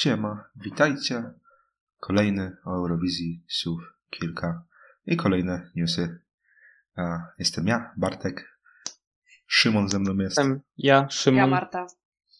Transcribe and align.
Siema, 0.00 0.44
witajcie. 0.56 1.32
Kolejny 1.98 2.56
o 2.64 2.74
Eurowizji 2.76 3.44
słów 3.48 3.82
kilka 4.10 4.64
i 5.06 5.16
kolejne 5.16 5.70
newsy. 5.76 6.18
Jestem 7.38 7.66
ja, 7.66 7.94
Bartek. 7.96 8.58
Szymon 9.46 9.88
ze 9.88 9.98
mną 9.98 10.16
jest. 10.16 10.38
Jestem 10.38 10.60
ja, 10.78 11.08
Szymon. 11.10 11.38
Ja, 11.38 11.46
Marta. 11.46 11.86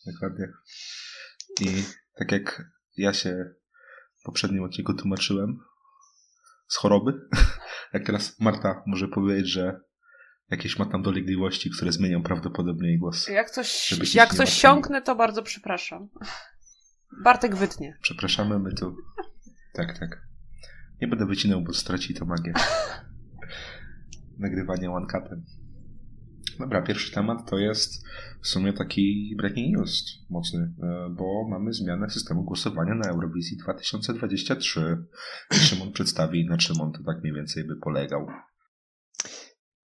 Dokładnie. 0.07 0.49
I 1.61 1.85
tak 2.19 2.33
jak 2.33 2.63
ja 2.97 3.13
się 3.13 3.55
w 4.21 4.23
poprzednim 4.23 4.63
odcinku 4.63 4.95
tłumaczyłem 4.95 5.59
z 6.69 6.77
choroby, 6.77 7.29
jak 7.93 8.07
teraz 8.07 8.41
Marta 8.41 8.83
może 8.87 9.09
powiedzieć, 9.09 9.49
że 9.49 9.81
jakieś 10.51 10.79
ma 10.79 10.87
tam 10.87 11.03
dolegliwości, 11.03 11.71
które 11.71 11.93
zmienią 11.93 12.23
prawdopodobnie 12.23 12.89
jej 12.89 12.99
głos. 12.99 13.29
Jak 13.29 13.51
coś, 13.51 14.15
jak 14.15 14.35
coś 14.35 14.53
siąknę, 14.53 15.03
to 15.03 15.17
bardzo 15.17 15.43
przepraszam. 15.43 16.09
Bartek 17.25 17.57
wytnie. 17.57 17.97
Przepraszamy, 18.03 18.59
my 18.59 18.75
tu. 18.75 18.97
Tak, 19.73 19.99
tak. 19.99 20.23
Nie 21.01 21.09
będę 21.09 21.27
wycinał, 21.27 21.63
bo 21.63 21.73
straci 21.73 22.15
to 22.15 22.25
magię. 22.25 22.53
Nagrywania 24.39 24.93
one-cutem. 24.93 25.45
Dobra, 26.59 26.83
pierwszy 26.83 27.13
temat 27.13 27.51
to 27.51 27.59
jest 27.59 28.05
w 28.43 28.47
sumie 28.49 28.73
taki 28.73 29.35
breaking 29.39 29.77
news 29.77 30.05
mocny, 30.31 30.73
e, 30.83 31.11
bo 31.11 31.49
mamy 31.49 31.73
zmianę 31.73 32.11
systemu 32.11 32.45
głosowania 32.45 32.95
na 32.95 33.11
Eurowizji 33.11 33.57
2023. 33.57 35.05
I 35.51 35.55
Szymon 35.55 35.93
przedstawi, 35.93 36.47
na 36.47 36.57
czym 36.57 36.81
on 36.81 36.93
to 36.93 36.99
tak 37.07 37.23
mniej 37.23 37.35
więcej 37.35 37.65
by 37.65 37.77
polegał. 37.77 38.27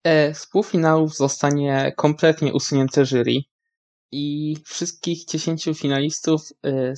E, 0.03 0.33
Z 0.33 0.47
półfinałów 0.47 1.17
zostanie 1.17 1.93
kompletnie 1.97 2.53
usunięte 2.53 3.05
jury 3.05 3.41
i 4.11 4.55
wszystkich 4.65 5.25
10 5.25 5.69
finalistów 5.75 6.41
e, 6.63 6.93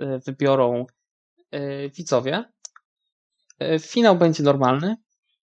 e, 0.00 0.18
wybiorą 0.26 0.86
e, 1.50 1.88
widzowie. 1.88 2.44
Finał 3.80 4.18
będzie 4.18 4.42
normalny, 4.42 4.96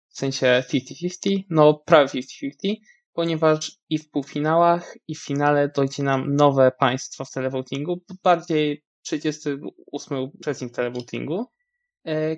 w 0.10 0.18
sensie 0.18 0.64
50-50, 0.74 1.44
no 1.50 1.74
prawie 1.74 2.22
50-50, 2.22 2.76
ponieważ 3.14 3.78
i 3.90 3.98
w 3.98 4.10
półfinałach, 4.10 4.96
i 5.08 5.16
w 5.16 5.24
finale 5.24 5.72
dojdzie 5.76 6.04
nam 6.04 6.36
nowe 6.36 6.72
państwo 6.80 7.26
w 7.26 7.32
televotingu, 7.32 8.02
bardziej 8.24 8.84
38 9.02 10.18
uczestnik 10.40 10.74
televotingu, 10.74 11.46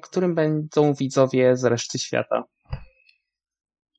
którym 0.03 0.36
będą 0.36 0.93
widzowie 0.93 1.58
z 1.58 1.63
reszty 1.63 1.99
świata. 1.99 2.43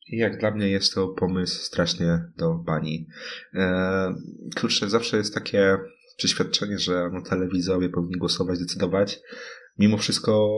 I 0.08 0.16
jak 0.16 0.40
dla 0.40 0.50
mnie 0.50 0.68
jest 0.68 0.94
to 0.94 1.08
pomysł 1.08 1.62
strasznie 1.62 2.32
do 2.36 2.54
bani. 2.54 3.06
E, 3.54 4.14
kurczę, 4.60 4.90
zawsze 4.90 5.16
jest 5.16 5.34
takie 5.34 5.78
przeświadczenie, 6.16 6.78
że 6.78 7.10
no, 7.12 7.22
telewidzowie 7.22 7.88
powinni 7.88 8.16
głosować, 8.16 8.58
decydować. 8.58 9.20
Mimo 9.78 9.98
wszystko 9.98 10.50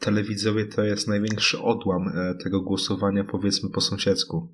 telewidzowie 0.00 0.66
to 0.66 0.84
jest 0.84 1.08
największy 1.08 1.60
odłam 1.62 2.08
e, 2.08 2.34
tego 2.34 2.60
głosowania, 2.60 3.24
powiedzmy 3.24 3.70
po 3.70 3.80
sąsiedzku. 3.80 4.52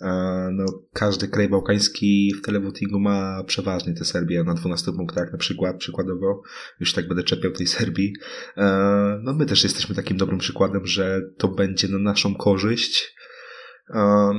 E, 0.00 0.08
no, 0.52 0.64
każdy 0.92 1.28
kraj 1.28 1.48
bałkański 1.48 2.34
w 2.38 2.42
televotingu 2.42 3.00
ma 3.00 3.44
przeważnie 3.44 3.94
tę 3.94 4.04
Serbię 4.04 4.44
na 4.44 4.54
12 4.54 4.92
punktach, 4.92 5.32
na 5.32 5.38
przykład, 5.38 5.76
przykładowo. 5.76 6.42
Już 6.80 6.92
tak 6.92 7.08
będę 7.08 7.22
czepiał 7.22 7.52
tej 7.52 7.66
Serbii. 7.66 8.12
E, 8.56 9.20
no, 9.22 9.32
my 9.32 9.46
też 9.46 9.64
jesteśmy 9.64 9.94
takim 9.94 10.16
dobrym 10.16 10.38
przykładem, 10.38 10.86
że 10.86 11.20
to 11.38 11.48
będzie 11.48 11.88
na 11.88 11.98
naszą 11.98 12.34
korzyść. 12.34 13.14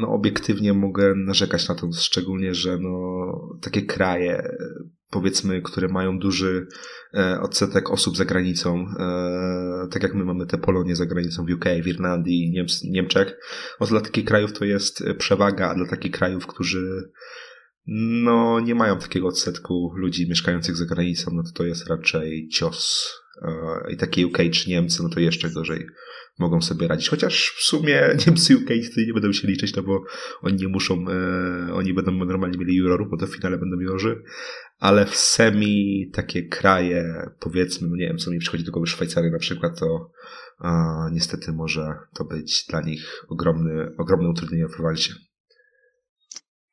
No, 0.01 0.07
obiektywnie 0.07 0.73
mogę 0.73 1.15
narzekać 1.15 1.69
na 1.69 1.75
to, 1.75 1.91
szczególnie, 1.91 2.53
że 2.53 2.77
no, 2.77 3.57
takie 3.61 3.81
kraje, 3.81 4.57
powiedzmy, 5.09 5.61
które 5.61 5.87
mają 5.87 6.19
duży 6.19 6.67
e, 7.13 7.41
odsetek 7.41 7.89
osób 7.89 8.17
za 8.17 8.25
granicą, 8.25 8.85
e, 8.99 9.87
tak 9.91 10.03
jak 10.03 10.13
my 10.13 10.25
mamy 10.25 10.45
te 10.45 10.57
Polonie 10.57 10.95
za 10.95 11.05
granicą 11.05 11.45
w 11.45 11.51
UK, 11.51 11.65
w 11.83 11.87
Irlandii, 11.87 12.51
Niemc, 12.51 12.83
Niemczech, 12.83 13.37
no 13.79 13.87
dla 13.87 14.01
takich 14.01 14.25
krajów 14.25 14.53
to 14.53 14.65
jest 14.65 15.03
przewaga, 15.17 15.69
a 15.69 15.75
dla 15.75 15.87
takich 15.87 16.11
krajów, 16.11 16.47
którzy 16.47 17.11
no, 18.23 18.59
nie 18.59 18.75
mają 18.75 18.97
takiego 18.97 19.27
odsetku 19.27 19.93
ludzi 19.95 20.29
mieszkających 20.29 20.75
za 20.75 20.85
granicą, 20.85 21.31
no 21.33 21.43
to 21.43 21.49
to 21.53 21.63
jest 21.63 21.87
raczej 21.87 22.47
cios. 22.47 23.13
E, 23.41 23.91
I 23.91 23.97
takie 23.97 24.27
UK 24.27 24.37
czy 24.51 24.69
Niemcy, 24.69 25.03
no 25.03 25.09
to 25.09 25.19
jeszcze 25.19 25.49
gorzej 25.49 25.87
mogą 26.39 26.61
sobie 26.61 26.87
radzić. 26.87 27.09
Chociaż 27.09 27.53
w 27.57 27.63
sumie 27.63 28.01
Niemcy 28.27 28.57
UK 28.57 28.69
nie 29.07 29.13
będą 29.13 29.31
się 29.31 29.47
liczyć, 29.47 29.75
no 29.75 29.83
bo 29.83 30.03
oni 30.41 30.55
nie 30.55 30.67
muszą, 30.67 31.05
e, 31.09 31.73
oni 31.73 31.93
będą 31.93 32.11
normalnie 32.11 32.57
mieli 32.57 32.75
jurorów, 32.75 33.09
bo 33.09 33.17
to 33.17 33.27
w 33.27 33.35
finale 33.35 33.57
będą 33.57 33.79
jurorzy, 33.79 34.23
ale 34.79 35.05
w 35.05 35.15
semi 35.15 36.09
takie 36.13 36.47
kraje, 36.47 37.29
powiedzmy, 37.39 37.87
no 37.89 37.95
nie 37.95 38.07
wiem, 38.07 38.17
co 38.17 38.31
mi 38.31 38.39
przychodzi 38.39 38.63
do 38.63 38.71
głowy, 38.71 38.87
Szwajcaria 38.87 39.31
na 39.31 39.39
przykład, 39.39 39.79
to 39.79 40.11
e, 40.61 40.69
niestety 41.11 41.53
może 41.53 41.95
to 42.15 42.25
być 42.25 42.65
dla 42.69 42.81
nich 42.81 43.25
ogromny, 43.29 43.91
ogromne 43.97 44.29
utrudnienie 44.29 44.67
w 44.67 44.81
walcie. 44.81 45.13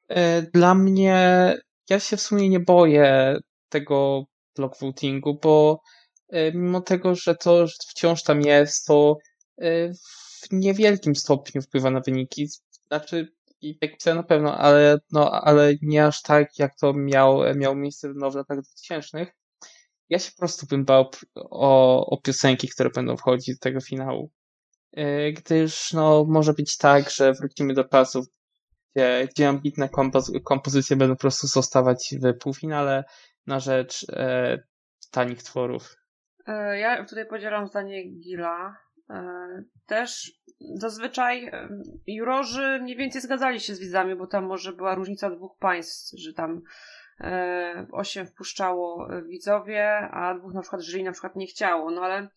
E, 0.09 0.43
Dla 0.43 0.75
mnie, 0.75 1.55
ja 1.91 2.01
się 2.01 2.17
w 2.17 2.21
sumie 2.21 2.49
nie 2.49 2.61
boję 2.61 3.39
tego 3.69 4.25
block 4.57 4.81
votingu, 4.81 5.39
bo 5.43 5.81
e, 6.29 6.53
mimo 6.53 6.81
tego, 6.81 7.15
że 7.15 7.35
to 7.35 7.67
wciąż 7.91 8.23
tam 8.23 8.41
jest, 8.41 8.87
to 8.87 9.17
w 9.59 10.53
niewielkim 10.53 11.17
stopniu 11.17 11.63
wpływa 11.63 11.91
na 11.91 12.01
wyniki. 12.01 12.49
Znaczy, 12.87 13.33
i 13.61 13.79
pisałem 13.79 14.17
na 14.17 14.23
pewno, 14.23 14.59
ale, 14.59 14.99
no, 15.13 15.31
ale 15.31 15.75
nie 15.83 16.07
aż 16.07 16.23
tak, 16.23 16.59
jak 16.59 16.77
to 16.77 16.93
miał, 16.93 17.41
miało 17.55 17.75
miejsce 17.75 18.13
no, 18.15 18.31
w 18.31 18.35
latach 18.35 18.61
2000. 18.63 19.27
Ja 20.09 20.19
się 20.19 20.31
po 20.31 20.39
prostu 20.39 20.67
bym 20.67 20.85
bał 20.85 21.11
o, 21.35 22.07
o 22.07 22.21
piosenki, 22.21 22.69
które 22.69 22.91
będą 22.91 23.17
wchodzić 23.17 23.55
do 23.55 23.61
tego 23.61 23.81
finału. 23.81 24.31
E, 24.93 25.33
Gdyż 25.33 25.93
no, 25.93 26.25
może 26.29 26.53
być 26.53 26.77
tak, 26.77 27.11
że 27.11 27.33
wrócimy 27.33 27.75
do 27.75 27.85
czasów, 27.85 28.27
gdzie, 28.95 29.29
gdzie 29.31 29.49
ambitne 29.49 29.89
kompoz- 29.89 30.43
kompozycje 30.45 30.97
będą 30.97 31.15
po 31.15 31.21
prostu 31.21 31.47
zostawać 31.47 32.15
w 32.23 32.39
półfinale 32.39 33.05
na 33.47 33.61
rzecz 33.61 34.07
e, 34.09 34.59
tanich 35.11 35.43
tworów. 35.43 35.97
E, 36.47 36.79
Ja 36.79 37.05
tutaj 37.05 37.27
podzielam 37.27 37.69
zdanie 37.69 38.05
Gila. 38.05 38.86
E, 39.11 39.47
Też 39.87 40.41
zazwyczaj 40.75 41.45
e, 41.45 41.69
jurorzy 42.07 42.79
mniej 42.83 42.97
więcej 42.97 43.23
zgadzali 43.23 43.61
się 43.61 43.75
z 43.75 43.81
widzami, 43.81 44.17
bo 44.17 44.27
tam 44.27 44.45
może 44.45 44.73
była 44.73 44.95
różnica 44.95 45.31
dwóch 45.31 45.59
państw, 45.59 46.19
że 46.19 46.33
tam 46.33 46.63
e, 47.21 47.87
osiem 47.93 48.27
wpuszczało 48.27 49.09
widzowie, 49.27 49.89
a 49.99 50.35
dwóch 50.35 50.55
na 50.55 50.61
przykład 50.61 50.83
jury 50.83 51.05
na 51.05 51.13
przykład 51.13 51.37
nie 51.37 51.47
chciało. 51.47 51.91
No 51.91 52.03
ale 52.03 52.29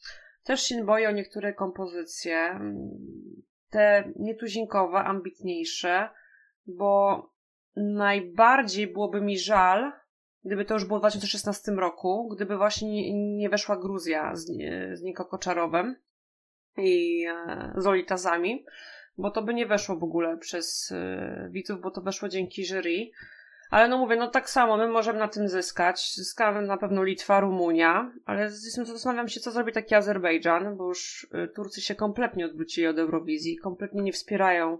też 0.44 0.62
się 0.62 0.84
boję 0.84 1.10
o 1.10 1.12
niektóre 1.12 1.54
kompozycje, 1.54 2.60
te 3.70 4.12
nietuzinkowe, 4.16 4.98
ambitniejsze, 4.98 6.10
bo 6.68 7.24
najbardziej 7.76 8.88
byłoby 8.88 9.22
mi 9.22 9.40
żal, 9.40 9.92
gdyby 10.46 10.66
to 10.66 10.74
już 10.74 10.86
było 10.86 11.00
w 11.00 11.02
2016 11.02 11.72
roku, 11.72 12.30
gdyby 12.36 12.58
właśnie 12.58 12.92
nie, 12.92 13.36
nie 13.36 13.50
weszła 13.50 13.78
Gruzja 13.78 14.36
z, 14.36 14.46
z 14.94 15.02
Niko 15.02 15.26
Koczarowem 15.26 15.96
i 16.78 17.26
e, 17.26 17.74
z 17.78 17.88
Olitazami, 17.88 18.66
bo 19.18 19.32
to 19.32 19.42
by 19.42 19.54
nie 19.54 19.66
weszło 19.66 19.96
w 19.96 20.04
ogóle 20.04 20.38
przez 20.38 20.92
e, 20.92 21.50
widzów, 21.52 21.82
bo 21.82 21.92
to 21.92 22.02
weszło 22.02 22.30
dzięki 22.30 22.66
jury. 22.66 23.12
Ale 23.70 23.88
no 23.88 23.98
mówię, 23.98 24.16
no 24.16 24.28
tak 24.28 24.50
samo, 24.50 24.78
my 24.78 24.88
możemy 24.88 25.20
na 25.20 25.28
tym 25.28 25.48
zyskać. 25.48 26.16
Zyskamy 26.16 26.62
na 26.62 26.78
pewno 26.78 27.04
Litwa, 27.04 27.40
Rumunia, 27.40 28.12
ale 28.26 28.50
zastanawiam 28.50 29.28
się, 29.28 29.40
co 29.40 29.52
zrobi 29.52 29.72
taki 29.72 29.96
Azerbejdżan, 29.96 30.78
bo 30.78 30.88
już 30.88 31.28
e, 31.32 31.48
Turcy 31.48 31.82
się 31.82 31.96
kompletnie 31.96 32.46
odwrócili 32.46 32.88
od 32.88 33.00
Eurowizji, 33.00 33.58
kompletnie 33.58 34.02
nie 34.02 34.14
wspierają 34.14 34.80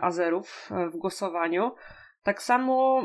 Azerów 0.00 0.70
w 0.92 0.96
głosowaniu. 0.96 1.74
Tak 2.22 2.42
samo 2.42 3.02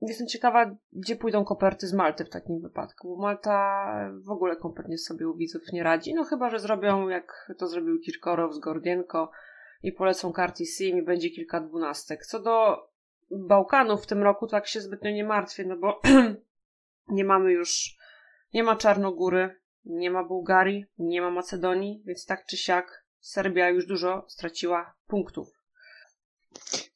jestem 0.00 0.26
ciekawa, 0.26 0.76
gdzie 0.92 1.16
pójdą 1.16 1.44
koperty 1.44 1.86
z 1.86 1.92
Malty 1.92 2.24
w 2.24 2.30
takim 2.30 2.60
wypadku, 2.60 3.08
bo 3.08 3.22
Malta 3.22 4.10
w 4.24 4.30
ogóle 4.30 4.56
kompletnie 4.56 4.98
sobie 4.98 5.28
u 5.28 5.36
widzów 5.36 5.62
nie 5.72 5.82
radzi. 5.82 6.14
No 6.14 6.24
chyba, 6.24 6.50
że 6.50 6.60
zrobią 6.60 7.08
jak 7.08 7.52
to 7.58 7.68
zrobił 7.68 8.00
Kirkorow 8.00 8.54
z 8.54 8.58
Gordienko 8.58 9.30
i 9.82 9.92
polecą 9.92 10.32
karty 10.32 10.66
Sim 10.66 10.98
i 10.98 11.02
będzie 11.02 11.30
kilka 11.30 11.60
dwunastek. 11.60 12.26
Co 12.26 12.40
do 12.40 12.88
Bałkanów 13.30 14.02
w 14.02 14.06
tym 14.06 14.22
roku, 14.22 14.46
tak 14.46 14.66
się 14.66 14.80
zbytnio 14.80 15.10
nie 15.10 15.24
martwię, 15.24 15.64
no 15.64 15.76
bo 15.76 16.00
nie 17.08 17.24
mamy 17.24 17.52
już, 17.52 17.96
nie 18.54 18.62
ma 18.62 18.76
Czarnogóry, 18.76 19.60
nie 19.84 20.10
ma 20.10 20.24
Bułgarii, 20.24 20.84
nie 20.98 21.20
ma 21.20 21.30
Macedonii, 21.30 22.02
więc 22.04 22.26
tak 22.26 22.46
czy 22.46 22.56
siak 22.56 23.04
Serbia 23.20 23.68
już 23.68 23.86
dużo 23.86 24.24
straciła 24.28 24.94
punktów. 25.06 25.48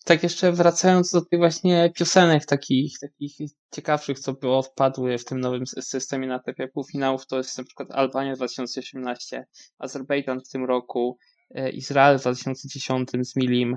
Tak 0.05 0.23
jeszcze 0.23 0.53
wracając 0.53 1.11
do 1.11 1.21
tych 1.21 1.39
właśnie 1.39 1.93
piosenek 1.97 2.47
takich, 2.47 2.99
takich 2.99 3.33
ciekawszych, 3.75 4.19
co 4.19 4.33
było 4.33 4.63
wpadły 4.63 5.19
w 5.19 5.25
tym 5.25 5.41
nowym 5.41 5.65
sy- 5.65 5.83
systemie 5.83 6.27
na 6.27 6.37
etapie 6.37 6.69
półfinałów, 6.69 7.27
to 7.27 7.37
jest 7.37 7.59
na 7.59 7.65
przykład 7.65 7.91
Albania 7.91 8.37
2018, 8.37 9.47
Azerbejdżan 9.79 10.41
w 10.41 10.49
tym 10.49 10.65
roku, 10.65 11.19
e, 11.55 11.71
Izrael 11.71 12.19
w 12.19 12.21
2010 12.21 13.11
z 13.25 13.37
Milim, 13.37 13.77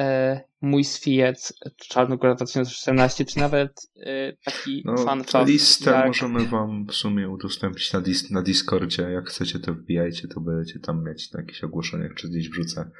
e, 0.00 0.40
Mój 0.60 0.84
Swijec, 0.84 1.52
Czarnogóra 1.76 2.34
2014, 2.34 3.24
czy 3.24 3.38
nawet 3.38 3.72
e, 3.96 4.32
taki 4.44 4.82
no, 4.84 4.96
fan 4.96 5.24
tę 5.24 5.44
listę 5.44 5.90
jak... 5.90 6.06
możemy 6.06 6.46
wam 6.46 6.86
w 6.86 6.94
sumie 6.94 7.28
udostępnić 7.28 7.92
na, 7.92 8.00
dis 8.00 8.30
na 8.30 8.42
Discordzie. 8.42 9.02
Jak 9.02 9.28
chcecie, 9.28 9.58
to 9.58 9.74
wbijajcie, 9.74 10.28
to 10.28 10.40
będziecie 10.40 10.80
tam 10.80 11.04
mieć 11.04 11.32
na 11.32 11.40
jakichś 11.40 11.64
ogłoszeniach, 11.64 12.14
czy 12.14 12.28
gdzieś 12.28 12.48
wrzucę. 12.48 12.90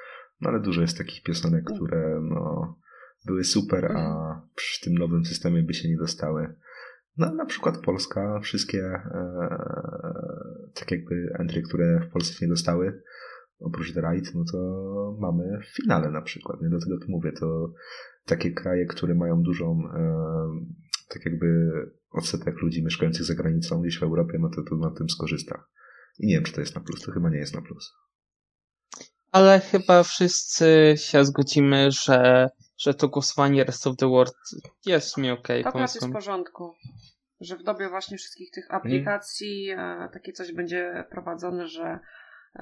No 0.40 0.50
ale 0.50 0.60
dużo 0.60 0.80
jest 0.80 0.98
takich 0.98 1.22
piosenek, 1.22 1.64
które 1.64 2.20
no, 2.22 2.76
były 3.26 3.44
super, 3.44 3.92
a 3.92 4.42
przy 4.54 4.80
tym 4.84 4.94
nowym 4.94 5.24
systemie 5.24 5.62
by 5.62 5.74
się 5.74 5.88
nie 5.88 5.96
dostały. 5.96 6.54
No 7.16 7.34
na 7.34 7.46
przykład 7.46 7.78
Polska, 7.78 8.40
wszystkie 8.40 8.84
e, 8.84 9.28
tak 10.74 10.90
jakby 10.90 11.36
entry, 11.38 11.62
które 11.62 12.00
w 12.00 12.12
Polsce 12.12 12.44
nie 12.46 12.48
dostały, 12.48 13.02
oprócz 13.60 13.94
The 13.94 14.00
Right, 14.00 14.34
no 14.34 14.44
to 14.52 14.58
mamy 15.20 15.60
w 15.62 15.76
finale 15.76 16.10
na 16.10 16.22
przykład. 16.22 16.62
Nie? 16.62 16.68
Dlatego 16.68 16.98
tu 16.98 17.10
mówię, 17.10 17.32
to 17.32 17.72
takie 18.26 18.50
kraje, 18.52 18.86
które 18.86 19.14
mają 19.14 19.42
dużą 19.42 19.82
e, 19.94 20.10
tak 21.08 21.24
jakby 21.24 21.70
odsetek 22.10 22.62
ludzi 22.62 22.84
mieszkających 22.84 23.24
za 23.24 23.34
granicą 23.34 23.80
gdzieś 23.80 23.98
w 23.98 24.02
Europie, 24.02 24.38
no 24.40 24.48
to, 24.48 24.62
to 24.62 24.76
na 24.76 24.90
tym 24.90 25.10
skorzysta. 25.10 25.64
I 26.18 26.26
nie 26.26 26.34
wiem, 26.34 26.44
czy 26.44 26.52
to 26.52 26.60
jest 26.60 26.74
na 26.74 26.80
plus. 26.80 27.02
To 27.02 27.12
chyba 27.12 27.30
nie 27.30 27.38
jest 27.38 27.54
na 27.54 27.62
plus. 27.62 27.92
Ale 29.32 29.60
chyba 29.60 30.02
wszyscy 30.02 30.94
się 30.96 31.24
zgodzimy, 31.24 31.90
że, 31.90 32.50
że 32.78 32.94
to 32.94 33.08
głosowanie 33.08 33.64
Rest 33.64 33.86
of 33.86 33.96
the 33.96 34.08
World 34.08 34.34
jest 34.86 35.16
mi 35.16 35.30
okej. 35.30 35.64
Okay, 35.64 35.80
jest 35.80 36.06
w 36.06 36.12
porządku. 36.12 36.74
Że 37.40 37.56
w 37.56 37.62
dobie 37.62 37.88
właśnie 37.88 38.18
wszystkich 38.18 38.50
tych 38.50 38.74
aplikacji 38.74 39.68
hmm. 39.68 40.10
takie 40.12 40.32
coś 40.32 40.52
będzie 40.52 41.04
prowadzone, 41.10 41.66
że 41.66 41.98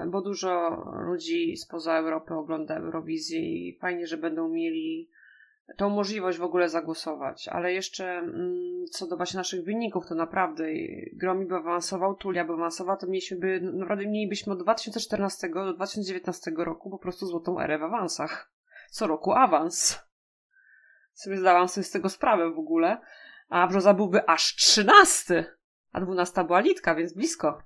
bo 0.07 0.21
dużo 0.21 0.83
ludzi 1.07 1.57
spoza 1.57 1.97
Europy 1.97 2.33
ogląda 2.33 2.75
Eurowizję 2.75 3.39
i 3.39 3.77
fajnie, 3.81 4.07
że 4.07 4.17
będą 4.17 4.49
mieli 4.49 5.09
tą 5.77 5.89
możliwość 5.89 6.37
w 6.37 6.43
ogóle 6.43 6.69
zagłosować. 6.69 7.47
Ale 7.47 7.73
jeszcze 7.73 8.05
mm, 8.05 8.85
co 8.91 9.07
do 9.07 9.17
właśnie 9.17 9.37
naszych 9.37 9.65
wyników, 9.65 10.07
to 10.07 10.15
naprawdę 10.15 10.63
Gromi 11.13 11.45
by 11.45 11.55
awansował, 11.55 12.15
Tulia 12.15 12.45
by 12.45 12.53
awansowała, 12.53 12.97
to 12.97 13.07
mieliśmy 13.07 13.37
by, 13.37 13.59
naprawdę 13.61 14.07
mielibyśmy 14.07 14.53
od 14.53 14.63
2014 14.63 15.49
do 15.49 15.73
2019 15.73 16.51
roku 16.57 16.89
po 16.89 16.99
prostu 16.99 17.25
złotą 17.25 17.59
erę 17.59 17.79
w 17.79 17.83
awansach. 17.83 18.51
Co 18.91 19.07
roku 19.07 19.33
awans. 19.33 19.99
Sobie 21.13 21.37
zdałam 21.37 21.67
sobie 21.67 21.83
z 21.83 21.91
tego 21.91 22.09
sprawę 22.09 22.51
w 22.51 22.59
ogóle. 22.59 23.01
A 23.49 23.67
Brzoza 23.67 23.93
byłby 23.93 24.29
aż 24.29 24.55
13, 24.55 25.45
a 25.91 26.01
12 26.01 26.43
była 26.43 26.59
Litka, 26.59 26.95
więc 26.95 27.13
blisko. 27.13 27.63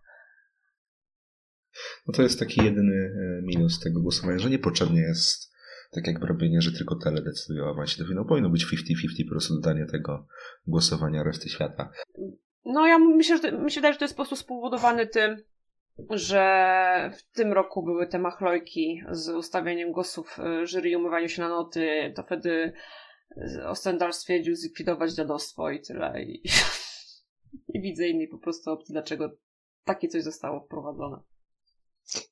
No 2.08 2.14
to 2.14 2.22
jest 2.22 2.40
taki 2.40 2.64
jedyny 2.64 2.96
e, 2.96 3.42
minus 3.42 3.80
tego 3.80 4.02
głosowania, 4.02 4.40
że 4.40 4.50
niepotrzebnie 4.50 5.02
jest 5.02 5.53
tak 5.96 6.08
jakby 6.08 6.28
robienie, 6.28 6.62
że 6.62 6.72
tylko 6.72 6.96
tele 6.96 7.22
decyduje 7.22 7.64
o 7.64 7.70
awansie 7.70 8.04
do 8.04 8.14
No 8.14 8.26
powinno 8.26 8.50
być 8.50 8.66
50-50 8.66 9.24
po 9.26 9.30
prostu 9.30 9.54
dodanie 9.54 9.86
tego 9.86 10.28
głosowania 10.68 11.24
reszty 11.24 11.50
świata. 11.50 11.90
No 12.66 12.88
ja 12.88 13.00
myślę, 13.00 13.38
że 13.38 13.52
mi 13.52 13.72
się 13.72 13.80
wydaje, 13.80 13.94
że 13.94 14.00
to 14.00 14.06
jest 14.06 14.16
po 14.16 14.24
prostu 14.24 14.36
spowodowane 14.36 15.08
tym, 15.08 15.38
że 16.10 17.12
w 17.18 17.36
tym 17.36 17.54
roku 17.54 17.84
były 17.84 18.08
te 18.08 18.20
machlojki 18.20 19.04
z 19.12 19.30
ustawieniem 19.30 19.92
głosów 19.92 20.40
e, 20.40 20.68
jury 20.68 20.90
i 20.90 20.96
umywaniu 20.96 21.30
się 21.30 21.42
na 21.42 21.50
noty, 21.50 22.14
to 22.16 22.24
wtedy 22.24 22.74
e, 23.38 23.68
Ostendal 23.68 24.14
stwierdził 24.14 24.56
zlikwidować 24.56 25.14
dziadostwo 25.14 25.72
i 25.72 25.82
tyle. 25.82 26.24
I, 26.24 26.44
I 27.74 27.82
widzę 27.82 28.08
innej 28.08 28.28
po 28.28 28.38
prostu 28.38 28.72
opcji, 28.72 28.94
dlaczego 28.94 29.32
takie 29.84 30.08
coś 30.08 30.24
zostało 30.24 30.66
wprowadzone. 30.66 31.18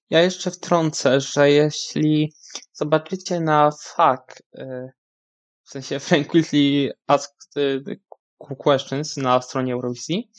Ja 0.10 0.22
jeszcze 0.22 0.52
wtrącę, 0.52 1.22
że 1.22 1.52
jeśli 1.52 2.34
zobaczycie 2.74 3.40
na 3.40 3.72
FAQ, 3.82 4.36
y, 4.58 4.92
w 5.64 5.70
sensie 5.70 6.00
Frequently 6.10 6.92
Asked 7.08 7.54
Questions 8.58 9.18
na 9.18 9.42
stronie 9.42 9.74
Eurowizji, 9.74 10.32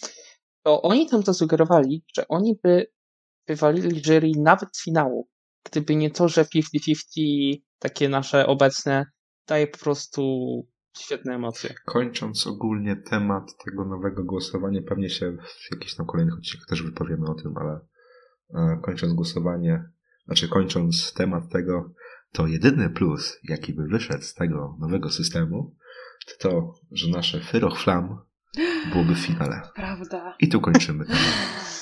to 0.63 0.83
oni 0.83 1.09
tam 1.09 1.23
zasugerowali, 1.23 2.05
że 2.17 2.29
oni 2.29 2.59
by 2.63 2.87
wywalili 3.47 4.03
jury 4.03 4.31
nawet 4.37 4.77
z 4.77 4.85
finału, 4.85 5.29
gdyby 5.65 5.97
nie 5.97 6.11
to, 6.11 6.29
że 6.29 6.45
50-50 6.45 7.63
takie 7.79 8.09
nasze 8.09 8.47
obecne 8.47 9.07
daje 9.47 9.67
po 9.67 9.79
prostu 9.79 10.23
świetne 10.99 11.35
emocje. 11.35 11.75
Kończąc 11.85 12.47
ogólnie 12.47 12.97
temat 12.97 13.45
tego 13.65 13.85
nowego 13.85 14.25
głosowania, 14.25 14.81
pewnie 14.89 15.11
się 15.11 15.37
w 15.37 15.75
jakichś 15.75 15.95
tam 15.95 16.07
kolejnych 16.07 16.35
odcinkach 16.35 16.69
też 16.69 16.83
wypowiemy 16.83 17.27
o 17.31 17.35
tym, 17.35 17.57
ale 17.57 17.81
kończąc 18.83 19.13
głosowanie, 19.13 19.85
znaczy 20.27 20.49
kończąc 20.49 21.13
temat 21.13 21.49
tego, 21.49 21.95
to 22.33 22.47
jedyny 22.47 22.91
plus, 22.91 23.39
jaki 23.45 23.73
by 23.73 23.87
wyszedł 23.87 24.23
z 24.23 24.35
tego 24.35 24.77
nowego 24.81 25.11
systemu, 25.11 25.77
to 26.27 26.49
to, 26.49 26.75
że 26.93 27.11
nasze 27.11 27.41
Fyroch 27.41 27.81
Flam 27.81 28.19
byłoby 28.93 29.15
w 29.15 29.19
finale. 29.19 29.61
Prawda. 29.75 30.37
I 30.41 30.49
tu 30.49 30.61
kończymy 30.61 31.05
temat. 31.05 31.23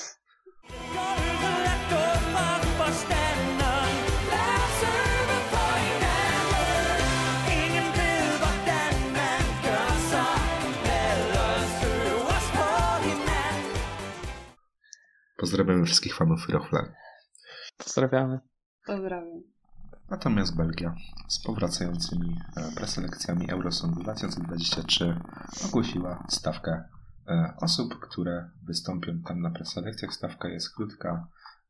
Pozdrawiamy 15.51 15.85
wszystkich 15.85 16.15
fanów 16.15 16.49
Rochla. 16.49 16.93
Pozdrawiamy. 17.77 18.39
Pozdrawiam. 18.85 19.43
Natomiast 20.09 20.55
Belgia 20.55 20.95
z 21.27 21.43
powracającymi 21.43 22.37
e, 22.57 22.75
preselekcjami 22.75 23.51
Eurosong 23.51 23.99
2023 23.99 25.19
ogłosiła 25.65 26.27
stawkę 26.29 26.83
e, 27.27 27.53
osób, 27.61 27.99
które 27.99 28.49
wystąpią 28.63 29.21
tam 29.27 29.41
na 29.41 29.51
preselekcjach. 29.51 30.13
Stawka 30.13 30.49
jest 30.49 30.75
krótka, 30.75 31.27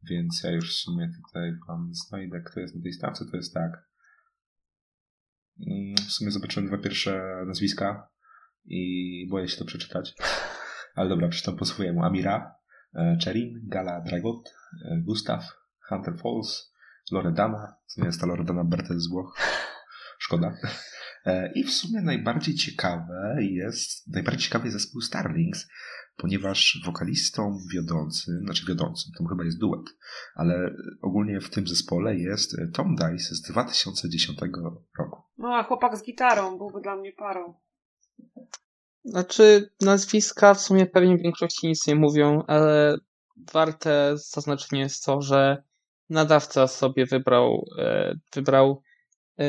więc 0.10 0.42
ja 0.44 0.51
już 0.51 0.75
w 0.75 0.80
sumie 0.80 1.12
tutaj 1.24 1.54
wam 1.68 1.89
znajdę, 1.94 2.42
kto 2.42 2.60
jest 2.60 2.75
na 2.75 2.81
tej 2.81 2.94
stawce. 2.94 3.25
To 3.25 3.38
jest 3.38 3.54
tak. 3.54 3.72
Mm, 5.68 5.95
w 5.95 6.12
sumie 6.12 6.31
zobaczyłem 6.31 6.68
dwa 6.68 6.77
pierwsze 6.77 7.44
nazwiska 7.48 8.10
i 8.66 9.27
boję 9.30 9.48
się 9.48 9.57
to 9.57 9.66
przeczytać. 9.66 10.13
Ale 10.95 11.10
dobra, 11.10 11.27
przeczytam 11.27 11.57
po 11.57 11.66
swojemu. 11.66 12.04
Amira, 12.04 12.61
Cherin, 13.24 13.60
Gala 13.68 14.02
Dragot, 14.02 14.54
e, 14.86 15.02
Gustav, 15.02 15.44
Hunter 15.90 16.18
Falls, 16.18 16.74
Loredana, 17.12 17.75
co 17.86 18.01
nie 18.01 18.08
jest 18.08 18.22
ta 18.22 18.27
Loredana 18.27 18.63
Bertel 18.63 19.00
z 19.00 19.10
Włoch. 19.10 19.38
Szkoda. 20.20 20.58
E, 21.25 21.51
I 21.54 21.63
w 21.63 21.72
sumie 21.72 22.01
najbardziej 22.01 22.56
ciekawe 22.56 23.38
jest, 23.39 24.08
najbardziej 24.13 24.44
ciekawy 24.44 24.65
jest 24.65 24.77
zespół 24.77 25.01
Starlings, 25.01 25.68
ponieważ 26.18 26.82
wokalistą 26.86 27.58
wiodącym, 27.74 28.39
znaczy 28.46 28.65
wiodącym, 28.65 29.12
to 29.18 29.25
chyba 29.25 29.44
jest 29.44 29.60
duet, 29.60 29.86
ale 30.36 30.75
ogólnie 31.01 31.42
w 31.42 31.50
tym 31.50 31.68
zespole 31.68 32.15
jest 32.15 32.56
Tom 32.74 32.96
Dice 32.96 33.36
z 33.36 33.42
2010 33.42 34.39
roku. 35.00 35.22
No, 35.38 35.56
a 35.56 35.63
chłopak 35.63 35.98
z 35.98 36.04
gitarą 36.04 36.58
byłby 36.58 36.82
dla 36.82 36.96
mnie 36.96 37.13
parą. 37.13 37.54
Znaczy, 39.03 39.70
nazwiska 39.81 40.53
w 40.53 40.62
sumie 40.62 40.86
pewnie 40.86 41.17
w 41.17 41.22
większości 41.22 41.67
nic 41.67 41.88
nie 41.88 41.96
mówią, 41.96 42.43
ale 42.48 42.98
warte 43.53 44.17
zaznaczenia 44.17 44.84
jest 44.84 45.05
to, 45.05 45.22
że 45.22 45.63
nadawca 46.10 46.67
sobie 46.67 47.05
wybrał, 47.05 47.65
e, 47.77 48.15
wybrał 48.34 48.81
e, 49.39 49.46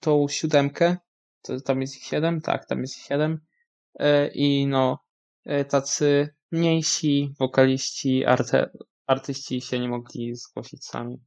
tą 0.00 0.28
siódemkę. 0.28 0.96
To, 1.42 1.60
tam 1.60 1.80
jest 1.80 1.96
ich 1.96 2.04
siedem? 2.04 2.40
Tak, 2.40 2.66
tam 2.66 2.80
jest 2.80 2.98
ich 2.98 3.04
siedem. 3.04 3.40
E, 3.98 4.28
I 4.28 4.66
no, 4.66 4.98
tacy 5.68 6.34
mniejsi 6.52 7.34
wokaliści, 7.38 8.24
arte, 8.24 8.70
artyści 9.06 9.60
się 9.60 9.80
nie 9.80 9.88
mogli 9.88 10.34
zgłosić 10.34 10.84
sami. 10.84 11.22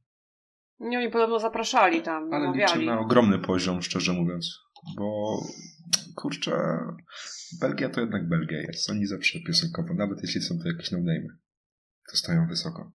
Nie, 0.78 0.98
oni 0.98 1.10
podobno 1.10 1.38
zapraszali 1.38 2.02
tam, 2.02 2.34
Ale 2.34 2.52
liczę 2.52 2.78
na 2.78 3.00
ogromny 3.00 3.38
poziom, 3.38 3.82
szczerze 3.82 4.12
mówiąc. 4.12 4.65
Bo 4.96 5.38
kurczę, 6.16 6.78
Belgia 7.60 7.88
to 7.88 8.00
jednak 8.00 8.28
Belgia 8.28 8.58
jest. 8.60 8.90
Oni 8.90 9.06
zawsze 9.06 9.38
piosenkowo, 9.46 9.94
nawet 9.94 10.22
jeśli 10.22 10.40
są 10.40 10.58
to 10.58 10.68
jakieś 10.68 10.90
no-name, 10.90 11.28
to 12.10 12.16
stoją 12.16 12.46
wysoko. 12.46 12.92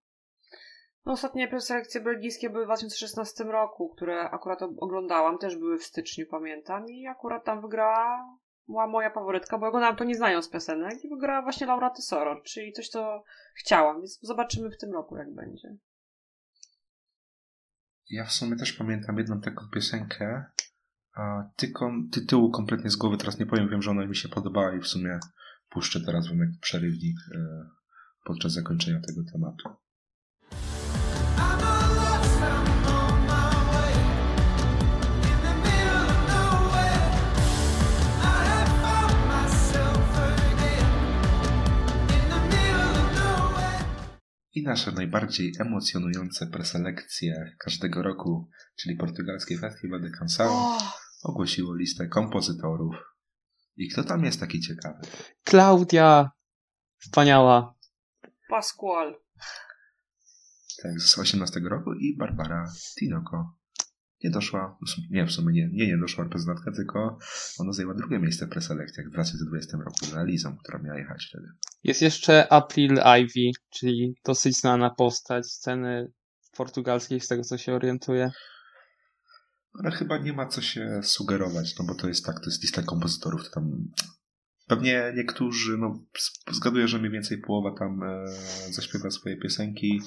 No, 1.06 1.12
ostatnie 1.12 1.48
preselekcje 1.48 2.02
belgijskie 2.02 2.50
były 2.50 2.64
w 2.64 2.68
2016 2.68 3.44
roku, 3.44 3.90
które 3.96 4.30
akurat 4.30 4.60
oglądałam, 4.62 5.38
też 5.38 5.58
były 5.58 5.78
w 5.78 5.84
styczniu, 5.84 6.26
pamiętam. 6.32 6.90
I 6.90 7.08
akurat 7.08 7.46
tam 7.46 7.62
wygrała 7.62 8.38
była 8.68 8.88
moja 8.88 9.10
faworytka, 9.10 9.58
bo 9.58 9.68
oglądałam 9.68 9.96
to 9.96 10.04
nie 10.04 10.16
znając 10.16 10.50
piosenek 10.50 11.04
i 11.04 11.10
wygrała 11.10 11.42
właśnie 11.42 11.68
Laura 11.68 11.90
Tesoro, 11.90 12.42
czyli 12.42 12.74
coś, 12.74 12.90
co 12.90 13.24
chciałam, 13.56 13.98
więc 13.98 14.20
zobaczymy 14.22 14.70
w 14.70 14.78
tym 14.78 14.94
roku, 14.94 15.18
jak 15.18 15.34
będzie. 15.34 15.76
Ja 18.10 18.26
w 18.26 18.32
sumie 18.32 18.56
też 18.56 18.74
pamiętam 18.74 19.18
jedną 19.18 19.42
taką 19.42 19.66
piosenkę, 19.74 20.46
a 21.14 21.44
tykom, 21.56 22.10
tytułu 22.10 22.52
kompletnie 22.52 22.90
z 22.90 22.96
głowy 22.96 23.18
teraz 23.18 23.40
nie 23.40 23.46
powiem, 23.46 23.70
wiem, 23.70 23.82
że 23.82 23.92
ona 23.92 24.06
mi 24.06 24.16
się 24.16 24.30
podobała 24.30 24.76
i 24.76 24.80
w 24.80 24.88
sumie 24.88 25.20
puszczę 25.70 26.02
teraz 26.02 26.28
wam 26.28 26.40
jak 26.40 26.50
przerywnik 26.62 27.18
e, 27.36 27.70
podczas 28.24 28.54
zakończenia 28.54 29.00
tego 29.00 29.22
tematu. 29.32 29.70
I 44.54 44.64
nasze 44.64 44.92
najbardziej 44.92 45.54
emocjonujące 45.60 46.48
preselekcje 46.48 47.56
każdego 47.60 48.04
roku, 48.04 48.50
czyli 48.76 48.96
portugalskie 48.96 49.58
Festival 49.58 50.02
de 50.02 50.10
Canção, 50.10 50.50
Oh, 50.50 50.94
ogłosiło 51.24 51.76
listę 51.76 52.08
kompozytorów. 52.08 52.96
I 53.78 53.90
kto 53.90 54.04
tam 54.04 54.26
jest 54.26 54.40
taki 54.40 54.60
ciekawy? 54.60 55.00
Klaudia! 55.44 56.32
Wspaniała. 56.98 57.76
Pascual. 58.50 59.16
Tak, 60.84 61.02
z 61.02 61.20
18 61.20 61.60
roku 61.60 61.94
i 61.94 62.18
Barbara 62.18 62.66
Tinoco. 63.00 63.61
Nie 64.24 64.30
doszła, 64.30 64.78
nie 65.10 65.26
w 65.26 65.32
sumie 65.32 65.54
nie, 65.54 65.70
nie, 65.74 65.88
nie 65.88 65.98
doszła 65.98 66.24
reprezentantka, 66.24 66.72
tylko 66.72 67.20
ona 67.60 67.74
zajęła 67.74 67.94
drugie 67.94 68.20
miejsce 68.20 68.46
w 68.46 68.50
preselekcjach 68.50 69.08
w 69.08 69.12
2020 69.12 69.78
roku 69.78 70.06
z 70.06 70.14
Elizą, 70.14 70.58
która 70.58 70.80
miała 70.80 71.00
jechać 71.00 71.28
wtedy. 71.30 71.48
Jest 71.84 72.02
jeszcze 72.02 72.54
April 72.54 73.00
Ivy, 73.22 73.52
czyli 73.70 74.16
dosyć 74.26 74.58
znana 74.58 74.90
postać 74.90 75.48
sceny 75.48 76.12
portugalskiej, 76.58 77.20
z 77.20 77.28
tego 77.28 77.44
co 77.44 77.58
się 77.58 77.74
orientuję. 77.74 78.32
Ale 79.74 79.92
chyba 79.92 80.18
nie 80.18 80.34
ma 80.34 80.48
co 80.48 80.62
się 80.62 81.02
sugerować, 81.04 81.80
no 81.80 81.86
bo 81.86 81.96
to 81.96 82.08
jest 82.08 82.26
tak, 82.26 82.40
to 82.40 82.46
jest 82.46 82.62
lista 82.62 82.82
kompozytorów, 82.82 83.44
to 83.44 83.50
tam 83.50 83.92
pewnie 84.68 85.14
niektórzy, 85.16 85.78
no 85.78 86.06
zgaduję, 86.52 86.88
że 86.88 87.00
mniej 87.00 87.12
więcej 87.12 87.38
połowa 87.38 87.80
tam 87.80 88.04
e, 88.04 88.26
zaśpiewa 88.72 89.12
swoje 89.12 89.38
piosenki, 89.38 90.02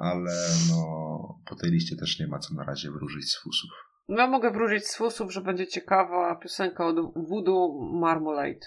ale 0.00 0.32
no 0.70 1.40
po 1.46 1.56
tej 1.56 1.70
liście 1.70 1.96
też 1.96 2.20
nie 2.20 2.26
ma 2.26 2.38
co 2.38 2.54
na 2.54 2.64
razie 2.64 2.90
wróżyć 2.90 3.32
z 3.32 3.42
fusów. 3.42 3.70
No, 4.08 4.16
Ja 4.22 4.26
mogę 4.26 4.50
wróżyć 4.50 4.86
z 4.86 4.96
fusów, 4.96 5.32
że 5.32 5.40
będzie 5.40 5.66
ciekawa 5.66 6.36
piosenka 6.36 6.86
od 6.86 6.96
Voodoo 7.28 7.90
Marmalade. 8.00 8.66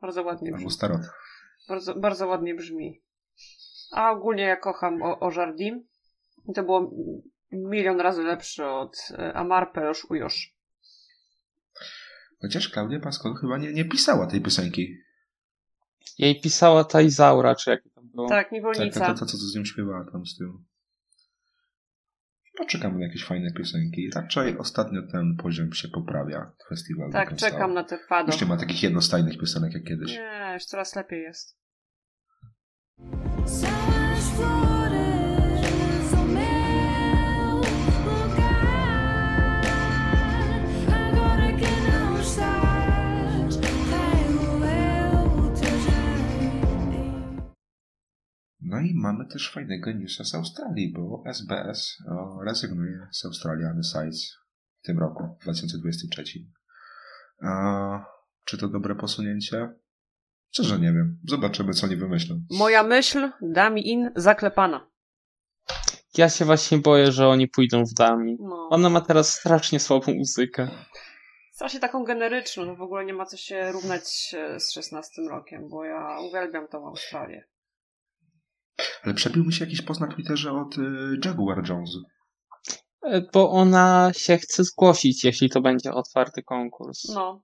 Bardzo 0.00 0.22
ładnie 0.22 0.50
brzmi. 0.50 0.64
Albo 0.64 0.70
starot. 0.70 1.00
Bardzo, 1.68 1.94
bardzo 1.94 2.26
ładnie 2.26 2.54
brzmi. 2.54 3.02
A 3.92 4.10
ogólnie 4.10 4.42
ja 4.42 4.56
kocham 4.56 5.02
o, 5.02 5.20
o 5.20 5.30
Jardim. 5.32 5.84
I 6.48 6.52
to 6.52 6.62
było 6.62 6.90
milion 7.52 8.00
razy 8.00 8.22
lepsze 8.22 8.70
od 8.70 8.96
e, 9.10 9.32
Amar 9.34 9.72
Perosz 9.72 10.04
Ujosz. 10.10 10.56
Chociaż 12.40 12.68
Klaudia 12.68 13.00
Pascal 13.00 13.34
chyba 13.40 13.58
nie, 13.58 13.72
nie 13.72 13.84
pisała 13.84 14.26
tej 14.26 14.40
piosenki. 14.40 14.96
Jej 16.18 16.40
pisała 16.40 16.84
ta 16.84 17.00
Izaura, 17.00 17.54
czy 17.54 17.70
jak 17.70 17.82
to 18.12 18.16
było. 18.16 18.28
Tak, 18.28 18.44
Tak, 18.44 18.52
niewolnica. 18.52 19.00
to, 19.00 19.14
to, 19.14 19.20
to, 19.20 19.26
co 19.26 19.36
z 19.36 19.56
nią 19.56 19.64
śpiewała 19.64 20.04
tam 20.12 20.26
z 20.26 20.36
tyłu. 20.38 20.52
Poczekamy 22.58 22.98
na 22.98 23.06
jakieś 23.06 23.24
fajne 23.24 23.52
piosenki. 23.52 24.10
Raczej 24.14 24.58
ostatnio 24.58 25.02
ten 25.12 25.36
poziom 25.36 25.72
się 25.72 25.88
poprawia. 25.88 26.52
Festiwal 26.68 27.12
Tak, 27.12 27.36
czekam 27.36 27.74
na 27.74 27.84
te 27.84 27.98
fado. 28.08 28.32
Już 28.32 28.40
nie 28.40 28.48
ma 28.48 28.56
takich 28.56 28.82
jednostajnych 28.82 29.38
piosenek 29.38 29.74
jak 29.74 29.84
kiedyś. 29.84 30.10
Nie, 30.12 30.50
już 30.54 30.64
coraz 30.64 30.96
lepiej 30.96 31.22
jest. 31.22 31.58
No 48.72 48.80
i 48.80 48.94
mamy 48.94 49.26
też 49.26 49.52
fajnego 49.52 49.92
newsa 49.92 50.24
z 50.24 50.34
Australii, 50.34 50.92
bo 50.92 51.22
SBS 51.26 51.98
rezygnuje 52.46 53.06
z 53.10 53.24
Australiany 53.24 53.82
Sites 53.84 54.36
w 54.82 54.86
tym 54.86 54.98
roku, 54.98 55.36
w 55.40 55.42
2023. 55.42 56.24
A, 57.42 58.04
czy 58.44 58.58
to 58.58 58.68
dobre 58.68 58.94
posunięcie? 58.94 59.68
Szczerze 60.50 60.78
nie 60.78 60.92
wiem. 60.92 61.18
Zobaczymy, 61.28 61.72
co 61.72 61.86
nie 61.86 61.96
wymyślą. 61.96 62.40
Moja 62.50 62.82
myśl, 62.82 63.30
Dami 63.42 63.88
In, 63.88 64.10
zaklepana. 64.16 64.90
Ja 66.18 66.28
się 66.28 66.44
właśnie 66.44 66.78
boję, 66.78 67.12
że 67.12 67.28
oni 67.28 67.48
pójdą 67.48 67.84
w 67.84 67.94
Dami. 67.94 68.36
No. 68.40 68.68
Ona 68.70 68.90
ma 68.90 69.00
teraz 69.00 69.34
strasznie 69.34 69.80
słabą 69.80 70.14
muzykę. 70.14 70.68
Strasznie 71.52 71.80
taką 71.80 72.04
generyczną, 72.04 72.64
no 72.64 72.76
w 72.76 72.82
ogóle 72.82 73.04
nie 73.04 73.14
ma 73.14 73.26
co 73.26 73.36
się 73.36 73.72
równać 73.72 74.34
e, 74.38 74.60
z 74.60 74.72
16 74.72 75.22
rokiem, 75.30 75.68
bo 75.68 75.84
ja 75.84 76.20
uwielbiam 76.20 76.68
tą 76.68 76.86
Australię. 76.86 77.51
Ale 79.04 79.14
przebił 79.14 79.44
mi 79.44 79.52
się 79.52 79.64
jakiś 79.64 79.82
post 79.82 80.00
na 80.00 80.06
Twitterze 80.06 80.52
od 80.52 80.78
y, 80.78 80.82
Jaguar 81.24 81.68
Jones. 81.68 81.90
E, 83.02 83.22
Bo 83.32 83.50
ona 83.50 84.10
się 84.16 84.36
chce 84.38 84.64
zgłosić, 84.64 85.24
jeśli 85.24 85.50
to 85.50 85.60
będzie 85.60 85.92
otwarty 85.92 86.42
konkurs. 86.42 87.08
No, 87.14 87.42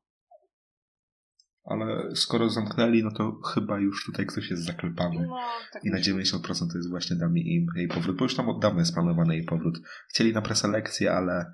Ale 1.64 2.16
skoro 2.16 2.50
zamknęli, 2.50 3.02
no 3.04 3.10
to 3.10 3.40
chyba 3.54 3.78
już 3.78 4.04
tutaj 4.06 4.26
ktoś 4.26 4.50
jest 4.50 4.64
zaklepany. 4.64 5.26
no, 5.28 5.36
tak 5.72 5.84
I 5.84 5.90
na 5.90 5.96
myślę. 5.96 6.14
90% 6.14 6.40
to 6.72 6.78
jest 6.78 6.90
właśnie 6.90 7.16
Dami 7.16 7.54
im 7.54 7.66
jej 7.76 7.88
powrót, 7.88 8.16
bo 8.16 8.24
już 8.24 8.34
tam 8.36 8.48
od 8.48 8.62
dawna 8.62 8.80
jest 8.80 8.94
planowany 8.94 9.36
jej 9.36 9.44
powrót. 9.44 9.78
Chcieli 10.08 10.32
na 10.32 10.42
preselekcję, 10.42 11.12
ale 11.12 11.52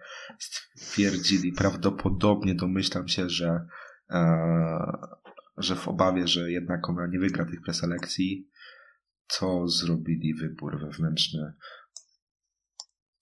stwierdzili, 0.76 1.52
prawdopodobnie 1.52 2.54
domyślam 2.54 3.08
się, 3.08 3.28
że, 3.30 3.66
e, 4.10 4.78
że 5.56 5.76
w 5.76 5.88
obawie, 5.88 6.26
że 6.28 6.50
jednak 6.50 6.88
ona 6.88 7.06
nie 7.06 7.18
wygra 7.18 7.44
tych 7.44 7.62
preselekcji, 7.62 8.48
to 9.38 9.68
zrobili 9.68 10.34
wybór 10.34 10.80
wewnętrzny. 10.80 11.52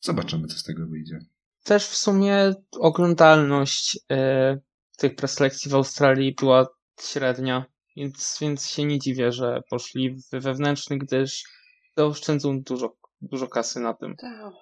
Zobaczymy, 0.00 0.48
co 0.48 0.58
z 0.58 0.62
tego 0.62 0.86
wyjdzie. 0.86 1.18
Też 1.64 1.86
w 1.86 1.96
sumie 1.96 2.54
oglądalność 2.80 3.98
e, 4.10 4.58
tych 4.96 5.16
preselekcji 5.16 5.70
w 5.70 5.74
Australii 5.74 6.34
była 6.34 6.66
średnia, 7.00 7.64
więc, 7.96 8.38
więc 8.40 8.66
się 8.66 8.84
nie 8.84 8.98
dziwię, 8.98 9.32
że 9.32 9.62
poszli 9.70 10.10
w 10.10 10.30
wewnętrzny, 10.30 10.98
gdyż 10.98 11.44
zaoszczędzą 11.96 12.62
dużo, 12.62 12.96
dużo 13.20 13.48
kasy 13.48 13.80
na 13.80 13.94
tym. 13.94 14.16
Tak. 14.16 14.54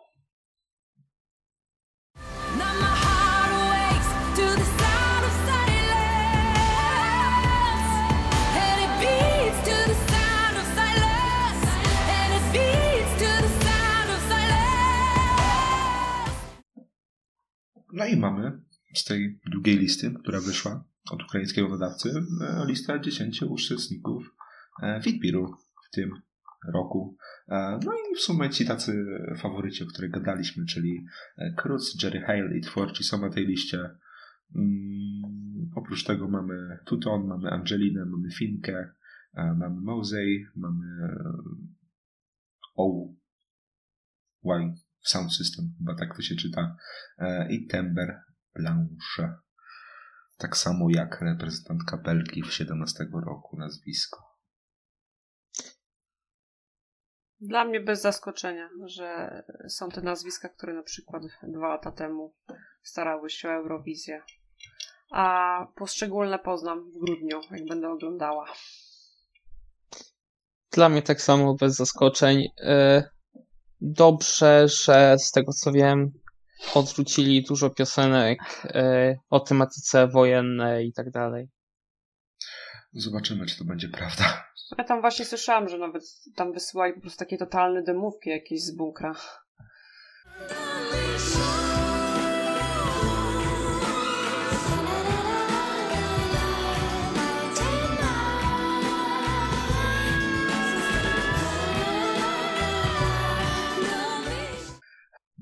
No 17.92 18.06
i 18.06 18.16
mamy 18.16 18.60
z 18.94 19.04
tej 19.04 19.40
długiej 19.52 19.78
listy, 19.78 20.14
która 20.22 20.40
wyszła 20.40 20.84
od 21.10 21.22
ukraińskiego 21.22 21.68
nadawcy, 21.68 22.10
e, 22.40 22.64
listę 22.66 23.00
10 23.00 23.42
uczestników 23.42 24.34
e, 24.82 25.00
Fitbiru 25.04 25.54
w 25.86 25.94
tym 25.94 26.10
roku. 26.72 27.16
E, 27.48 27.78
No 27.84 27.92
i 27.92 28.16
w 28.16 28.20
sumie 28.20 28.50
ci 28.50 28.66
tacy 28.66 29.04
faworyci, 29.36 29.84
o 29.84 29.86
których 29.86 30.10
gadaliśmy, 30.10 30.64
czyli 30.66 31.04
Cruz, 31.56 32.02
Jerry 32.02 32.20
Hale 32.20 32.58
i 32.58 32.60
twórcy 32.60 33.04
są 33.04 33.20
na 33.20 33.30
tej 33.30 33.46
liście. 33.46 33.78
Mm, 34.56 35.70
oprócz 35.74 36.04
tego 36.04 36.28
mamy 36.28 36.78
Tuton, 36.86 37.26
mamy 37.26 37.50
Angelinę, 37.50 38.04
mamy 38.04 38.30
Finkę, 38.30 38.92
mamy 39.34 39.80
Mosey, 39.80 40.46
mamy 40.56 40.86
O. 42.76 43.08
Y 44.44 44.89
Sound 45.02 45.34
System, 45.34 45.74
chyba 45.78 45.94
tak 45.94 46.16
to 46.16 46.22
się 46.22 46.34
czyta, 46.36 46.76
e, 47.18 47.52
i 47.52 47.66
Tember 47.66 48.22
Blanche. 48.54 49.38
Tak 50.36 50.56
samo 50.56 50.90
jak 50.90 51.20
reprezentantka 51.20 51.96
Belgii 51.96 52.42
w 52.42 52.52
17 52.52 53.06
roku 53.12 53.56
nazwisko. 53.56 54.30
Dla 57.40 57.64
mnie 57.64 57.80
bez 57.80 58.00
zaskoczenia, 58.02 58.70
że 58.84 59.42
są 59.68 59.88
te 59.88 60.00
nazwiska, 60.00 60.48
które 60.48 60.74
na 60.74 60.82
przykład 60.82 61.22
dwa 61.42 61.68
lata 61.68 61.92
temu 61.92 62.34
starały 62.82 63.30
się 63.30 63.48
o 63.48 63.52
Eurowizję. 63.52 64.22
A 65.10 65.66
poszczególne 65.76 66.38
poznam 66.38 66.90
w 66.90 66.98
grudniu, 66.98 67.40
jak 67.50 67.68
będę 67.68 67.88
oglądała. 67.88 68.46
Dla 70.72 70.88
mnie 70.88 71.02
tak 71.02 71.20
samo 71.20 71.54
bez 71.54 71.76
zaskoczeń. 71.76 72.48
Dobrze, 73.80 74.68
że 74.68 75.16
z 75.18 75.30
tego 75.30 75.52
co 75.52 75.72
wiem, 75.72 76.12
odrzucili 76.74 77.42
dużo 77.42 77.70
piosenek 77.70 78.38
e, 78.64 79.16
o 79.30 79.40
tematyce 79.40 80.08
wojennej 80.08 80.88
i 80.88 80.92
tak 80.92 81.10
dalej. 81.10 81.48
Zobaczymy, 82.92 83.46
czy 83.46 83.58
to 83.58 83.64
będzie 83.64 83.88
prawda. 83.88 84.44
Ja 84.78 84.84
tam 84.84 85.00
właśnie 85.00 85.24
słyszałam, 85.24 85.68
że 85.68 85.78
nawet 85.78 86.02
tam 86.36 86.52
wysyłali 86.52 86.94
po 86.94 87.00
prostu 87.00 87.18
takie 87.18 87.38
totalne 87.38 87.82
demówki 87.82 88.30
jakieś 88.30 88.62
z 88.62 88.76
bunkra. 88.76 89.14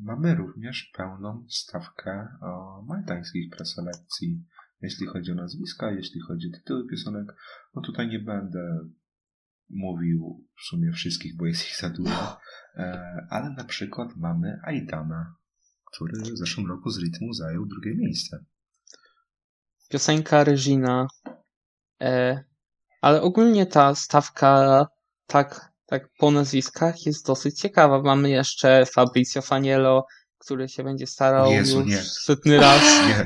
Mamy 0.08 0.34
również 0.34 0.90
pełną 0.96 1.46
stawkę 1.48 2.28
o 2.40 2.82
maltańskich 2.82 3.50
preselekcji. 3.50 4.44
Jeśli 4.80 5.06
chodzi 5.06 5.32
o 5.32 5.34
nazwiska, 5.34 5.90
jeśli 5.90 6.20
chodzi 6.20 6.48
o 6.48 6.56
tytuły 6.56 6.86
piosenek, 6.90 7.36
no 7.74 7.82
tutaj 7.82 8.08
nie 8.08 8.18
będę 8.18 8.78
mówił 9.70 10.46
w 10.56 10.62
sumie 10.62 10.92
wszystkich, 10.92 11.36
bo 11.36 11.46
jest 11.46 11.68
ich 11.68 11.76
za 11.76 11.90
dużo. 11.90 12.38
E, 12.76 13.26
ale 13.30 13.50
na 13.50 13.64
przykład 13.64 14.16
mamy 14.16 14.60
Aidana, 14.64 15.36
który 15.84 16.20
w 16.20 16.38
zeszłym 16.38 16.66
roku 16.66 16.90
z 16.90 16.98
rytmu 16.98 17.32
zajął 17.32 17.66
drugie 17.66 17.96
miejsce. 17.96 18.44
Piosenka 19.88 20.44
Regina. 20.44 21.06
E, 22.00 22.44
ale 23.00 23.22
ogólnie 23.22 23.66
ta 23.66 23.94
stawka 23.94 24.86
tak, 25.26 25.72
tak 25.88 26.08
po 26.18 26.30
nazwiskach 26.30 27.06
jest 27.06 27.26
dosyć 27.26 27.60
ciekawa. 27.60 28.02
Mamy 28.02 28.30
jeszcze 28.30 28.86
Fabrizio 28.86 29.42
Faniello, 29.42 30.06
który 30.38 30.68
się 30.68 30.84
będzie 30.84 31.06
starał 31.06 31.52
Jezu, 31.52 31.80
już 31.80 31.88
nie. 31.88 32.02
setny 32.02 32.58
raz. 32.58 32.82
Nie, 32.82 33.24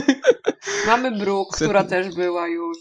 Mamy 0.86 1.18
Brooke, 1.18 1.56
która 1.56 1.84
też 1.84 2.14
była 2.14 2.48
już. 2.48 2.78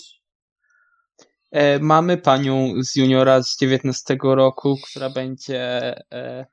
E, 1.52 1.80
mamy 1.80 2.18
panią 2.18 2.74
z 2.84 2.96
juniora 2.96 3.44
z 3.44 3.58
19 3.58 4.18
roku, 4.24 4.78
która 4.84 5.10
będzie 5.10 5.62
e, 6.12 6.46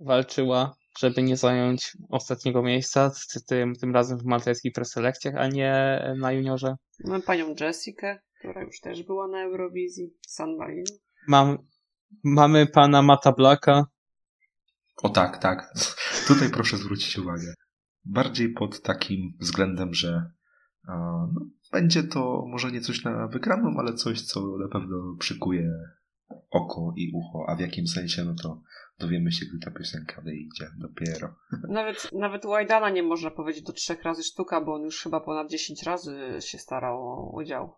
walczyła, 0.00 0.76
żeby 0.98 1.22
nie 1.22 1.36
zająć 1.36 1.96
ostatniego 2.10 2.62
miejsca, 2.62 3.10
tym, 3.46 3.74
tym 3.74 3.94
razem 3.94 4.18
w 4.18 4.24
maltajskich 4.24 4.72
preselekcjach, 4.72 5.34
a 5.36 5.48
nie 5.48 6.02
na 6.18 6.32
juniorze. 6.32 6.76
Mamy 7.04 7.22
panią 7.22 7.54
Jessikę, 7.60 8.18
która 8.38 8.62
już 8.62 8.80
też 8.80 9.02
była 9.02 9.28
na 9.28 9.42
Eurowizji. 9.42 10.14
San 10.28 10.56
Marino. 10.56 10.90
Mam, 11.28 11.58
mamy 12.24 12.66
pana 12.66 13.02
Mata 13.02 13.32
Blacka, 13.32 13.86
O 15.02 15.08
tak, 15.08 15.38
tak. 15.38 15.72
Tutaj 16.28 16.50
proszę 16.50 16.76
zwrócić 16.76 17.18
uwagę. 17.18 17.54
Bardziej 18.04 18.52
pod 18.52 18.82
takim 18.82 19.32
względem, 19.40 19.94
że 19.94 20.30
a, 20.88 20.92
no, 21.32 21.40
będzie 21.72 22.02
to 22.02 22.44
może 22.46 22.72
nie 22.72 22.80
coś 22.80 23.04
na 23.04 23.28
wygraną, 23.28 23.74
ale 23.78 23.94
coś, 23.94 24.22
co 24.22 24.40
na 24.40 24.68
pewno 24.68 25.16
przykuje 25.18 25.70
oko 26.50 26.92
i 26.96 27.12
ucho. 27.14 27.44
A 27.48 27.56
w 27.56 27.60
jakim 27.60 27.86
sensie, 27.86 28.24
no 28.24 28.34
to 28.42 28.62
dowiemy 28.98 29.32
się, 29.32 29.46
gdy 29.46 29.58
ta 29.58 29.70
piosenka 29.70 30.22
wyjdzie 30.22 30.70
dopiero. 30.78 31.34
Nawet, 31.68 32.08
nawet 32.12 32.44
u 32.44 32.52
Aidana 32.52 32.90
nie 32.90 33.02
można 33.02 33.30
powiedzieć 33.30 33.62
do 33.62 33.72
trzech 33.72 34.02
razy 34.02 34.22
sztuka, 34.22 34.60
bo 34.60 34.74
on 34.74 34.82
już 34.82 35.02
chyba 35.02 35.20
ponad 35.20 35.50
10 35.50 35.82
razy 35.82 36.36
się 36.40 36.58
starał 36.58 37.02
o 37.02 37.32
udział 37.34 37.74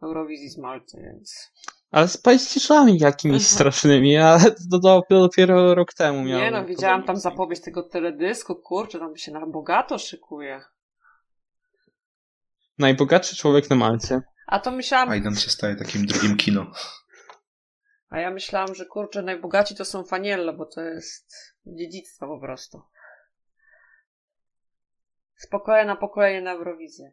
w 0.00 0.04
Eurowizji 0.04 0.50
z 0.50 0.58
Malty, 0.58 1.00
więc... 1.02 1.52
ale 1.90 2.08
z 2.08 2.16
paździerzami 2.16 2.98
jakimiś 2.98 3.42
Mhm. 3.42 3.54
strasznymi, 3.54 4.16
a 4.16 4.38
to 4.70 4.78
do, 4.78 5.02
dopiero 5.10 5.74
rok 5.74 5.94
temu 5.94 6.24
miał. 6.24 6.40
Nie 6.40 6.50
no, 6.50 6.64
widziałam 6.64 7.02
tam 7.04 7.16
zapowiedź 7.16 7.60
tego 7.60 7.82
teledysku, 7.82 8.56
kurczę, 8.56 8.98
tam 8.98 9.16
się 9.16 9.32
na 9.32 9.46
bogato 9.46 9.98
szykuje. 9.98 10.64
Najbogatszy 12.78 13.36
człowiek 13.36 13.70
na 13.70 13.76
Malcie. 13.76 14.22
A 14.46 14.58
to 14.60 14.70
myślałam, 14.70 15.08
Aidan 15.08 15.36
się 15.36 15.50
staje 15.50 15.76
takim 15.76 16.06
drugim 16.06 16.36
kino. 16.36 16.66
a 18.10 18.18
ja 18.20 18.30
myślałam, 18.30 18.74
że 18.74 18.86
kurczę, 18.86 19.22
najbogaci 19.22 19.74
to 19.76 19.84
są 19.84 20.04
Faniello, 20.04 20.52
bo 20.52 20.66
to 20.66 20.80
jest 20.80 21.34
dziedzictwo 21.66 22.26
po 22.26 22.40
prostu. 22.40 22.82
Z 25.36 25.46
pokolenia 25.46 25.86
na 25.86 25.96
pokolenie 25.96 26.40
na 26.42 26.52
Eurowizję. 26.52 27.12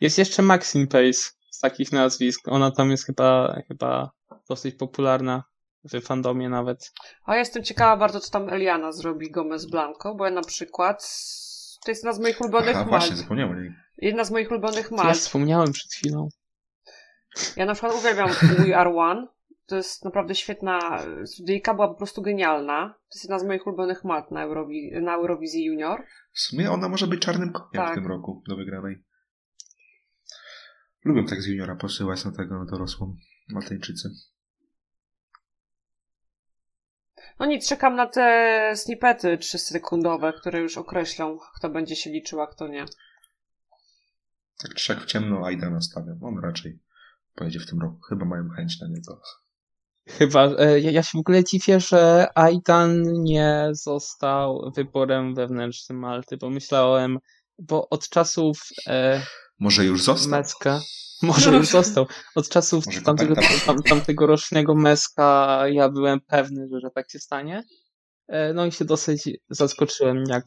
Jest 0.00 0.18
jeszcze 0.18 0.42
Maxine 0.42 0.86
Pace 0.86 1.30
z 1.50 1.60
takich 1.60 1.92
nazwisk. 1.92 2.48
Ona 2.48 2.70
tam 2.70 2.90
jest 2.90 3.06
chyba, 3.06 3.60
chyba 3.68 4.10
dosyć 4.48 4.74
popularna 4.74 5.44
w 5.84 6.00
fandomie 6.00 6.48
nawet. 6.48 6.92
A 7.24 7.32
ja 7.32 7.38
jestem 7.38 7.64
ciekawa 7.64 7.96
bardzo, 7.96 8.20
co 8.20 8.30
tam 8.30 8.48
Eliana 8.48 8.92
zrobi 8.92 9.30
Gomez 9.30 9.70
Blanco, 9.70 10.14
bo 10.14 10.24
ja 10.24 10.30
na 10.30 10.42
przykład 10.42 11.02
to 11.84 11.90
jest 11.90 12.04
jedna 12.04 12.12
z 12.12 12.20
moich 12.20 12.40
ulubionych 12.40 12.68
Aha, 12.76 12.78
malt. 12.78 12.88
właśnie, 12.90 13.16
zapomniałem 13.16 13.56
o 13.56 13.60
niej. 13.60 13.70
Jedna 13.98 14.24
z 14.24 14.30
moich 14.30 14.50
ulubionych 14.50 14.88
To 14.88 14.96
ja 14.96 15.02
malt. 15.02 15.16
wspomniałem 15.18 15.72
przed 15.72 15.92
chwilą. 15.92 16.28
Ja 17.56 17.66
na 17.66 17.72
przykład 17.74 17.94
uwielbiam 17.94 18.30
We 18.58 18.76
Are 18.78 18.90
One. 18.96 19.26
To 19.66 19.76
jest 19.76 20.04
naprawdę 20.04 20.34
świetna. 20.34 21.02
Studyjka 21.24 21.74
była 21.74 21.88
po 21.88 21.94
prostu 21.94 22.22
genialna. 22.22 22.88
To 22.88 23.14
jest 23.16 23.24
jedna 23.24 23.38
z 23.38 23.44
moich 23.44 23.66
ulubionych 23.66 24.04
malt 24.04 24.30
na, 24.30 24.46
Eurowi- 24.46 25.02
na 25.02 25.14
Eurowizji 25.14 25.64
Junior. 25.64 26.04
W 26.32 26.40
sumie 26.40 26.70
ona 26.70 26.88
może 26.88 27.06
być 27.06 27.20
czarnym 27.20 27.52
koniem 27.52 27.68
Tak. 27.72 27.92
w 27.92 27.94
tym 27.94 28.06
roku 28.06 28.42
do 28.48 28.56
wygranej. 28.56 29.04
Lubią 31.04 31.26
tak 31.26 31.42
z 31.42 31.46
juniora 31.46 31.76
posyłać 31.76 32.24
na 32.24 32.32
tego 32.32 32.64
dorosłą 32.64 33.16
Maltańczycy. 33.48 34.10
No 37.38 37.46
nic, 37.46 37.68
czekam 37.68 37.96
na 37.96 38.06
te 38.06 38.72
snippety 38.76 39.36
3-sekundowe, 39.36 40.32
które 40.32 40.60
już 40.60 40.78
określą, 40.78 41.38
kto 41.54 41.70
będzie 41.70 41.96
się 41.96 42.10
liczył, 42.10 42.40
a 42.40 42.46
kto 42.46 42.68
nie. 42.68 42.84
Tak 44.62 44.74
trzech 44.74 45.02
w 45.02 45.06
ciemno 45.06 45.46
Aidana 45.46 45.80
stawiam. 45.80 46.24
On 46.24 46.38
raczej 46.38 46.78
pojedzie 47.34 47.60
w 47.60 47.66
tym 47.66 47.80
roku. 47.80 48.00
Chyba 48.08 48.24
mają 48.24 48.48
chęć 48.48 48.80
na 48.80 48.88
niego. 48.88 49.20
Chyba, 50.08 50.48
e, 50.58 50.80
ja 50.80 50.90
ja 50.90 51.02
się 51.02 51.18
w 51.18 51.20
ogóle 51.20 51.44
dziwię, 51.44 51.80
że 51.80 52.26
Aidan 52.34 53.02
nie 53.12 53.68
został 53.72 54.72
wyborem 54.76 55.34
wewnętrznym 55.34 55.98
Malty, 55.98 56.36
bo 56.36 56.50
myślałem, 56.50 57.18
bo 57.58 57.88
od 57.88 58.08
czasów 58.08 58.60
e, 58.86 59.22
Może 59.58 59.84
już 59.84 60.02
został? 60.02 60.30
Meska, 60.30 60.80
może 61.22 61.50
już 61.50 61.68
został, 61.68 62.06
od 62.34 62.48
czasów 62.48 62.84
tamtego, 63.04 63.34
tam- 63.34 63.44
tam, 63.66 63.82
tamtego 63.82 64.26
rocznego 64.26 64.74
Meska 64.74 65.62
ja 65.70 65.88
byłem 65.88 66.20
pewny, 66.20 66.68
że, 66.72 66.80
że 66.80 66.90
tak 66.90 67.10
się 67.10 67.18
stanie. 67.18 67.62
E, 68.28 68.52
no 68.52 68.66
i 68.66 68.72
się 68.72 68.84
dosyć 68.84 69.30
zaskoczyłem, 69.50 70.24
jak, 70.28 70.44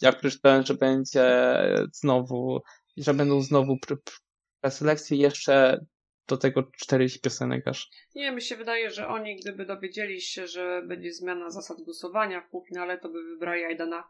jak 0.00 0.18
przeczytałem, 0.18 0.66
że 0.66 0.74
będzie 0.74 1.54
znowu, 1.92 2.60
że 2.96 3.14
będą 3.14 3.42
znowu 3.42 3.76
pr- 3.86 3.96
pr- 3.96 4.20
preselekcje 4.60 5.16
jeszcze 5.16 5.84
do 6.28 6.36
tego 6.36 6.62
czterech 6.62 7.20
piosenek 7.20 7.68
aż. 7.68 7.88
Nie, 8.14 8.32
mi 8.32 8.42
się 8.42 8.56
wydaje, 8.56 8.90
że 8.90 9.08
oni, 9.08 9.36
gdyby 9.36 9.66
dowiedzieli 9.66 10.20
się, 10.20 10.46
że 10.46 10.82
będzie 10.86 11.12
zmiana 11.12 11.50
zasad 11.50 11.76
głosowania 11.84 12.40
w 12.40 12.50
półfinale, 12.50 12.98
to 12.98 13.08
by 13.08 13.22
wybrali 13.24 13.64
Aidana 13.64 14.04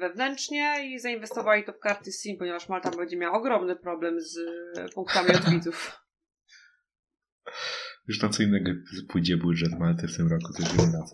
wewnętrznie 0.00 0.94
i 0.94 0.98
zainwestowali 0.98 1.64
to 1.64 1.72
w 1.72 1.78
karty 1.78 2.12
SIM, 2.12 2.38
ponieważ 2.38 2.68
Malta 2.68 2.90
będzie 2.90 3.16
miała 3.16 3.38
ogromny 3.38 3.76
problem 3.76 4.20
z 4.20 4.38
e, 4.78 4.88
punktami 4.88 5.30
od 5.30 5.50
widzów. 5.50 6.00
Już 8.08 8.22
na 8.22 8.28
co 8.28 8.42
innego 8.42 8.70
pójdzie 9.08 9.36
budżet 9.36 9.78
Malty 9.78 10.08
w 10.08 10.16
tym 10.16 10.28
roku, 10.28 10.52
to 10.52 10.62
już 10.62 10.72
nie 10.72 10.86
na 10.86 11.06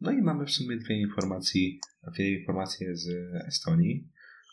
No 0.00 0.10
i 0.10 0.22
mamy 0.22 0.46
w 0.46 0.50
sumie 0.50 0.76
dwie 0.76 1.00
informacje, 1.00 1.70
dwie 2.12 2.38
informacje 2.40 2.96
z 2.96 3.08
Estonii. 3.48 4.08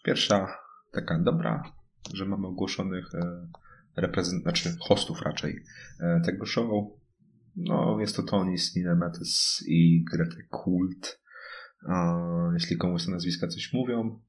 Pierwsza 0.05 0.47
taka 0.91 1.19
dobra, 1.19 1.63
że 2.13 2.25
mamy 2.25 2.47
ogłoszonych 2.47 3.15
e, 3.15 3.47
reprezent, 3.95 4.43
znaczy 4.43 4.75
hostów 4.79 5.21
raczej 5.21 5.63
e, 5.99 6.21
tego 6.25 6.45
show. 6.45 6.69
No, 7.55 7.97
jest 7.99 8.15
to 8.15 8.23
Tony, 8.23 8.55
Nina 8.75 8.95
Mattis 8.95 9.63
i 9.67 10.03
Grete 10.11 10.43
Kult. 10.49 11.21
E, 11.89 11.93
jeśli 12.53 12.77
komuś 12.77 13.05
te 13.05 13.11
nazwiska 13.11 13.47
coś 13.47 13.73
mówią. 13.73 14.19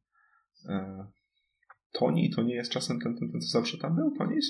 Tony 1.93 2.29
to 2.37 2.43
nie 2.43 2.55
jest 2.55 2.71
czasem 2.71 3.01
ten, 3.01 3.17
ten, 3.19 3.33
ten 3.33 3.41
co 3.41 3.49
zawsze 3.49 3.79
tam 3.79 3.97
był, 3.97 4.15
Tonis? 4.19 4.47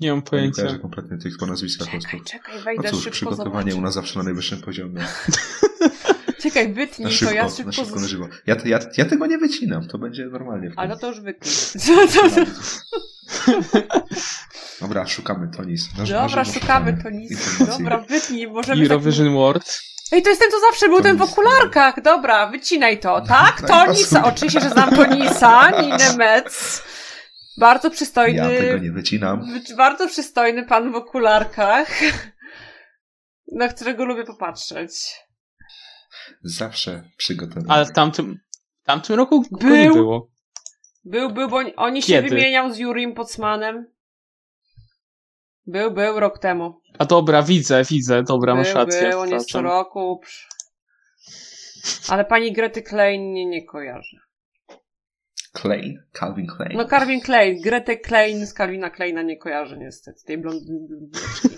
Nie 0.00 0.08
mam 0.10 0.18
nie 0.18 0.22
pojęcia. 0.22 0.62
kojarzę 0.62 0.78
kompletnie 0.78 1.18
tych 1.18 1.38
po 1.38 1.46
nazwiskach 1.46 1.86
Czekaj, 1.86 2.00
hostów. 2.02 2.24
czekaj, 2.32 2.54
No 2.56 2.62
wejdę 2.62 2.90
cóż, 2.90 2.98
szybko 2.98 3.10
przygotowanie 3.12 3.66
u 3.66 3.70
zobaczę. 3.70 3.80
nas 3.80 3.94
zawsze 3.94 4.18
na 4.18 4.24
najwyższym 4.24 4.60
poziomie. 4.62 5.06
Czekaj, 6.42 6.72
wytnij 6.72 7.04
Na 7.04 7.10
to, 7.10 7.16
szybko, 7.16 7.34
ja 7.34 7.42
na 7.42 7.48
szybko... 7.50 7.72
szybko, 7.72 8.00
na 8.00 8.06
żywo. 8.08 8.28
Ja, 8.46 8.56
ja, 8.64 8.78
ja 8.96 9.04
tego 9.04 9.26
nie 9.26 9.38
wycinam, 9.38 9.88
to 9.88 9.98
będzie 9.98 10.26
normalnie. 10.26 10.70
W 10.70 10.78
Ale 10.78 10.88
no 10.88 10.96
to 10.96 11.06
już 11.08 11.20
wytnij. 11.20 11.52
Dobra, 14.80 15.06
szukamy 15.06 15.48
Tonis. 15.56 15.88
Na, 15.98 16.04
na 16.04 16.26
Dobra, 16.28 16.44
szukamy 16.44 16.98
to 17.02 17.10
nic. 17.10 17.30
informacji. 17.30 17.66
Dobra, 17.84 17.98
wytnij, 17.98 18.46
możemy... 18.46 18.82
tak- 18.82 18.90
Eurovision 18.92 19.34
World. 19.34 19.80
Ej, 20.12 20.22
to 20.22 20.28
jest 20.28 20.40
ten, 20.40 20.50
co 20.50 20.60
zawsze 20.60 20.88
był 20.88 21.00
ten 21.02 21.16
w 21.16 21.18
Tonis. 21.18 21.32
okularkach. 21.32 22.02
Dobra, 22.02 22.46
wycinaj 22.50 23.00
to. 23.00 23.20
Tak, 23.20 23.62
No 23.62 23.68
Tonisa. 23.68 24.24
Oczywiście, 24.24 24.60
że 24.60 24.70
znam 24.70 24.90
Tonisa, 24.96 25.70
Ninę 25.82 26.16
Metz. 26.16 26.82
Bardzo 27.60 27.90
przystojny... 27.90 28.36
Ja 28.38 28.48
tego 28.60 28.78
nie 28.78 28.92
wycinam. 28.92 29.40
Wy- 29.52 29.76
Bardzo 29.76 30.08
przystojny 30.08 30.66
pan 30.66 30.92
w 30.92 30.94
okularkach, 30.94 31.88
na 33.60 33.68
którego 33.68 34.04
lubię 34.04 34.24
popatrzeć. 34.24 34.92
Zawsze 36.42 37.02
przygotowany. 37.16 37.66
Ale 37.68 37.84
w 37.86 37.92
tamtym, 37.92 38.38
w 38.82 38.86
tamtym 38.86 39.16
roku 39.16 39.44
Był. 39.50 39.76
nie 39.76 39.90
było. 39.90 40.30
Był, 41.04 41.30
był, 41.30 41.48
bo 41.48 41.56
oni- 41.56 41.76
oni 41.76 42.02
się 42.02 42.22
wymieniał 42.22 42.72
z 42.72 42.78
Jurim 42.78 43.14
Pocmanem. 43.14 43.86
Był, 45.66 45.90
był 45.90 46.20
rok 46.20 46.38
temu. 46.38 46.80
A 46.98 47.04
dobra, 47.04 47.42
widzę, 47.42 47.82
widzę, 47.90 48.22
dobra, 48.22 48.54
masz 48.54 48.66
był, 48.68 48.76
rację. 48.76 49.08
był, 49.10 49.20
on 49.20 49.30
jest 49.30 49.48
co 49.50 49.62
roku. 49.62 50.20
Ale 52.08 52.24
pani 52.24 52.52
Grety 52.52 52.82
Klein 52.82 53.32
nie, 53.32 53.46
nie 53.46 53.64
kojarzę. 53.66 54.16
Klein? 55.52 56.02
Calvin 56.12 56.46
Klein? 56.46 56.76
No 56.76 56.88
Calvin 56.88 57.20
Klein, 57.20 57.60
Gretę 57.60 57.96
Klein 57.96 58.46
z 58.46 58.54
Calvina 58.54 58.90
Kleina 58.90 59.22
nie 59.22 59.36
kojarzę 59.36 59.78
niestety, 59.78 60.24
tej 60.24 60.38
blondyneczki. 60.38 61.48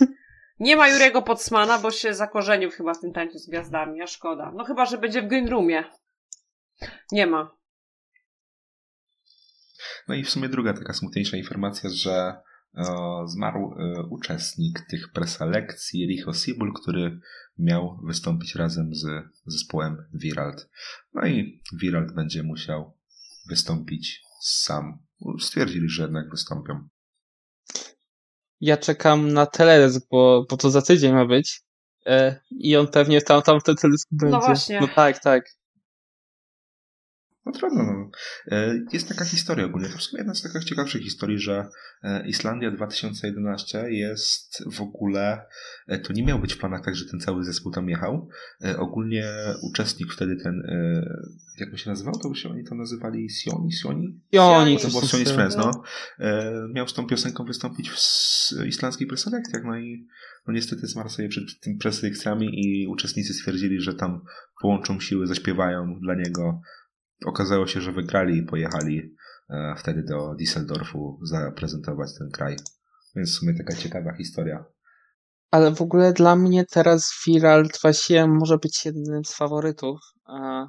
Nie 0.60 0.76
ma 0.76 0.88
Jurego 0.88 1.22
Potsmana, 1.22 1.78
bo 1.78 1.90
się 1.90 2.14
zakorzenił 2.14 2.70
chyba 2.70 2.94
w 2.94 3.00
tym 3.00 3.12
tańcu 3.12 3.38
z 3.38 3.48
gwiazdami, 3.48 4.02
a 4.02 4.06
szkoda. 4.06 4.52
No 4.56 4.64
chyba, 4.64 4.86
że 4.86 4.98
będzie 4.98 5.22
w 5.22 5.26
Green 5.26 5.48
Roomie. 5.48 5.84
Nie 7.12 7.26
ma. 7.26 7.56
No 10.08 10.14
i 10.14 10.24
w 10.24 10.30
sumie 10.30 10.48
druga 10.48 10.72
taka 10.72 10.92
smutniejsza 10.92 11.36
informacja, 11.36 11.90
że 11.90 12.34
e, 12.74 12.84
zmarł 13.26 13.74
e, 13.78 14.02
uczestnik 14.10 14.80
tych 14.90 15.12
preselekcji, 15.12 16.06
Richo 16.06 16.32
Sibul, 16.32 16.72
który 16.82 17.20
miał 17.58 17.98
wystąpić 18.04 18.54
razem 18.54 18.94
z 18.94 19.06
zespołem 19.46 19.96
Wirald. 20.14 20.70
No 21.14 21.26
i 21.26 21.62
Wirald 21.80 22.14
będzie 22.14 22.42
musiał 22.42 23.01
wystąpić 23.48 24.22
sam. 24.42 24.98
Stwierdzili, 25.40 25.88
że 25.88 26.02
jednak 26.02 26.30
wystąpią. 26.30 26.88
Ja 28.60 28.76
czekam 28.76 29.32
na 29.32 29.46
teledysk, 29.46 30.06
bo, 30.10 30.46
bo 30.50 30.56
to 30.56 30.70
za 30.70 30.82
tydzień 30.82 31.12
ma 31.12 31.26
być. 31.26 31.62
E, 32.06 32.40
I 32.50 32.76
on 32.76 32.88
pewnie 32.88 33.22
tam, 33.22 33.42
tam 33.42 33.60
ten 33.60 33.76
teledysk 33.76 34.08
będzie. 34.12 34.38
właśnie. 34.38 34.80
No 34.80 34.88
tak, 34.88 35.18
tak. 35.18 35.44
No 37.46 37.52
trudno. 37.52 37.82
No. 37.82 38.10
E, 38.56 38.78
Jest 38.92 39.08
taka 39.08 39.24
historia 39.24 39.66
ogólnie. 39.66 39.88
To 39.88 39.98
w 39.98 40.02
sumie 40.02 40.20
jedna 40.20 40.34
z 40.34 40.42
takich 40.42 40.64
ciekawszych 40.64 41.02
historii, 41.02 41.38
że 41.38 41.68
e, 42.02 42.28
Islandia 42.28 42.70
2011 42.70 43.90
jest 43.90 44.64
w 44.72 44.80
ogóle. 44.80 45.46
e, 45.88 45.98
To 45.98 46.12
nie 46.12 46.24
miał 46.24 46.38
być 46.38 46.52
w 46.54 46.58
planach 46.58 46.84
tak, 46.84 46.94
że 46.96 47.04
ten 47.10 47.20
cały 47.20 47.44
zespół 47.44 47.72
tam 47.72 47.88
jechał. 47.88 48.28
Ogólnie 48.78 49.24
uczestnik 49.62 50.12
wtedy 50.12 50.36
ten. 50.36 50.62
Jak 51.58 51.78
się 51.78 51.90
nazywał? 51.90 52.14
To 52.22 52.28
by 52.28 52.34
się 52.36 52.48
oni 52.48 52.64
tam 52.64 52.78
nazywali 52.78 53.30
Sioni? 53.30 53.72
Sioni? 53.72 54.20
I 54.32 54.38
oni 54.38 54.76
To 54.76 54.82
To 54.82 54.88
było 54.88 55.02
Sionis 55.02 55.30
Friends, 55.30 55.56
no. 55.56 55.82
E, 56.18 56.52
Miał 56.74 56.88
z 56.88 56.94
tą 56.94 57.06
piosenką 57.06 57.44
wystąpić 57.44 57.90
w 57.90 57.96
islandzkiej 58.66 59.06
preselekcjach, 59.06 59.62
no 59.64 59.78
i 59.78 60.06
no 60.46 60.52
niestety 60.54 60.86
zmarł 60.86 61.08
sobie 61.08 61.28
przed 61.28 61.60
tym 61.60 61.78
preselekcjami 61.78 62.50
i 62.66 62.86
uczestnicy 62.86 63.34
stwierdzili, 63.34 63.80
że 63.80 63.94
tam 63.94 64.20
połączą 64.62 65.00
siły, 65.00 65.26
zaśpiewają 65.26 65.98
dla 66.00 66.14
niego. 66.14 66.60
Okazało 67.26 67.66
się, 67.66 67.80
że 67.80 67.92
wygrali 67.92 68.38
i 68.38 68.42
pojechali 68.42 69.14
e, 69.50 69.74
wtedy 69.78 70.02
do 70.02 70.34
Düsseldorfu 70.34 71.18
zaprezentować 71.22 72.10
ten 72.18 72.30
kraj. 72.30 72.56
Więc 73.16 73.30
w 73.30 73.34
sumie 73.34 73.54
taka 73.54 73.76
ciekawa 73.76 74.12
historia. 74.12 74.64
Ale 75.50 75.74
w 75.74 75.82
ogóle 75.82 76.12
dla 76.12 76.36
mnie 76.36 76.64
teraz 76.66 77.12
Viralt 77.26 77.80
właściwie 77.82 78.26
może 78.26 78.58
być 78.58 78.84
jednym 78.84 79.24
z 79.24 79.34
faworytów, 79.34 80.00
a, 80.24 80.66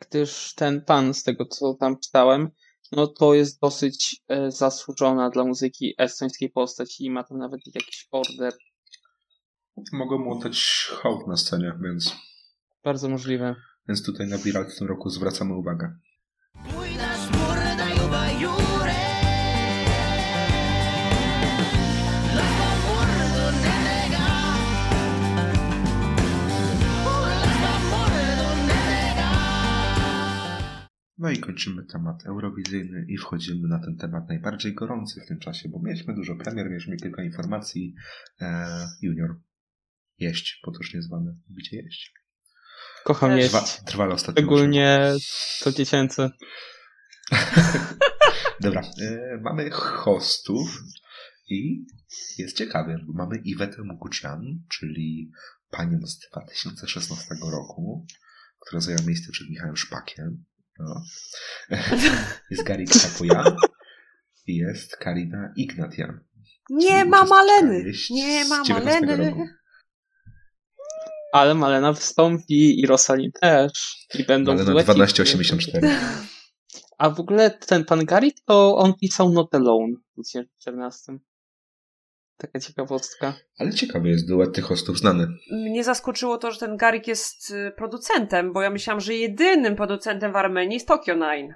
gdyż 0.00 0.54
ten 0.54 0.84
pan, 0.84 1.14
z 1.14 1.22
tego 1.22 1.46
co 1.46 1.74
tam 1.74 1.96
czytałem, 2.00 2.50
no 2.92 3.06
to 3.06 3.34
jest 3.34 3.60
dosyć 3.60 4.22
e, 4.28 4.50
zasłużona 4.50 5.30
dla 5.30 5.44
muzyki 5.44 5.94
estońskiej 5.98 6.50
postać 6.50 7.00
i 7.00 7.10
ma 7.10 7.24
tam 7.24 7.38
nawet 7.38 7.60
jakiś 7.74 8.08
order. 8.10 8.52
Mogą 9.92 10.18
mu 10.18 10.32
oddać 10.32 10.88
hołd 10.92 11.26
na 11.26 11.36
scenie, 11.36 11.78
więc, 11.82 12.16
Bardzo 12.84 13.08
możliwe. 13.08 13.56
Więc 13.88 14.02
tutaj 14.02 14.26
na 14.26 14.38
Viral 14.38 14.70
w 14.70 14.78
tym 14.78 14.88
roku 14.88 15.10
zwracamy 15.10 15.54
uwagę. 15.54 15.98
No 31.18 31.30
i 31.30 31.38
kończymy 31.38 31.84
temat 31.84 32.26
eurowizyjny 32.26 33.06
i 33.08 33.16
wchodzimy 33.16 33.68
na 33.68 33.78
ten 33.78 33.96
temat 33.96 34.28
najbardziej 34.28 34.74
gorący 34.74 35.20
w 35.20 35.28
tym 35.28 35.38
czasie, 35.38 35.68
bo 35.68 35.82
mieliśmy 35.82 36.14
dużo 36.14 36.36
premier, 36.36 36.70
mieliśmy 36.70 36.96
kilka 36.96 37.22
informacji. 37.22 37.94
E, 38.40 38.66
junior. 39.02 39.40
Jeść, 40.18 40.60
potocznie 40.64 41.02
zwany. 41.02 41.36
Gdzie 41.50 41.76
jeść? 41.76 42.27
Kocham 43.04 43.30
Też. 43.30 43.38
jeść. 43.40 43.50
Trwa, 43.50 43.84
trwale 43.84 44.14
ostatnio. 44.14 44.42
Szczególnie 44.42 45.12
to 45.60 45.72
dziecięce. 45.72 46.30
Dobra, 48.60 48.82
e, 49.02 49.38
mamy 49.40 49.70
hostów 49.70 50.82
i 51.48 51.86
jest 52.38 52.56
ciekawie, 52.56 52.98
bo 53.06 53.12
mamy 53.12 53.36
Iwetę 53.44 53.82
Mukucian, 53.82 54.42
czyli 54.68 55.30
panią 55.70 55.98
z 56.06 56.18
2016 56.18 57.34
roku, 57.52 58.06
która 58.60 58.80
zajęła 58.80 59.02
miejsce 59.06 59.32
przed 59.32 59.50
Michałem 59.50 59.76
Szpakiem. 59.76 60.44
No. 60.78 61.02
Jest 62.50 62.62
Gary 62.62 62.84
Kapoyan 63.02 63.56
i 64.46 64.56
jest 64.56 64.96
Karina 64.96 65.52
Ignatian. 65.56 66.20
Nie 66.70 67.04
ma 67.04 67.24
Maleny! 67.24 67.92
Nie 68.10 68.44
ma 68.44 68.62
19 68.64 69.06
Maleny! 69.06 69.57
Ale 71.32 71.54
Malena 71.54 71.92
wystąpi 71.92 72.80
i 72.80 72.86
Rosali 72.86 73.32
też. 73.40 74.06
I 74.14 74.24
będą 74.24 74.52
Malena 74.52 74.72
dueciki. 74.72 74.92
1284. 74.92 75.88
A 76.98 77.10
w 77.10 77.20
ogóle 77.20 77.50
ten 77.50 77.84
pan 77.84 78.04
Gary 78.04 78.30
to 78.44 78.76
on 78.76 78.94
pisał 78.94 79.32
Not 79.32 79.54
Alone 79.54 79.92
w 80.10 80.14
2014. 80.14 81.18
Taka 82.36 82.60
ciekawostka. 82.60 83.34
Ale 83.58 83.72
ciekawy 83.72 84.08
jest 84.08 84.28
duet 84.28 84.54
tych 84.54 84.64
hostów 84.64 84.98
znany. 84.98 85.26
Mnie 85.50 85.84
zaskoczyło 85.84 86.38
to, 86.38 86.50
że 86.50 86.58
ten 86.58 86.76
Garik 86.76 87.08
jest 87.08 87.50
y, 87.50 87.72
producentem, 87.76 88.52
bo 88.52 88.62
ja 88.62 88.70
myślałam, 88.70 89.00
że 89.00 89.14
jedynym 89.14 89.76
producentem 89.76 90.32
w 90.32 90.36
Armenii 90.36 90.74
jest 90.74 90.88
Tokyo 90.88 91.14
Nine. 91.14 91.54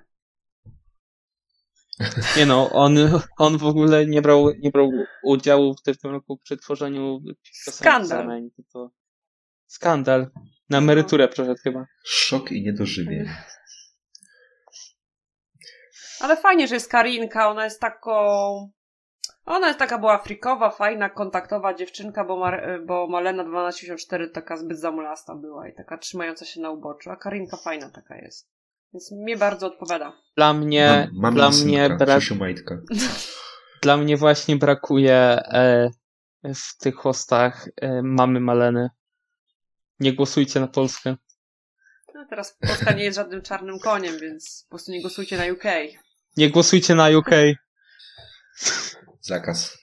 Nie 2.36 2.46
no, 2.46 2.70
on, 2.70 2.96
on 3.38 3.58
w 3.58 3.64
ogóle 3.64 4.06
nie 4.06 4.22
brał, 4.22 4.50
nie 4.58 4.70
brał 4.70 4.90
udziału 5.22 5.74
w 5.74 5.82
tym 5.82 6.10
roku 6.10 6.38
przy 6.44 6.56
tworzeniu 6.56 7.20
piosenki 7.20 7.76
Skandal. 7.76 8.08
z 8.08 8.12
Armenii. 8.12 8.50
To, 8.50 8.62
to 8.72 8.90
skandal. 9.72 10.30
Na 10.70 10.78
emeryturę 10.78 11.28
przeszedł 11.28 11.60
chyba. 11.62 11.86
Szok 12.04 12.52
i 12.52 12.62
niedożywienie. 12.62 13.36
Ale 16.20 16.36
fajnie, 16.36 16.68
że 16.68 16.74
jest 16.74 16.90
Karinka, 16.90 17.48
ona 17.48 17.64
jest 17.64 17.80
taką... 17.80 18.12
Ona 19.44 19.66
jest 19.66 19.78
taka 19.78 19.98
była 19.98 20.18
frikowa, 20.18 20.70
fajna, 20.70 21.10
kontaktowa 21.10 21.74
dziewczynka, 21.74 22.24
bo, 22.24 22.36
Mar- 22.36 22.80
bo 22.86 23.06
Malena 23.08 23.44
1284 23.44 24.30
taka 24.30 24.56
zbyt 24.56 24.78
zamulasta 24.78 25.34
była 25.34 25.68
i 25.68 25.74
taka 25.74 25.98
trzymająca 25.98 26.44
się 26.44 26.60
na 26.60 26.70
uboczu, 26.70 27.10
a 27.10 27.16
Karinka 27.16 27.56
fajna 27.56 27.90
taka 27.90 28.16
jest. 28.16 28.48
Więc 28.92 29.12
mnie 29.12 29.36
bardzo 29.36 29.66
odpowiada. 29.66 30.12
Dla 30.36 30.54
mnie, 30.54 31.08
Mam, 31.12 31.22
mam 31.22 31.34
dla 31.34 31.52
synka, 31.52 31.68
mnie 31.68 31.96
brak, 31.98 32.22
dla 33.82 33.96
mnie 33.96 34.16
właśnie 34.16 34.56
brakuje 34.56 35.14
e, 35.14 35.90
w 36.54 36.78
tych 36.78 36.94
hostach 36.94 37.68
e, 37.76 38.02
mamy 38.02 38.40
Maleny. 38.40 38.90
Nie 40.02 40.12
głosujcie 40.12 40.60
na 40.60 40.66
Polskę. 40.66 41.16
No 42.14 42.26
teraz 42.30 42.56
Polska 42.60 42.92
nie 42.92 43.04
jest 43.04 43.16
żadnym 43.16 43.42
czarnym 43.42 43.78
koniem, 43.78 44.18
więc 44.18 44.64
po 44.68 44.70
prostu 44.70 44.92
nie 44.92 45.00
głosujcie 45.00 45.36
na 45.36 45.52
UK. 45.52 45.64
Nie 46.36 46.50
głosujcie 46.50 46.94
na 46.94 47.08
UK. 47.08 47.30
Zakaz. 49.20 49.78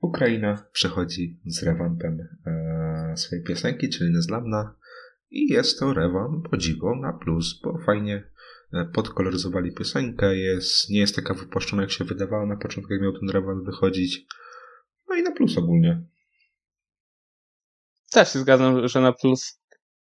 Ukraina 0.00 0.64
przechodzi 0.72 1.40
z 1.46 1.62
rewampem 1.62 2.20
e, 2.46 2.77
swojej 3.20 3.44
piosenki, 3.44 3.88
czyli 3.88 4.12
Nezlamna. 4.12 4.74
I 5.30 5.48
jest 5.48 5.78
to 5.78 5.94
rewamp, 5.94 6.52
o 6.52 6.56
dziwo, 6.56 6.96
na 6.96 7.12
plus, 7.12 7.60
bo 7.62 7.78
fajnie 7.78 8.30
e, 8.72 8.84
podkoloryzowali 8.84 9.72
piosenkę. 9.72 10.36
Jest, 10.36 10.90
nie 10.90 11.00
jest 11.00 11.16
taka 11.16 11.34
wypłaszczona, 11.34 11.82
jak 11.82 11.90
się 11.90 12.04
wydawało 12.04 12.46
na 12.46 12.56
początku, 12.56 12.92
jak 12.92 13.02
miał 13.02 13.12
ten 13.12 13.30
rewamp 13.30 13.64
wychodzić. 13.64 14.26
No 15.08 15.16
i 15.16 15.22
na 15.22 15.32
plus 15.32 15.58
ogólnie. 15.58 16.02
Też 18.10 18.32
się 18.32 18.38
zgadzam, 18.38 18.88
że 18.88 19.00
na 19.00 19.12
plus. 19.12 19.60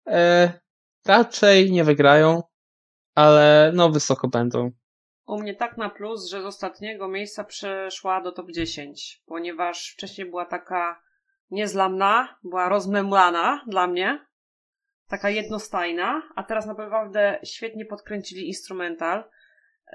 E, 0.08 0.54
raczej 1.06 1.72
nie 1.72 1.84
wygrają, 1.84 2.44
ale 3.16 3.72
no 3.76 3.89
wysoko 3.89 4.28
będą. 4.28 4.72
U 5.26 5.42
mnie 5.42 5.56
tak 5.56 5.78
na 5.78 5.89
plus, 5.89 6.30
że 6.30 6.42
z 6.42 6.46
ostatniego 6.46 7.08
miejsca 7.08 7.44
przeszła 7.44 8.22
do 8.22 8.32
top 8.32 8.52
10, 8.52 9.22
ponieważ 9.26 9.94
wcześniej 9.94 10.30
była 10.30 10.46
taka 10.46 11.02
niezlamna, 11.51 12.38
była 12.43 12.69
rozmemlana 12.69 13.63
dla 13.67 13.88
mnie, 13.88 14.25
taka 15.08 15.29
jednostajna, 15.29 16.21
a 16.36 16.43
teraz 16.43 16.65
naprawdę 16.65 17.39
świetnie 17.43 17.86
podkręcili 17.86 18.47
instrumental. 18.47 19.23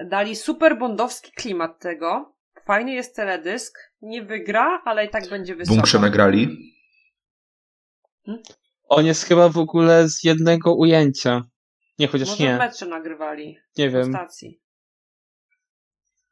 Dali 0.04 0.36
super 0.36 0.78
bondowski 0.78 1.32
klimat 1.32 1.78
tego. 1.80 2.34
Fajny 2.66 2.92
jest 2.92 3.16
teledysk. 3.16 3.78
Nie 4.02 4.22
wygra, 4.22 4.82
ale 4.84 5.04
i 5.04 5.10
tak 5.10 5.28
będzie 5.28 5.56
wysoko. 5.56 5.74
Bunkrze 5.76 5.98
nagrali. 5.98 6.48
On 8.84 9.06
jest 9.06 9.24
chyba 9.24 9.48
w 9.48 9.58
ogóle 9.58 10.08
z 10.08 10.24
jednego 10.24 10.74
ujęcia. 10.74 11.42
Nie, 11.98 12.08
chociaż 12.08 12.28
Może 12.28 12.36
w 12.44 12.46
nie. 12.46 12.56
metrze 12.56 12.86
nagrywali. 12.86 13.58
Nie 13.78 13.90
W 13.90 13.92
wiem. 13.92 14.12
stacji. 14.12 14.60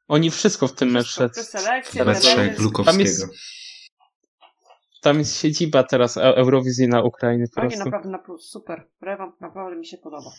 Oni 0.08 0.30
wszystko 0.30 0.68
w 0.68 0.72
tym 0.74 0.88
Wszystko, 1.02 1.22
metrze. 1.24 1.40
jest- 1.40 1.94
metrze. 2.06 2.48
Glukowskiego. 2.48 2.84
tam 2.84 3.00
jest- 3.00 3.26
tam 5.06 5.18
jest 5.18 5.40
siedziba 5.40 5.82
teraz 5.82 6.16
e- 6.16 6.20
Eurowizyjna 6.20 7.02
Ukrainy. 7.02 7.44
Po 7.54 7.60
prostu. 7.60 7.78
Naprawdę 7.78 8.08
na 8.08 8.18
plus, 8.18 8.50
super. 8.50 8.88
Rewamp 9.00 9.40
naprawdę 9.40 9.76
mi 9.76 9.86
się 9.86 9.98
podoba. 9.98 10.30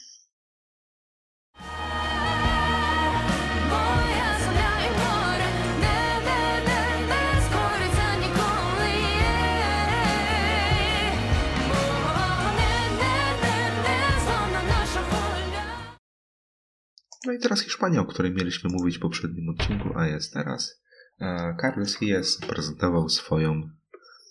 No 17.26 17.34
i 17.34 17.40
teraz 17.40 17.62
Hiszpania, 17.62 18.02
o 18.02 18.06
której 18.06 18.32
mieliśmy 18.32 18.70
mówić 18.74 18.98
w 18.98 19.02
poprzednim 19.02 19.50
odcinku, 19.50 19.90
a 19.96 20.08
jest 20.08 20.34
teraz. 20.34 20.82
E, 21.20 21.56
Carlos 21.62 21.98
Hies 21.98 22.38
prezentował 22.48 23.10
swoją 23.10 23.77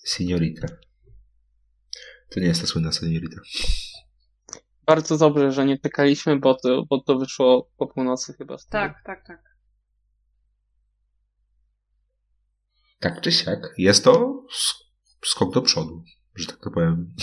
senioritę. 0.07 0.67
To 2.31 2.41
nie 2.41 2.47
jest 2.47 2.61
ta 2.61 2.67
słynna 2.67 2.93
seniorita. 2.93 3.41
Bardzo 4.87 5.19
dobrze, 5.19 5.53
że 5.53 5.67
nie 5.67 5.79
czekaliśmy, 5.79 6.39
bo 6.39 6.55
to, 6.55 6.85
bo 6.91 7.01
to 7.01 7.19
wyszło 7.19 7.71
po 7.77 7.87
północy 7.87 8.33
chyba. 8.33 8.57
wtedy. 8.57 8.71
Tak, 8.73 9.03
tak, 9.05 9.27
tak. 9.27 9.43
Tak 13.01 13.21
czy 13.21 13.33
siak, 13.33 13.75
jest 13.79 14.05
to 14.05 14.43
sk- 14.53 14.85
skok 15.25 15.55
do 15.55 15.63
przodu, 15.63 16.05
że 16.35 16.47
tak 16.47 16.57
to 16.61 16.71
powiem. 16.71 17.15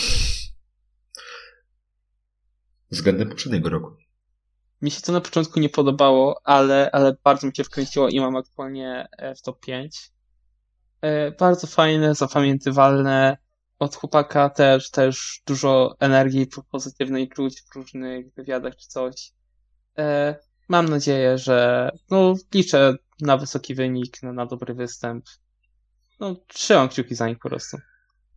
Względem 2.90 3.28
poprzedniego 3.28 3.68
roku. 3.70 3.96
Mi 4.82 4.90
się 4.90 5.00
to 5.00 5.12
na 5.12 5.20
początku 5.20 5.60
nie 5.60 5.68
podobało, 5.68 6.40
ale, 6.44 6.90
ale 6.90 7.16
bardzo 7.24 7.46
mi 7.46 7.56
się 7.56 7.64
wkręciło 7.64 8.08
i 8.08 8.20
mam 8.20 8.36
aktualnie 8.36 9.08
e, 9.18 9.34
w 9.34 9.42
top 9.42 9.60
5. 9.60 10.10
E, 11.04 11.30
Bardzo 11.30 11.66
fajne, 11.66 12.14
zapamiętywalne. 12.14 13.36
Od 13.78 13.96
chłopaka 13.96 14.50
też, 14.50 14.90
też 14.90 15.42
dużo 15.46 15.94
energii 16.00 16.46
po- 16.46 16.62
pozytywnej 16.62 17.28
czuć 17.28 17.62
w 17.62 17.74
różnych 17.76 18.34
wywiadach 18.34 18.76
czy 18.76 18.88
coś. 18.88 19.32
E, 19.98 20.36
Mam 20.68 20.88
nadzieję, 20.88 21.38
że 21.38 21.90
no, 22.10 22.34
liczę 22.54 22.94
na 23.20 23.36
wysoki 23.36 23.74
wynik, 23.74 24.22
na, 24.22 24.32
na 24.32 24.46
dobry 24.46 24.74
występ. 24.74 25.24
No, 26.20 26.36
trzymam 26.48 26.88
kciuki 26.88 27.14
za 27.14 27.28
nich 27.28 27.38
po 27.38 27.48
prostu. 27.48 27.76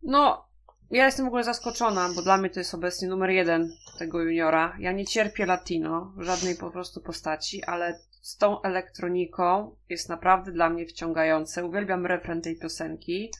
No, 0.02 0.48
ja 0.90 1.06
jestem 1.06 1.24
w 1.24 1.28
ogóle 1.28 1.44
zaskoczona, 1.44 2.08
bo 2.16 2.22
dla 2.22 2.36
mnie 2.36 2.50
to 2.50 2.60
jest 2.60 2.74
obecnie 2.74 3.08
numer 3.08 3.30
jeden 3.30 3.72
tego 3.98 4.20
juniora. 4.22 4.76
Ja 4.80 4.92
nie 4.92 5.06
cierpię 5.06 5.46
latino, 5.46 6.12
żadnej 6.18 6.56
po 6.56 6.70
prostu 6.70 7.00
postaci, 7.00 7.64
ale 7.64 8.00
z 8.28 8.36
tą 8.36 8.62
elektroniką 8.62 9.76
jest 9.88 10.08
naprawdę 10.08 10.52
dla 10.52 10.70
mnie 10.70 10.86
wciągające. 10.86 11.64
Uwielbiam 11.64 12.06
refren 12.06 12.42
tej 12.42 12.58
piosenki 12.58 13.30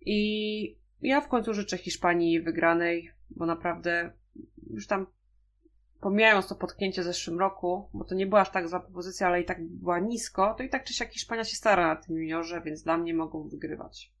i 0.00 0.78
ja 1.00 1.20
w 1.20 1.28
końcu 1.28 1.54
życzę 1.54 1.78
Hiszpanii 1.78 2.40
wygranej, 2.40 3.10
bo 3.30 3.46
naprawdę 3.46 4.12
już 4.70 4.86
tam 4.86 5.06
pomijając 6.00 6.48
to 6.48 6.54
potknięcie 6.54 7.02
w 7.02 7.04
zeszłym 7.04 7.38
roku, 7.38 7.88
bo 7.94 8.04
to 8.04 8.14
nie 8.14 8.26
była 8.26 8.40
aż 8.40 8.50
tak 8.50 8.68
zła 8.68 8.80
propozycja, 8.80 9.26
ale 9.26 9.40
i 9.40 9.44
tak 9.44 9.64
była 9.64 9.98
nisko, 9.98 10.54
to 10.58 10.62
i 10.62 10.68
tak 10.68 10.84
czy 10.84 10.94
siak 10.94 11.12
Hiszpania 11.12 11.44
się 11.44 11.56
stara 11.56 11.94
na 11.94 11.96
tym 11.96 12.16
juniorze, 12.16 12.62
więc 12.64 12.82
dla 12.82 12.98
mnie 12.98 13.14
mogą 13.14 13.48
wygrywać. 13.48 14.12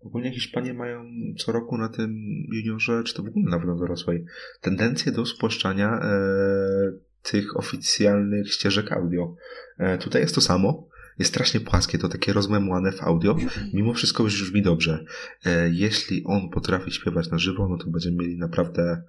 Ogólnie 0.00 0.32
Hiszpanie 0.32 0.74
mają 0.74 1.04
co 1.38 1.52
roku 1.52 1.78
na 1.78 1.88
tym 1.88 2.14
juniorze, 2.52 3.02
czy 3.04 3.14
to 3.14 3.22
w 3.22 3.26
ogóle 3.28 3.44
na 3.44 3.76
dorosłej, 3.76 4.24
tendencję 4.60 5.12
do 5.12 5.26
spłaszczania 5.26 6.00
e, 6.02 7.13
tych 7.30 7.56
oficjalnych 7.56 8.52
ścieżek 8.52 8.92
audio. 8.92 9.34
E, 9.78 9.98
tutaj 9.98 10.22
jest 10.22 10.34
to 10.34 10.40
samo. 10.40 10.88
Jest 11.18 11.30
strasznie 11.30 11.60
płaskie, 11.60 11.98
to 11.98 12.08
takie 12.08 12.32
rozmemłane 12.32 12.92
w 12.92 13.02
audio. 13.02 13.36
Mimo 13.74 13.94
wszystko 13.94 14.22
już 14.22 14.42
brzmi 14.42 14.62
dobrze. 14.62 15.04
E, 15.44 15.70
jeśli 15.70 16.24
on 16.24 16.50
potrafi 16.50 16.90
śpiewać 16.90 17.30
na 17.30 17.38
żywo, 17.38 17.68
no 17.68 17.78
to 17.78 17.90
będziemy 17.90 18.16
mieli 18.16 18.38
naprawdę 18.38 19.02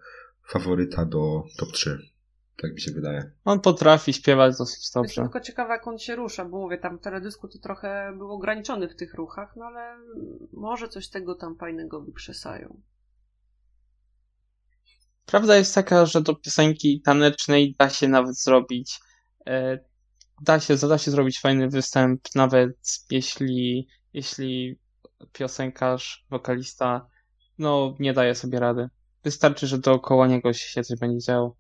faworyta 0.48 1.06
do 1.06 1.44
top 1.58 1.72
3. 1.72 2.00
Tak 2.62 2.74
mi 2.74 2.82
się 2.82 2.92
wydaje. 2.92 3.32
On 3.46 3.60
potrafi 3.60 4.14
śpiewać 4.14 4.58
dosyć 4.58 4.92
dobrze. 4.92 5.22
tylko 5.22 5.40
ciekawa, 5.40 5.74
jak 5.74 5.88
on 5.88 6.00
się 6.00 6.16
rusza, 6.16 6.46
bo 6.46 6.58
mówię, 6.58 6.78
tam 6.78 6.98
w 6.98 7.02
teledysku 7.02 7.48
to 7.48 7.60
trochę 7.60 8.14
był 8.18 8.32
ograniczony 8.32 8.90
w 8.90 8.96
tych 8.96 9.14
ruchach, 9.14 9.56
no 9.56 9.66
ale 9.66 9.98
może 10.54 10.90
coś 10.90 11.10
tego 11.10 11.36
tam 11.36 11.58
fajnego 11.58 12.02
wykrzesają. 12.02 12.82
Prawda 15.26 15.56
jest 15.56 15.76
taka, 15.76 16.06
że 16.06 16.22
do 16.22 16.36
piosenki 16.36 17.02
tanecznej 17.02 17.76
da 17.80 17.90
się 17.90 18.08
nawet 18.08 18.40
zrobić, 18.40 19.00
e, 19.48 19.80
da 20.42 20.60
się, 20.60 20.76
da 20.76 20.98
się 20.98 21.12
zrobić 21.12 21.40
fajny 21.40 21.70
występ, 21.70 22.22
nawet 22.36 22.72
jeśli, 23.12 23.88
jeśli 24.14 24.80
piosenkarz, 25.34 26.26
wokalista, 26.30 27.08
no, 27.58 27.96
nie 28.00 28.14
daje 28.14 28.36
sobie 28.36 28.60
rady. 28.60 28.90
Wystarczy, 29.24 29.68
że 29.68 29.78
dookoła 29.78 30.28
niego 30.28 30.54
się 30.54 30.84
coś 30.84 31.00
będzie 31.00 31.26
działo. 31.26 31.56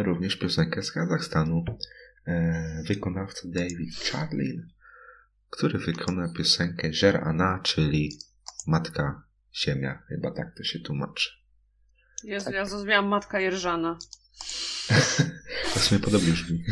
Mamy 0.00 0.12
również 0.12 0.36
piosenkę 0.36 0.82
z 0.82 0.92
Kazachstanu. 0.92 1.64
E, 2.26 2.82
wykonawca 2.86 3.40
David 3.44 3.94
Charlin, 3.94 4.70
który 5.50 5.78
wykona 5.78 6.32
piosenkę 6.36 6.92
Żer 6.92 7.16
Ana, 7.16 7.60
czyli 7.62 8.18
Matka 8.66 9.22
Ziemia. 9.54 10.02
Chyba 10.08 10.30
tak 10.30 10.56
to 10.56 10.64
się 10.64 10.78
tłumaczy. 10.78 11.30
Jezu, 12.24 12.50
ja 12.50 12.66
zrozumiałam 12.66 13.06
Matka 13.06 13.40
Jerżana. 13.40 13.98
To 15.74 15.80
w 15.80 15.84
sumie 15.84 16.00
podobnie 16.00 16.32
brzmi. 16.32 16.64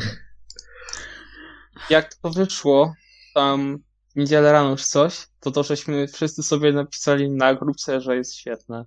Jak 1.90 2.14
to 2.14 2.30
wyszło, 2.30 2.94
tam 3.34 3.78
w 4.12 4.16
niedzielę 4.16 4.52
rano 4.52 4.70
już 4.70 4.84
coś, 4.84 5.26
to 5.40 5.50
to 5.50 5.62
żeśmy 5.62 6.08
wszyscy 6.08 6.42
sobie 6.42 6.72
napisali 6.72 7.30
na 7.30 7.54
grupce, 7.54 8.00
że 8.00 8.16
jest 8.16 8.36
świetne. 8.36 8.84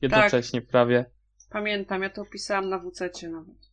Jednocześnie 0.00 0.62
prawie. 0.62 1.15
Pamiętam, 1.50 2.02
ja 2.02 2.10
to 2.10 2.22
opisałam 2.22 2.68
na 2.68 2.78
WC 2.78 3.10
nawet. 3.30 3.66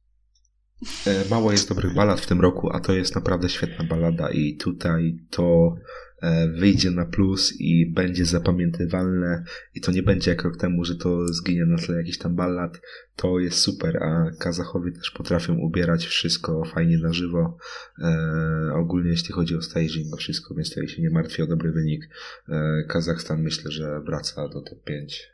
E, 1.08 1.30
Mało 1.30 1.52
jest 1.52 1.70
dobrych 1.70 1.94
ballad 1.94 2.22
w 2.22 2.28
tym 2.28 2.42
roku, 2.42 2.70
a 2.74 2.80
to 2.80 2.94
jest 2.94 3.16
naprawdę 3.16 3.50
świetna 3.50 3.86
ballada 3.86 4.30
i 4.30 4.56
tutaj 4.56 5.18
to 5.30 5.76
e, 6.22 6.48
wyjdzie 6.48 6.92
na 6.92 7.06
plus 7.06 7.54
i 7.60 7.92
będzie 7.92 8.26
zapamiętywalne 8.26 9.44
i 9.76 9.82
to 9.82 9.92
nie 9.92 10.04
będzie 10.04 10.32
jak 10.32 10.44
rok 10.44 10.58
temu, 10.58 10.86
że 10.86 10.96
to 10.96 11.28
zginie 11.28 11.66
na 11.66 11.78
tle 11.78 11.98
jakiś 11.98 12.18
tam 12.18 12.36
ballad. 12.36 12.82
To 13.16 13.40
jest 13.40 13.58
super, 13.58 14.04
a 14.04 14.32
Kazachowie 14.40 14.92
też 14.92 15.12
potrafią 15.12 15.58
ubierać 15.58 16.06
wszystko 16.06 16.66
fajnie 16.66 16.98
na 16.98 17.14
żywo. 17.14 17.58
E, 18.00 18.74
ogólnie 18.76 19.10
jeśli 19.10 19.34
chodzi 19.34 19.56
o 19.56 19.62
staging, 19.62 20.14
o 20.14 20.18
wszystko, 20.18 20.56
więc 20.56 20.70
tutaj 20.70 20.88
się 20.88 21.02
nie 21.02 21.10
martwię 21.10 21.44
o 21.44 21.48
dobry 21.48 21.72
wynik. 21.72 22.10
E, 22.50 22.84
Kazachstan 22.88 23.42
myślę, 23.42 23.72
że 23.72 24.02
wraca 24.02 24.48
do 24.48 24.62
top 24.62 24.84
5. 24.84 25.33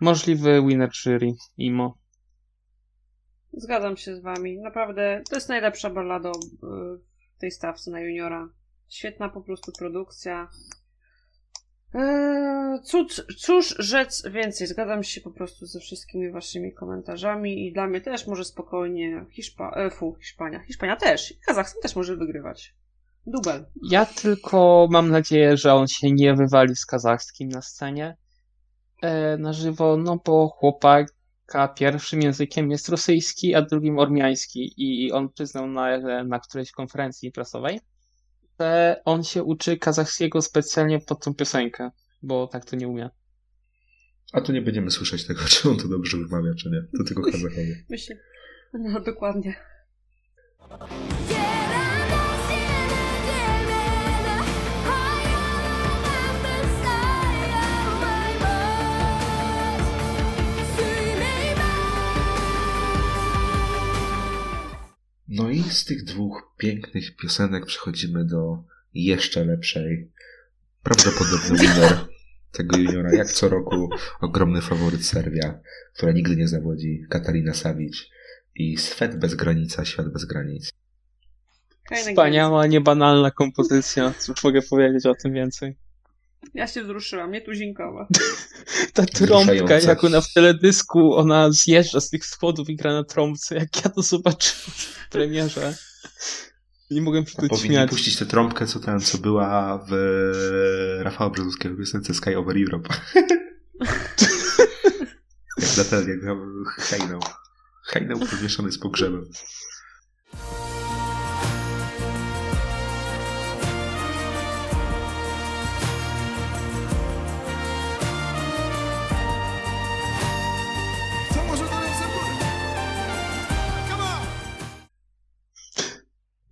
Możliwy 0.00 0.62
winner 0.66 0.90
jury, 1.04 1.32
IMO. 1.56 1.98
Zgadzam 3.52 3.96
się 3.96 4.16
z 4.16 4.20
wami. 4.20 4.58
Naprawdę, 4.58 5.22
to 5.30 5.34
jest 5.34 5.48
najlepsza 5.48 5.90
ballada 5.90 6.30
y, 6.30 6.32
w 7.36 7.38
tej 7.38 7.50
stawce 7.50 7.90
na 7.90 8.00
juniora. 8.00 8.48
Świetna 8.88 9.28
po 9.28 9.40
prostu 9.40 9.72
produkcja. 9.78 10.48
Eee, 11.94 12.82
cóż, 12.82 13.22
cóż 13.38 13.74
rzec 13.78 14.28
więcej? 14.30 14.66
Zgadzam 14.66 15.02
się 15.02 15.20
po 15.20 15.30
prostu 15.30 15.66
ze 15.66 15.80
wszystkimi 15.80 16.30
waszymi 16.30 16.72
komentarzami 16.72 17.66
i 17.66 17.72
dla 17.72 17.86
mnie 17.86 18.00
też 18.00 18.26
może 18.26 18.44
spokojnie 18.44 19.26
Hiszpa... 19.30 19.70
E, 19.70 19.90
fu, 19.90 20.16
Hiszpania. 20.20 20.60
Hiszpania 20.60 20.96
też. 20.96 21.34
Kazachstan 21.46 21.82
też 21.82 21.96
może 21.96 22.16
wygrywać. 22.16 22.74
Dubel. 23.26 23.66
Ja 23.90 24.06
tylko 24.06 24.88
mam 24.90 25.10
nadzieję, 25.10 25.56
że 25.56 25.74
on 25.74 25.88
się 25.88 26.12
nie 26.12 26.34
wywali 26.34 26.76
z 26.76 26.86
kazachskim 26.86 27.48
na 27.48 27.62
scenie 27.62 28.16
na 29.38 29.52
żywo, 29.52 29.96
no 29.96 30.20
bo 30.24 30.48
chłopaka 30.48 31.68
pierwszym 31.76 32.22
językiem 32.22 32.70
jest 32.70 32.88
rosyjski, 32.88 33.54
a 33.54 33.62
drugim 33.62 33.98
ormiański 33.98 34.74
i 34.76 35.12
on 35.12 35.28
przyznał 35.28 35.66
na, 35.66 35.98
na 36.24 36.40
którejś 36.40 36.70
konferencji 36.70 37.32
prasowej, 37.32 37.80
że 38.60 39.00
on 39.04 39.24
się 39.24 39.42
uczy 39.42 39.76
kazachskiego 39.78 40.42
specjalnie 40.42 41.00
pod 41.00 41.24
tą 41.24 41.34
piosenkę, 41.34 41.90
bo 42.22 42.46
tak 42.46 42.64
to 42.64 42.76
nie 42.76 42.88
umie. 42.88 43.10
A 44.32 44.40
tu 44.40 44.52
nie 44.52 44.62
będziemy 44.62 44.90
słyszeć 44.90 45.26
tego, 45.26 45.40
czy 45.48 45.70
on 45.70 45.76
to 45.76 45.88
dobrze 45.88 46.16
wymawia, 46.16 46.54
czy 46.54 46.70
nie. 46.70 46.82
To 46.98 47.04
tylko 47.04 47.22
Kazachowie. 47.32 47.84
Myślę. 47.90 48.16
No, 48.72 49.00
dokładnie. 49.00 49.54
Z 65.70 65.84
tych 65.84 66.04
dwóch 66.04 66.54
pięknych 66.58 67.16
piosenek 67.16 67.66
przechodzimy 67.66 68.24
do 68.24 68.64
jeszcze 68.94 69.44
lepszej. 69.44 70.10
Prawdopodobny 70.82 71.58
winner 71.58 72.06
tego 72.52 72.76
juniora, 72.76 73.14
jak 73.14 73.32
co 73.32 73.48
roku, 73.48 73.90
ogromny 74.20 74.60
faworyt 74.60 75.06
Serbia, 75.06 75.60
która 75.94 76.12
nigdy 76.12 76.36
nie 76.36 76.48
zawodzi, 76.48 77.06
Katarina 77.10 77.54
Savic 77.54 78.06
i 78.54 78.76
Swet 78.76 79.18
bez 79.18 79.34
granica, 79.34 79.84
świat 79.84 80.12
bez 80.12 80.24
granic. 80.24 80.70
Wspaniała, 81.92 82.66
niebanalna 82.66 83.30
kompozycja. 83.30 84.14
Cóż 84.18 84.44
mogę 84.44 84.62
powiedzieć 84.62 85.06
o 85.06 85.14
tym 85.14 85.32
więcej? 85.32 85.76
Ja 86.54 86.66
się 86.66 86.82
wzruszyłam, 86.82 87.30
nie 87.30 87.40
tuzinkowa. 87.40 88.06
Ta 88.92 89.06
trąbka, 89.06 89.78
jak 89.78 90.04
ona 90.04 90.20
w 90.20 90.32
teledysku, 90.32 91.14
ona 91.14 91.50
zjeżdża 91.50 92.00
z 92.00 92.10
tych 92.10 92.26
schodów 92.26 92.68
i 92.70 92.76
gra 92.76 92.92
na 92.92 93.04
trąbce. 93.04 93.54
Jak 93.54 93.84
ja 93.84 93.90
to 93.90 94.02
zobaczyłem 94.02 94.72
w 94.76 95.08
premierze. 95.10 95.74
Nie 96.90 97.02
mogłem 97.02 97.26
się 97.26 97.36
tu 97.36 97.48
Powinni 97.48 97.68
śmiać. 97.68 97.90
puścić 97.90 98.16
tę 98.16 98.26
trąbkę, 98.26 98.66
co 98.66 98.80
tam, 98.80 99.00
co 99.00 99.18
była 99.18 99.78
w 99.90 99.92
Rafała 101.00 101.30
Brzozowskiego 101.30 101.76
piosence 101.76 102.14
Sky 102.14 102.36
Over 102.36 102.56
Europe. 102.58 102.88
jak 105.58 105.76
na 105.76 105.84
ten, 105.84 106.08
jak 106.08 106.18
hejnał. 106.78 107.20
Hejnał 107.84 108.18
pomieszany 108.18 108.72
z 108.72 108.78
pogrzebem. 108.78 109.24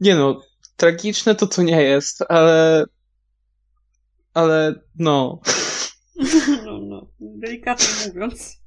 Nie 0.02 0.14
no, 0.14 0.42
tragiczne 0.76 1.34
to 1.34 1.46
to 1.46 1.62
nie 1.62 1.82
jest, 1.82 2.24
ale... 2.28 2.84
Ale 4.34 4.74
no... 4.98 5.40
No, 6.64 6.78
no, 6.80 7.10
delikatnie 7.20 8.08
mówiąc. 8.08 8.62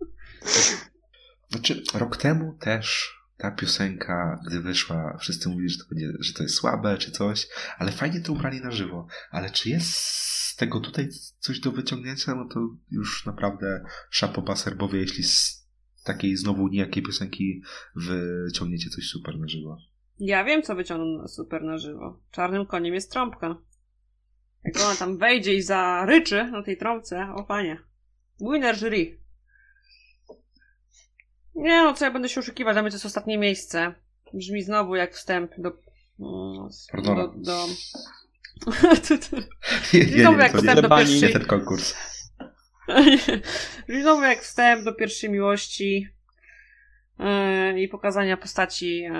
Znaczy, 1.50 1.84
rok 1.94 2.18
temu 2.18 2.58
też 2.60 3.14
ta 3.38 3.52
piosenka, 3.52 4.40
gdy 4.48 4.60
wyszła, 4.62 5.18
wszyscy 5.22 5.50
mówili, 5.50 5.70
że 5.70 5.78
to, 5.78 5.86
będzie, 5.90 6.12
że 6.20 6.34
to 6.34 6.44
jest 6.44 6.56
słabe, 6.56 6.98
czy 6.98 7.12
coś, 7.12 7.48
ale 7.78 7.92
fajnie 7.92 8.22
to 8.22 8.34
ubrali 8.34 8.62
na 8.62 8.72
żywo. 8.72 9.08
Ale 9.32 9.50
czy 9.50 9.70
jest 9.70 9.96
z 9.96 10.56
tego 10.56 10.80
tutaj 10.80 11.10
coś 11.40 11.60
do 11.60 11.72
wyciągnięcia, 11.72 12.36
no 12.36 12.48
to 12.54 12.60
już 12.92 13.26
naprawdę 13.26 13.86
szapoba 14.10 14.56
serbowie, 14.56 15.00
jeśli 15.00 15.24
z 15.24 15.68
takiej 16.04 16.38
znowu 16.38 16.68
nijakiej 16.68 17.04
piosenki 17.04 17.62
wyciągniecie 17.96 18.90
coś 18.90 19.08
super 19.08 19.40
na 19.40 19.48
żywo. 19.48 19.78
Ja 20.20 20.44
wiem, 20.44 20.62
co 20.62 20.76
wyciągną 20.76 21.22
na 21.22 21.28
super 21.28 21.64
na 21.64 21.78
żywo. 21.78 22.20
Czarnym 22.32 22.66
koniem 22.66 22.94
jest 22.94 23.12
trąbka. 23.12 23.56
Jak 24.64 24.78
ona 24.86 24.96
tam 24.96 25.18
wejdzie 25.18 25.54
i 25.54 25.62
zaryczy 25.62 26.44
na 26.52 26.64
tej 26.64 26.78
trąbce, 26.78 27.28
o 27.36 27.44
panie. 27.44 27.80
Winner 28.40 28.78
jury. 28.78 29.20
Nie 31.56 31.84
no, 31.84 31.94
co 31.94 32.06
ja 32.06 32.12
będę 32.12 32.30
się 32.30 32.40
oszukiwać, 32.40 32.76
dla 32.76 32.82
mnie 32.82 32.92
to 32.92 32.96
jest 32.96 33.06
ostatnie 33.06 33.38
miejsce. 33.38 33.94
Brzmi 34.34 34.64
znowu 34.64 34.96
jak 34.96 35.14
wstęp 35.14 35.52
do... 35.58 35.72
Pardona. 36.92 37.28
Do... 37.28 37.34
do... 37.36 37.68
Znowu 40.18 40.40
jak 40.40 40.58
wstęp 40.58 40.82
do 40.82 40.90
pierwszej... 40.90 41.34
ten 41.34 41.46
konkurs. 41.46 41.94
Brzmi 43.88 44.02
znowu 44.04 44.22
jak 44.22 44.42
wstęp 44.42 44.84
do 44.84 44.94
pierwszej 44.94 45.30
miłości 45.30 46.15
i 47.78 47.88
pokazania 47.88 48.38
postaci, 48.38 49.00
yy, 49.00 49.12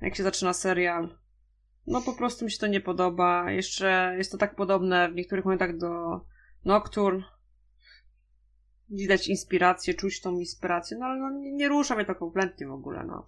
jak 0.00 0.16
się 0.16 0.22
zaczyna 0.22 0.52
serial. 0.52 1.16
No 1.86 2.02
po 2.02 2.12
prostu 2.12 2.44
mi 2.44 2.50
się 2.50 2.58
to 2.58 2.66
nie 2.66 2.80
podoba. 2.80 3.50
Jeszcze 3.50 4.14
jest 4.18 4.32
to 4.32 4.38
tak 4.38 4.56
podobne 4.56 5.08
w 5.08 5.14
niektórych 5.14 5.44
momentach 5.44 5.76
do 5.76 6.20
Nocturne. 6.64 7.24
Widać 8.88 9.28
inspirację, 9.28 9.94
czuć 9.94 10.20
tą 10.20 10.38
inspirację, 10.38 10.96
no 11.00 11.06
ale 11.06 11.20
no, 11.20 11.30
nie, 11.30 11.52
nie 11.52 11.68
rusza 11.68 11.96
mnie 11.96 12.04
to 12.04 12.14
kompletnie 12.14 12.66
w 12.66 12.72
ogóle, 12.72 13.04
no. 13.04 13.26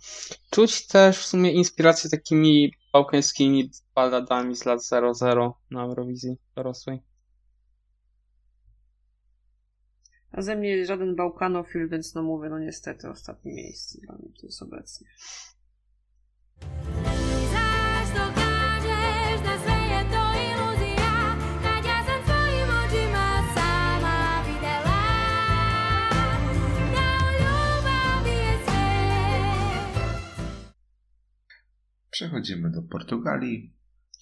Czuć 0.50 0.86
też 0.86 1.18
w 1.18 1.26
sumie 1.26 1.52
inspirację 1.52 2.10
takimi 2.10 2.72
bałkańskimi 2.92 3.70
balladami 3.94 4.56
z 4.56 4.64
lat 4.64 4.80
00 4.84 5.58
na 5.70 5.82
Eurowizji 5.82 6.36
dorosłej. 6.56 7.11
A 10.32 10.42
ze 10.42 10.56
mnie 10.56 10.86
żaden 10.86 11.16
bałkanofil, 11.16 11.88
więc 11.88 12.14
no 12.14 12.22
mówię, 12.22 12.48
no 12.48 12.58
niestety 12.58 13.08
ostatnie 13.08 13.54
miejsce 13.54 13.98
dla 14.00 14.14
mnie 14.14 14.28
to 14.40 14.46
jest 14.46 14.62
obecnie. 14.62 15.06
Przechodzimy 32.10 32.70
do 32.70 32.82
Portugalii. 32.82 33.74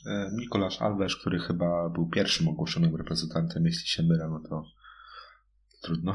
E, 0.07 0.31
Mikołasz 0.37 0.83
Alves, 0.83 1.16
który 1.16 1.38
chyba 1.38 1.88
był 1.88 2.09
pierwszym 2.09 2.49
ogłoszonym 2.49 2.96
reprezentantem, 2.96 3.66
jeśli 3.66 3.88
się 3.88 4.03
mylę, 4.03 4.29
no 4.29 4.40
to 4.49 4.80
trudno. 5.81 6.14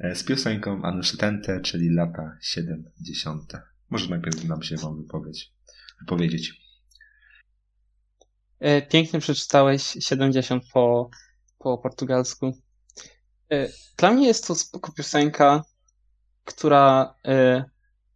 E, 0.00 0.14
Z 0.14 0.24
piosenką 0.24 0.82
Anuszytente, 0.82 1.60
czyli 1.60 1.94
lata 1.94 2.36
70. 2.40 3.52
Może 3.90 4.08
najpierw 4.08 4.44
nam 4.44 4.62
się 4.62 4.76
wam 4.76 5.06
wypowiedzieć. 6.00 6.62
E, 8.60 8.82
Pięknie 8.82 9.20
przeczytałeś 9.20 9.82
70 9.82 10.64
po, 10.72 11.10
po 11.58 11.78
portugalsku. 11.78 12.58
E, 13.52 13.68
Dla 13.96 14.10
mnie 14.10 14.26
jest 14.26 14.46
to 14.46 14.54
spoko 14.54 14.92
piosenka, 14.92 15.64
która 16.44 17.14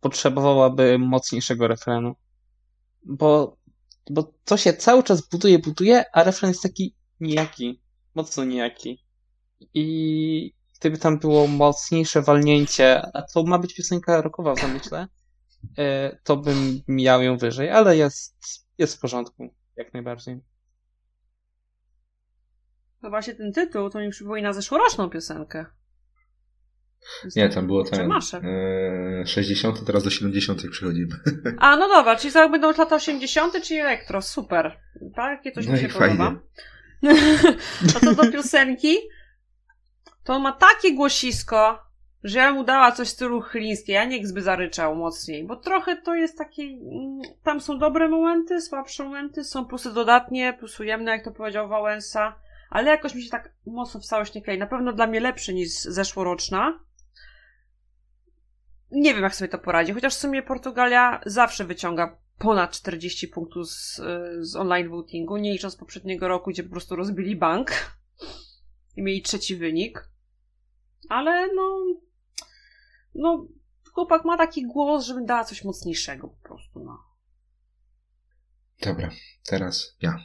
potrzebowałaby 0.01 0.99
mocniejszego 0.99 1.69
refrenu. 1.69 2.15
Bo, 3.05 3.57
bo 4.11 4.33
to 4.45 4.57
się 4.57 4.73
cały 4.73 5.03
czas 5.03 5.29
buduje, 5.29 5.59
buduje, 5.59 6.05
a 6.12 6.25
refren 6.25 6.51
jest 6.51 6.62
taki 6.62 6.95
nijaki. 7.21 7.83
Mocno 8.15 8.45
nijaki. 8.45 9.05
I 9.75 10.53
gdyby 10.81 10.99
tam 10.99 11.19
było 11.19 11.47
mocniejsze 11.47 12.23
walnięcie, 12.23 13.03
a 13.15 13.23
to 13.23 13.43
ma 13.43 13.59
być 13.59 13.75
piosenka 13.75 14.21
rockowa 14.23 14.55
w 14.55 14.61
zamyśle, 14.61 15.09
e, 15.79 16.19
to 16.25 16.37
bym 16.37 16.81
miał 16.89 17.23
ją 17.23 17.39
wyżej, 17.39 17.71
ale 17.71 17.97
jest, 17.97 18.37
jest 18.79 18.97
w 18.97 19.01
porządku, 19.01 19.55
jak 19.77 19.95
najbardziej. 19.95 20.41
No 23.03 23.11
właśnie 23.11 23.35
ten 23.35 23.53
tytuł 23.53 23.91
to 23.91 23.99
mi 24.01 24.11
przypomina 24.11 24.53
zeszłoroczną 24.53 25.11
piosenkę. 25.11 25.67
Nie, 27.37 27.49
tam 27.49 27.67
było 27.67 27.85
ten 27.85 27.93
Przemaszek. 27.93 28.43
e, 28.45 29.27
60, 29.27 29.85
teraz 29.87 30.05
do 30.05 30.11
70 30.11 30.62
przechodzimy. 30.71 31.17
A, 31.59 31.77
no 31.77 31.89
dobra, 31.89 32.17
czyli 32.17 32.33
to 32.33 32.49
będą 32.49 32.69
lata 32.79 32.97
80, 32.97 33.62
czyli 33.62 33.81
elektro, 33.81 34.23
super. 34.23 34.81
Takie 35.17 35.53
coś 35.53 35.67
No 35.67 35.73
mi 35.73 35.79
i 35.79 35.83
się 35.83 35.89
fajnie. 35.89 36.17
podoba. 36.17 36.41
A 37.97 38.01
co 38.01 38.15
do 38.15 38.33
piosenki, 38.33 38.97
to 40.27 40.33
on 40.33 40.43
ma 40.43 40.53
takie 40.53 40.95
głosisko, 40.95 41.79
że 42.25 42.39
ja 42.39 42.53
mu 42.53 42.65
dała 42.65 42.93
coś 42.93 43.09
w 43.09 43.11
stylu 43.11 43.41
chlińskie, 43.41 44.01
a 44.01 44.05
niech 44.05 44.33
by 44.33 44.43
zaryczał 44.43 44.97
mocniej, 44.97 45.45
bo 45.45 45.57
trochę 45.57 45.97
to 45.97 46.14
jest 46.14 46.39
takie, 46.39 46.62
mm, 46.62 47.20
tam 47.43 47.61
są 47.61 47.79
dobre 47.79 48.09
momenty, 48.09 48.61
słabsze 48.61 49.05
momenty, 49.05 49.45
są 49.45 49.64
plusy 49.64 49.93
dodatnie, 49.93 50.57
plus 50.59 50.81
ujemne, 50.81 51.11
jak 51.11 51.24
to 51.24 51.31
powiedział 51.31 51.68
Wałęsa, 51.68 52.35
ale 52.70 52.91
jakoś 52.91 53.14
mi 53.14 53.22
się 53.22 53.31
tak 53.31 53.53
mocno 53.66 54.01
w 54.01 54.05
całość 54.05 54.35
nie 54.35 54.43
klei. 54.43 54.59
Na 54.59 54.66
pewno 54.66 54.93
dla 54.93 55.07
mnie 55.07 55.20
lepszy 55.20 55.55
niż 55.55 55.70
zeszłoroczna. 55.70 56.81
Nie 58.91 59.14
wiem, 59.14 59.22
jak 59.22 59.35
sobie 59.35 59.49
to 59.49 59.59
poradzi, 59.59 59.93
chociaż 59.93 60.14
w 60.14 60.18
sumie 60.18 60.43
Portugalia 60.43 61.20
zawsze 61.27 61.64
wyciąga 61.64 62.18
ponad 62.39 62.72
40 62.72 63.29
punktów 63.29 63.70
z, 63.70 64.01
z 64.41 64.57
online 64.57 64.89
votingu, 64.89 65.37
nie 65.37 65.53
licząc 65.53 65.77
poprzedniego 65.77 66.29
roku, 66.29 66.51
gdzie 66.51 66.62
po 66.62 66.70
prostu 66.70 66.97
rozbili 66.97 67.37
bank 67.37 67.70
i 68.97 69.03
mieli 69.03 69.22
trzeci 69.22 69.57
wynik. 69.57 70.16
Ale 71.09 71.49
no, 71.55 71.86
no, 73.14 73.47
chłopak 73.92 74.24
ma 74.24 74.36
taki 74.36 74.66
głos, 74.66 75.07
żebym 75.07 75.26
dała 75.26 75.44
coś 75.44 75.64
mocniejszego 75.64 76.28
po 76.28 76.49
prostu, 76.49 76.80
no. 76.84 76.99
Dobra, 78.82 79.11
teraz 79.47 79.97
ja. 80.03 80.18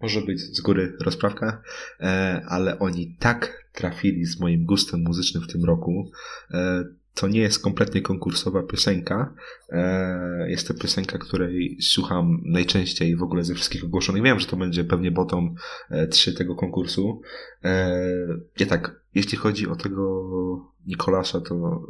Może 0.00 0.20
być 0.20 0.40
z 0.40 0.60
góry 0.60 0.96
rozprawka, 1.00 1.62
e, 2.00 2.42
ale 2.48 2.78
oni 2.78 3.16
tak 3.20 3.68
trafili 3.72 4.24
z 4.24 4.40
moim 4.40 4.66
gustem 4.66 5.00
muzycznym 5.00 5.42
w 5.42 5.52
tym 5.52 5.64
roku. 5.64 6.10
E, 7.14 7.20
to 7.20 7.28
nie 7.28 7.40
jest 7.40 7.62
kompletnie 7.62 8.02
konkursowa 8.02 8.62
piosenka. 8.62 9.34
E, 9.70 10.50
Jest 10.50 10.68
to 10.68 10.74
piosenka, 10.74 11.18
której 11.18 11.78
słucham 11.80 12.40
najczęściej 12.44 13.16
w 13.16 13.22
ogóle 13.22 13.44
ze 13.44 13.54
wszystkich 13.54 13.84
ogłoszonych. 13.84 14.22
Wiem, 14.22 14.40
że 14.40 14.46
to 14.46 14.56
będzie 14.56 14.84
pewnie 14.84 15.10
bottom 15.10 15.54
3 16.10 16.32
tego 16.34 16.54
konkursu. 16.56 17.20
E, 17.64 18.00
Nie 18.60 18.66
tak, 18.66 19.00
jeśli 19.14 19.38
chodzi 19.38 19.68
o 19.68 19.76
tego 19.76 20.24
Nikolasa, 20.86 21.40
to 21.40 21.82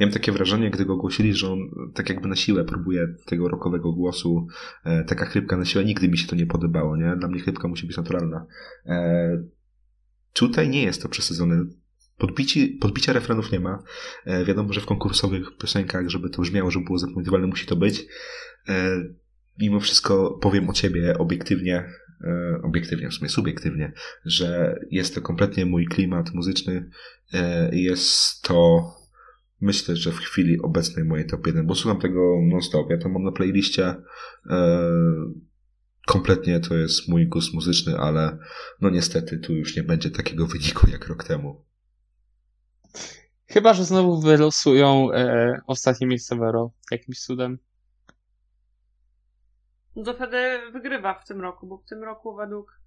miałem 0.00 0.12
takie 0.12 0.32
wrażenie, 0.32 0.70
gdy 0.70 0.84
go 0.84 0.94
ogłosili, 0.94 1.34
że 1.34 1.52
on 1.52 1.58
tak 1.94 2.08
jakby 2.08 2.28
na 2.28 2.36
siłę 2.36 2.64
próbuje 2.64 3.08
tego 3.26 3.48
rockowego 3.48 3.92
głosu. 3.92 4.46
E, 4.84 5.04
Taka 5.04 5.26
chrypka 5.26 5.56
na 5.56 5.64
siłę, 5.64 5.84
nigdy 5.84 6.08
mi 6.08 6.18
się 6.18 6.26
to 6.28 6.36
nie 6.36 6.46
podobało, 6.46 6.96
nie? 6.96 7.16
Dla 7.18 7.28
mnie 7.28 7.40
chrypka 7.40 7.68
musi 7.68 7.86
być 7.86 7.96
naturalna. 7.96 8.46
E, 8.86 9.42
Tutaj 10.32 10.68
nie 10.68 10.82
jest 10.82 11.02
to 11.02 11.08
przesadzone. 11.08 11.64
Podbici, 12.22 12.68
podbicia 12.68 13.12
refrenów 13.12 13.52
nie 13.52 13.60
ma. 13.60 13.82
E, 14.24 14.44
wiadomo, 14.44 14.72
że 14.72 14.80
w 14.80 14.86
konkursowych 14.86 15.56
piosenkach, 15.56 16.08
żeby 16.08 16.30
to 16.30 16.42
brzmiało, 16.42 16.70
żeby 16.70 16.84
było 16.84 16.98
zapamiętywalne, 16.98 17.46
musi 17.46 17.66
to 17.66 17.76
być. 17.76 18.06
E, 18.68 19.04
mimo 19.58 19.80
wszystko 19.80 20.38
powiem 20.42 20.70
o 20.70 20.72
ciebie 20.72 21.18
obiektywnie, 21.18 21.84
e, 22.24 22.60
obiektywnie, 22.62 23.08
w 23.08 23.14
sumie 23.14 23.28
subiektywnie, 23.28 23.92
że 24.24 24.78
jest 24.90 25.14
to 25.14 25.20
kompletnie 25.20 25.66
mój 25.66 25.86
klimat 25.86 26.34
muzyczny. 26.34 26.90
E, 27.32 27.76
jest 27.76 28.42
to, 28.42 28.90
myślę, 29.60 29.96
że 29.96 30.12
w 30.12 30.18
chwili 30.18 30.60
obecnej 30.60 31.04
moje 31.04 31.24
top 31.24 31.46
1, 31.46 31.66
bo 31.66 31.74
słucham 31.74 32.00
tego 32.00 32.20
non-stop. 32.50 32.90
Ja 32.90 32.98
to 32.98 33.08
mam 33.08 33.22
na 33.22 33.32
playliście. 33.32 33.94
E, 34.50 34.90
kompletnie 36.06 36.60
to 36.60 36.76
jest 36.76 37.08
mój 37.08 37.26
gust 37.26 37.54
muzyczny, 37.54 37.98
ale 37.98 38.38
no 38.80 38.90
niestety 38.90 39.38
tu 39.38 39.52
już 39.52 39.76
nie 39.76 39.82
będzie 39.82 40.10
takiego 40.10 40.46
wyniku 40.46 40.90
jak 40.90 41.08
rok 41.08 41.24
temu. 41.24 41.71
Chyba, 43.46 43.74
że 43.74 43.84
znowu 43.84 44.20
wylosują 44.20 45.12
e, 45.12 45.60
ostatnie 45.66 46.06
miejsce 46.06 46.36
Vero 46.36 46.70
jakimś 46.90 47.20
cudem. 47.20 47.58
No 49.96 50.04
to 50.04 50.14
wtedy 50.14 50.70
wygrywa 50.72 51.14
w 51.14 51.24
tym 51.26 51.40
roku, 51.40 51.66
bo 51.66 51.78
w 51.78 51.84
tym 51.84 52.04
roku 52.04 52.34
według 52.34 52.80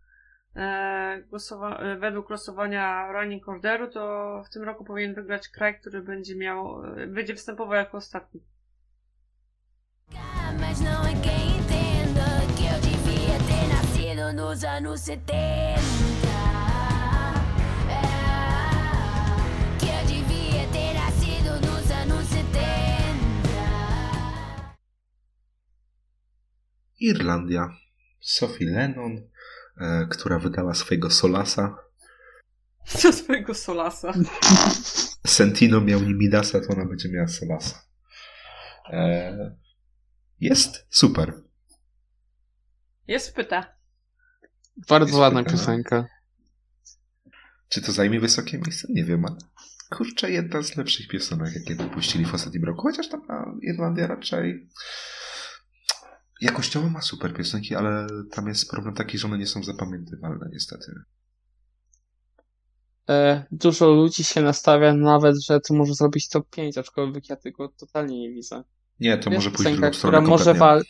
e, 0.55 1.23
głosowa- 1.31 1.79
e, 1.79 1.97
według 1.97 2.29
losowania 2.29 3.11
running 3.11 3.49
orderu, 3.49 3.91
to 3.91 4.43
w 4.45 4.49
tym 4.53 4.63
roku 4.63 4.85
powinien 4.85 5.13
wygrać 5.15 5.49
kraj, 5.49 5.79
który 5.79 6.01
będzie 6.01 6.35
miał, 6.35 6.85
e, 6.85 7.07
będzie 7.07 7.33
występował 7.33 7.73
jako 7.73 7.97
ostatni. 7.97 8.41
Irlandia. 26.99 27.69
Sophie 28.19 28.71
Lennon, 28.71 29.21
e, 29.77 30.07
która 30.11 30.39
wydała 30.39 30.73
swojego 30.73 31.09
Solasa. 31.09 31.75
Do 33.03 33.13
swojego 33.13 33.53
Solasa. 33.53 34.13
Sentino 35.27 35.81
miał 35.81 35.99
Nimidasa, 36.01 36.59
to 36.61 36.67
ona 36.73 36.85
będzie 36.85 37.09
miała 37.09 37.27
Solasa. 37.27 37.81
E, 38.89 39.55
jest 40.39 40.85
super. 40.89 41.33
Jest 43.07 43.35
pyta. 43.35 43.75
Bardzo 44.89 45.05
Jest 45.07 45.19
ładna 45.19 45.39
pytana. 45.43 45.57
piosenka. 45.57 46.07
Czy 47.69 47.81
to 47.81 47.91
zajmie 47.91 48.19
wysokie 48.19 48.57
miejsce? 48.57 48.87
Nie 48.89 49.03
wiem, 49.03 49.25
ale 49.25 49.35
kurczę, 49.89 50.31
jedna 50.31 50.61
z 50.61 50.75
lepszych 50.75 51.07
piosenek, 51.07 51.55
jakie 51.55 51.75
wypuścili 51.75 52.25
w 52.25 52.33
ostatnim 52.33 52.63
roku. 52.63 52.81
Chociaż 52.81 53.09
tam 53.09 53.21
Irlandia 53.61 54.07
raczej 54.07 54.69
jakościowo 56.41 56.89
ma 56.89 57.01
super 57.01 57.33
piosenki, 57.33 57.75
ale 57.75 58.07
tam 58.31 58.47
jest 58.47 58.71
problem 58.71 58.95
taki, 58.95 59.17
że 59.17 59.27
one 59.27 59.37
nie 59.37 59.47
są 59.47 59.63
zapamiętywalne 59.63 60.49
niestety. 60.53 60.91
E, 63.09 63.45
dużo 63.51 63.89
ludzi 63.89 64.23
się 64.23 64.41
nastawia 64.41 64.93
nawet, 64.93 65.43
że 65.43 65.59
to 65.59 65.73
może 65.73 65.93
zrobić 65.93 66.29
top 66.29 66.49
5, 66.49 66.77
aczkolwiek 66.77 67.29
ja 67.29 67.35
tego 67.35 67.69
totalnie 67.69 68.19
nie 68.19 68.29
widzę. 68.29 68.63
Nie, 68.99 69.17
to 69.17 69.29
może 69.29 69.51
pójść 69.51 69.71
w 69.71 69.73
drugą 69.73 69.93
stronę 69.93 70.17
która 70.17 70.29
może 70.29 70.53
wal... 70.53 70.83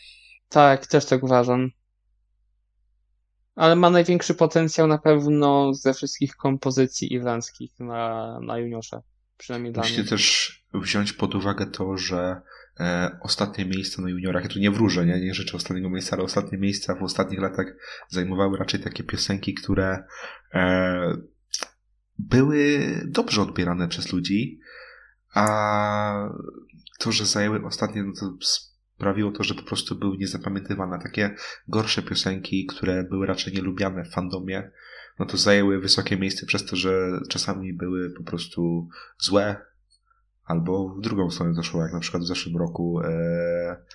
Tak, 0.49 0.87
też 0.87 1.05
tak 1.05 1.23
uważam. 1.23 1.69
Ale 3.55 3.75
ma 3.75 3.89
największy 3.89 4.33
potencjał 4.33 4.87
na 4.87 4.97
pewno 4.97 5.73
ze 5.73 5.93
wszystkich 5.93 6.35
kompozycji 6.35 7.13
irlandzkich 7.13 7.79
na, 7.79 8.39
na 8.39 8.57
juniorze. 8.57 9.01
Przynajmniej 9.37 9.73
dla 9.73 9.83
Musicie 9.83 10.01
mnie. 10.01 10.09
też 10.09 10.65
wziąć 10.73 11.13
pod 11.13 11.35
uwagę 11.35 11.65
to, 11.65 11.97
że 11.97 12.41
ostatnie 13.21 13.65
miejsca 13.65 14.01
na 14.01 14.09
juniorach, 14.09 14.43
ja 14.43 14.49
tu 14.49 14.59
nie 14.59 14.71
wróżę, 14.71 15.05
nie, 15.05 15.19
nie 15.19 15.33
życzę 15.33 15.57
ostatniego 15.57 15.89
miejsca, 15.89 16.15
ale 16.15 16.25
ostatnie 16.25 16.57
miejsca 16.57 16.95
w 16.95 17.03
ostatnich 17.03 17.39
latach 17.39 17.65
zajmowały 18.09 18.57
raczej 18.57 18.79
takie 18.79 19.03
piosenki, 19.03 19.53
które 19.53 20.03
e, 20.53 21.17
były 22.19 22.79
dobrze 23.05 23.41
odbierane 23.41 23.87
przez 23.87 24.13
ludzi, 24.13 24.59
a 25.33 26.29
to, 26.99 27.11
że 27.11 27.25
zajęły 27.25 27.65
ostatnie, 27.65 28.03
no 28.03 28.13
to 28.19 28.37
sprawiło 28.95 29.31
to, 29.31 29.43
że 29.43 29.53
po 29.53 29.63
prostu 29.63 29.95
były 29.95 30.17
niezapamiętywane. 30.17 30.99
Takie 31.03 31.35
gorsze 31.67 32.01
piosenki, 32.01 32.65
które 32.65 33.03
były 33.03 33.27
raczej 33.27 33.53
nielubiane 33.53 34.05
w 34.05 34.11
fandomie, 34.11 34.71
no 35.19 35.25
to 35.25 35.37
zajęły 35.37 35.79
wysokie 35.79 36.17
miejsce 36.17 36.45
przez 36.45 36.65
to, 36.65 36.75
że 36.75 37.19
czasami 37.29 37.73
były 37.73 38.13
po 38.17 38.23
prostu 38.23 38.89
złe, 39.17 39.65
albo 40.45 40.89
w 40.89 41.01
drugą 41.01 41.29
stronę 41.29 41.53
doszło, 41.53 41.81
jak 41.81 41.93
na 41.93 41.99
przykład 41.99 42.23
w 42.23 42.27
zeszłym 42.27 42.57
roku 42.57 43.01
e, 43.03 43.85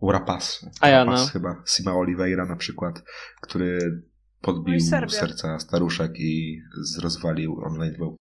Urapas. 0.00 0.66
Ayana. 0.80 1.12
Urapas 1.12 1.32
chyba, 1.32 1.62
Sima 1.66 1.94
Oliveira 1.94 2.46
na 2.46 2.56
przykład, 2.56 3.02
który 3.40 4.02
podbił 4.40 4.74
No 5.02 5.08
serca 5.08 5.58
staruszek 5.58 6.12
i 6.18 6.62
rozwalił 7.02 7.60
online 7.64 7.96
vote. 7.98 8.16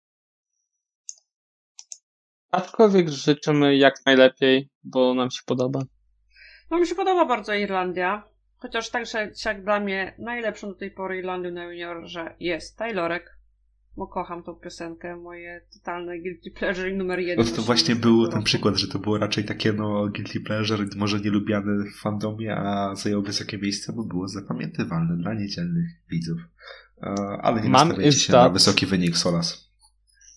Aczkolwiek 2.50 3.08
życzymy 3.08 3.76
jak 3.76 3.94
najlepiej, 4.06 4.70
bo 4.82 5.14
nam 5.14 5.30
się 5.30 5.42
podoba. 5.46 5.80
No 6.70 6.78
mi 6.78 6.86
się 6.86 6.94
podoba 6.94 7.24
bardzo 7.24 7.54
Irlandia. 7.54 8.24
Chociaż 8.56 8.90
także 8.90 9.30
jak 9.44 9.64
dla 9.64 9.80
mnie 9.80 10.14
najlepszą 10.18 10.68
do 10.68 10.74
tej 10.74 10.90
pory 10.90 11.18
Irlandią 11.18 11.50
na 11.50 11.64
juniorze 11.64 12.36
jest 12.40 12.78
Taylorek. 12.78 13.37
Bo 13.98 14.06
kocham 14.06 14.42
tą 14.42 14.54
piosenkę, 14.54 15.16
moje 15.16 15.60
totalne 15.74 16.18
guilty 16.18 16.50
pleasure 16.50 16.90
i 16.90 16.94
numer 16.96 17.18
No 17.18 17.24
jeden. 17.24 17.46
to 17.46 17.56
na 17.56 17.62
właśnie 17.62 17.96
był 17.96 18.24
ten 18.24 18.32
roku. 18.32 18.44
przykład, 18.44 18.74
że 18.76 18.88
to 18.88 18.98
było 18.98 19.18
raczej 19.18 19.44
takie 19.44 19.72
no 19.72 20.08
guilty 20.08 20.40
pleasure, 20.40 20.84
może 20.96 21.20
nielubiane 21.20 21.84
w 21.84 22.00
fandomie, 22.00 22.56
a 22.56 22.94
zajął 22.94 23.22
wysokie 23.22 23.58
miejsce, 23.58 23.92
bo 23.92 24.04
było 24.04 24.28
zapamiętywalne 24.28 25.16
dla 25.16 25.34
niedzielnych 25.34 25.86
widzów. 26.10 26.38
E, 27.02 27.06
Ale 27.42 27.62
nie 27.62 27.68
Mam 27.68 27.88
nastawiajcie 27.88 28.18
się 28.18 28.32
na 28.32 28.38
that- 28.44 28.52
wysoki 28.52 28.86
wynik 28.86 29.16
Solas. 29.16 29.68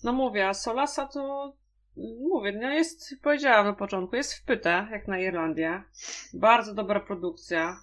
No 0.04 0.12
mówię, 0.12 0.48
a 0.48 0.54
Solasa 0.54 1.06
to 1.06 1.52
mówię, 2.30 2.52
no 2.62 2.70
jest, 2.70 3.14
powiedziałam 3.22 3.66
na 3.66 3.72
początku, 3.72 4.16
jest 4.16 4.34
wpyte, 4.34 4.88
jak 4.90 5.08
na 5.08 5.18
Irlandię. 5.18 5.82
Bardzo 6.34 6.74
dobra 6.74 7.00
produkcja. 7.00 7.76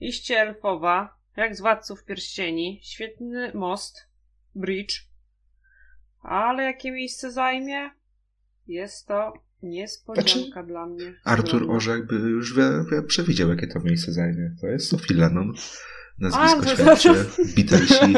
Iście 0.00 0.40
elfowa, 0.40 1.16
jak 1.36 1.56
z 1.56 1.60
Władców 1.60 2.04
Pierścieni. 2.04 2.80
Świetny 2.82 3.50
most, 3.54 4.05
bridge. 4.56 4.94
Ale 6.22 6.62
jakie 6.62 6.92
miejsce 6.92 7.32
zajmie? 7.32 7.90
Jest 8.66 9.06
to 9.06 9.32
niespodzianka 9.62 10.30
Znaczy, 10.52 10.66
dla 10.66 10.86
mnie. 10.86 11.14
Artur. 11.24 11.70
Orzech 11.70 12.06
by 12.06 12.14
już 12.14 12.56
wie, 12.56 12.70
wie, 12.92 13.02
przewidział, 13.02 13.48
jakie 13.48 13.66
to 13.66 13.80
miejsce 13.80 14.12
zajmie. 14.12 14.50
To 14.60 14.66
jest 14.66 14.88
Sophie 14.88 15.14
Lennon. 15.16 15.52
A, 15.52 16.22
Nazwisko 16.22 16.62
to- 16.62 16.76
świadczy. 16.76 17.14
Beatlesi. 17.56 18.14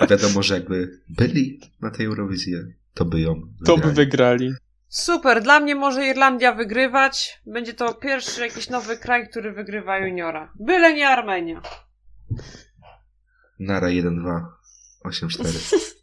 A 0.00 0.06
wiadomo, 0.06 0.42
że 0.42 0.54
jakby 0.54 1.00
byli 1.08 1.60
na 1.80 1.90
tej 1.90 2.06
Eurowizji, 2.06 2.54
to 2.94 3.04
by 3.04 3.20
ją 3.20 3.34
To 3.66 3.76
by 3.76 3.82
wygrali. 3.92 3.94
wygrali. 3.96 4.52
Super, 4.88 5.42
dla 5.42 5.60
mnie 5.60 5.74
może 5.74 6.06
Irlandia 6.06 6.52
wygrywać. 6.54 7.40
Będzie 7.46 7.74
to 7.74 7.94
pierwszy 7.94 8.40
jakiś 8.40 8.70
nowy 8.70 8.96
kraj, 8.96 9.28
który 9.28 9.52
wygrywa 9.52 9.98
juniora. 9.98 10.52
Byle 10.60 10.94
nie 10.94 11.08
Armenia. 11.08 11.62
Nara 13.58 13.88
1-2. 13.88 14.46
8-4. 15.04 16.00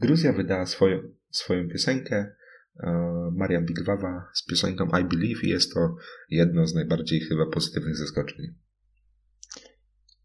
Gruzja 0.00 0.32
wydała 0.32 0.66
swoją, 0.66 1.02
swoją 1.30 1.68
piosenkę 1.68 2.16
e, 2.16 2.90
Mariam 3.32 3.66
Bigwawa 3.66 4.30
z 4.34 4.46
piosenką 4.46 4.84
I 5.00 5.04
Believe 5.04 5.40
i 5.42 5.48
jest 5.48 5.74
to 5.74 5.96
jedno 6.30 6.66
z 6.66 6.74
najbardziej 6.74 7.20
chyba 7.20 7.46
pozytywnych 7.46 7.96
zaskoczeń. 7.96 8.54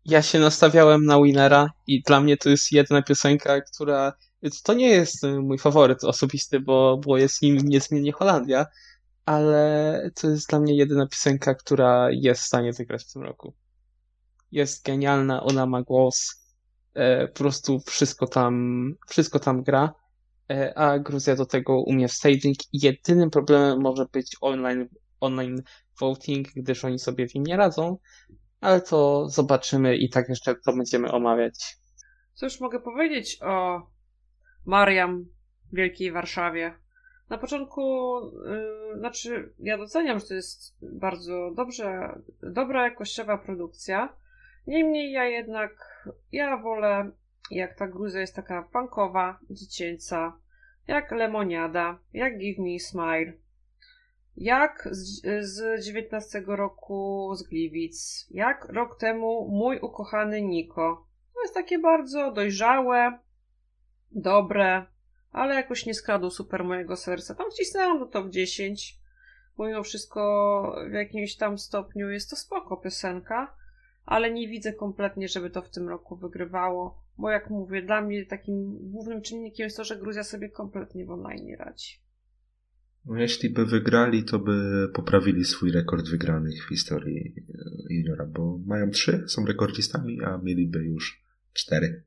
Ja 0.06 0.22
się 0.22 0.39
nastawiałem 0.39 1.06
na 1.06 1.22
Winnera 1.22 1.70
i 1.88 2.01
dla 2.01 2.22
mnie 2.22 2.38
to 2.38 2.49
jest 2.49 2.72
jedna 2.72 3.01
piosenka, 3.01 3.62
która 3.62 4.14
to 4.64 4.74
nie 4.74 4.88
jest 4.88 5.24
y, 5.24 5.41
mój 5.41 5.58
faworyt 5.58 6.04
osobisty, 6.04 6.60
bo, 6.60 6.99
bo 7.06 7.18
jest 7.18 7.41
nim 7.41 7.58
niezmiennie 7.58 8.12
Holandia, 8.12 8.66
ale 9.26 10.12
to 10.22 10.30
jest 10.30 10.49
dla 10.49 10.60
mnie 10.60 10.76
jedyna 10.76 11.08
piosenka, 11.08 11.56
która 11.56 12.12
jest 12.12 12.41
w 12.41 12.45
stanie 12.45 12.74
wygrać 12.74 13.04
w 13.04 13.14
tym 13.14 13.24
roku. 13.24 13.54
Jest 14.51 14.86
genialna, 14.86 15.43
ona 15.43 15.66
ma 15.66 15.82
głos, 15.82 16.45
e, 16.93 17.28
po 17.28 17.34
prostu 17.34 17.80
wszystko 17.80 18.28
tam, 18.28 18.95
wszystko 19.08 19.39
tam 19.39 19.64
gra, 19.64 19.93
e, 20.51 20.78
a 20.78 20.99
Gruzja 20.99 21.36
do 21.36 21.45
tego 21.45 21.82
umie 21.82 22.10
staging 22.10 22.58
i 22.74 22.86
jedynym 22.86 23.30
problemem 23.30 23.82
może 23.82 24.06
być 24.12 24.38
online, 24.41 24.88
online 25.20 25.64
voting, 25.99 26.47
gdyż 26.56 26.86
oni 26.86 26.99
sobie 26.99 27.28
w 27.28 27.36
nim 27.36 27.43
nie 27.43 27.58
radzą, 27.58 27.97
ale 28.64 28.82
to 28.82 29.30
zobaczymy 29.30 29.97
i 29.97 30.09
tak 30.09 30.30
jeszcze 30.30 30.55
to 30.55 30.74
będziemy 30.74 31.11
omawiać. 31.11 31.78
Cóż 32.34 32.59
mogę 32.59 32.80
powiedzieć 32.80 33.38
o 33.41 33.82
Mariam 34.66 35.26
w 35.72 35.76
Wielkiej 35.76 36.11
Warszawie? 36.11 36.74
Na 37.30 37.38
początku, 37.38 37.82
yy, 38.45 38.99
znaczy, 38.99 39.53
ja 39.59 39.78
doceniam, 39.78 40.20
że 40.20 40.28
to 40.28 40.34
jest 40.34 40.78
bardzo 40.82 41.51
dobrze, 41.55 42.20
dobra 42.41 42.84
jakościowa 42.84 43.38
produkcja. 43.38 44.16
Niemniej 44.68 45.11
ja 45.11 45.26
jednak, 45.26 45.72
ja 46.32 46.57
wolę, 46.57 47.11
jak 47.51 47.78
ta 47.78 47.88
Gruzja 47.88 48.22
jest 48.22 48.36
taka 48.36 48.64
punkowa, 48.64 49.39
dziecięca, 49.49 50.38
jak 50.88 51.11
Lemoniada, 51.11 51.99
jak 52.14 52.38
Give 52.38 52.59
Me 52.59 52.80
Smile, 52.80 53.34
jak 54.38 54.88
z, 54.92 55.22
z 55.46 55.86
19 55.86 56.44
roku 56.48 57.30
z 57.36 57.44
Gliwic, 57.44 58.28
jak 58.32 58.66
rok 58.70 59.00
temu 59.00 59.48
mój 59.52 59.80
ukochany 59.80 60.42
Niko. 60.42 61.08
To 61.34 61.42
jest 61.42 61.54
takie 61.54 61.80
bardzo 61.80 62.32
dojrzałe, 62.32 63.20
dobre, 64.12 64.86
ale 65.32 65.56
jakoś 65.56 65.86
nie 65.86 65.94
skradł 65.94 66.30
super 66.30 66.64
mojego 66.64 66.96
serca. 66.96 67.36
Tam 67.36 67.52
wcisnęłam 67.52 68.00
do 68.00 68.06
top 68.06 68.30
10, 68.30 69.00
bo 69.58 69.68
mimo 69.68 69.84
wszystko 69.84 70.76
w 70.90 70.94
jakimś 70.94 71.36
tam 71.36 71.58
stopniu 71.58 72.10
jest 72.10 72.30
to 72.30 72.36
spoko 72.36 72.78
piosenka, 72.78 73.56
ale 74.06 74.32
nie 74.32 74.48
widzę 74.48 74.74
kompletnie, 74.74 75.28
żeby 75.28 75.50
to 75.50 75.62
w 75.62 75.70
tym 75.70 75.90
roku 75.90 76.16
wygrywało, 76.16 77.04
bo 77.18 77.30
jak 77.30 77.50
mówię, 77.50 77.82
dla 77.82 78.02
mnie 78.02 78.26
takim 78.26 78.78
głównym 78.92 79.22
czynnikiem 79.22 79.64
jest 79.64 79.78
to, 79.78 79.84
że 79.84 79.98
Gruzja 79.98 80.24
sobie 80.24 80.50
kompletnie 80.50 81.06
w 81.06 81.12
online 81.12 81.46
nie 81.46 81.56
radzi. 81.56 82.04
No, 83.06 83.18
jeśli 83.18 83.49
by 83.49 83.66
wygrali, 83.66 84.24
to 84.24 84.39
by 84.39 84.88
poprawili 84.93 85.45
swój 85.45 85.72
rekord 85.72 86.10
wygranych 86.10 86.66
w 86.66 86.70
historii 86.70 87.36
e, 87.89 87.93
juniora, 87.93 88.26
bo 88.26 88.60
mają 88.66 88.91
trzy, 88.91 89.24
są 89.28 89.45
rekordzistami, 89.45 90.24
a 90.24 90.38
mieliby 90.38 90.84
już 90.84 91.24
cztery. 91.54 92.04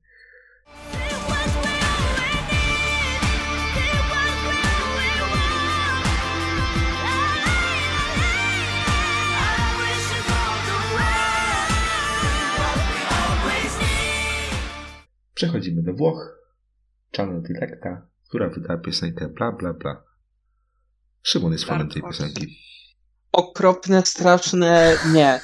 Przechodzimy 15.34 15.82
do 15.82 15.92
Włoch. 15.92 16.38
Channel 17.16 17.42
Directa, 17.42 18.06
która 18.28 18.48
wyda 18.48 18.78
piosenkę 18.78 19.28
bla 19.28 19.52
bla 19.52 19.72
bla. 19.72 20.15
Szymon 21.26 21.52
jest 21.52 21.64
fanem 21.64 21.88
tej 21.88 22.02
piosenki. 22.02 22.58
Okropne, 23.32 24.02
straszne, 24.06 24.98
nie. 25.12 25.40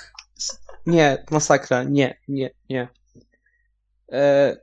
Nie, 0.87 1.25
masakra, 1.31 1.83
nie, 1.83 2.19
nie, 2.29 2.51
nie. 2.71 2.89
E, 4.13 4.57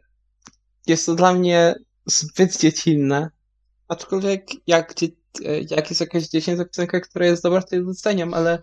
jest 0.88 1.06
to 1.06 1.16
dla 1.16 1.34
mnie 1.34 1.76
zbyt 2.06 2.58
dziecinne. 2.58 3.30
Aczkolwiek 3.88 4.48
jak, 4.68 4.94
e, 5.02 5.08
jak 5.70 5.90
jest 5.90 6.02
jakaś 6.02 6.28
dziecięca 6.28 6.66
piosenka, 6.66 7.00
która 7.00 7.26
jest 7.26 7.44
dobra, 7.44 7.62
to 7.62 7.76
ją 7.76 7.86
doceniam, 7.86 8.34
ale 8.34 8.60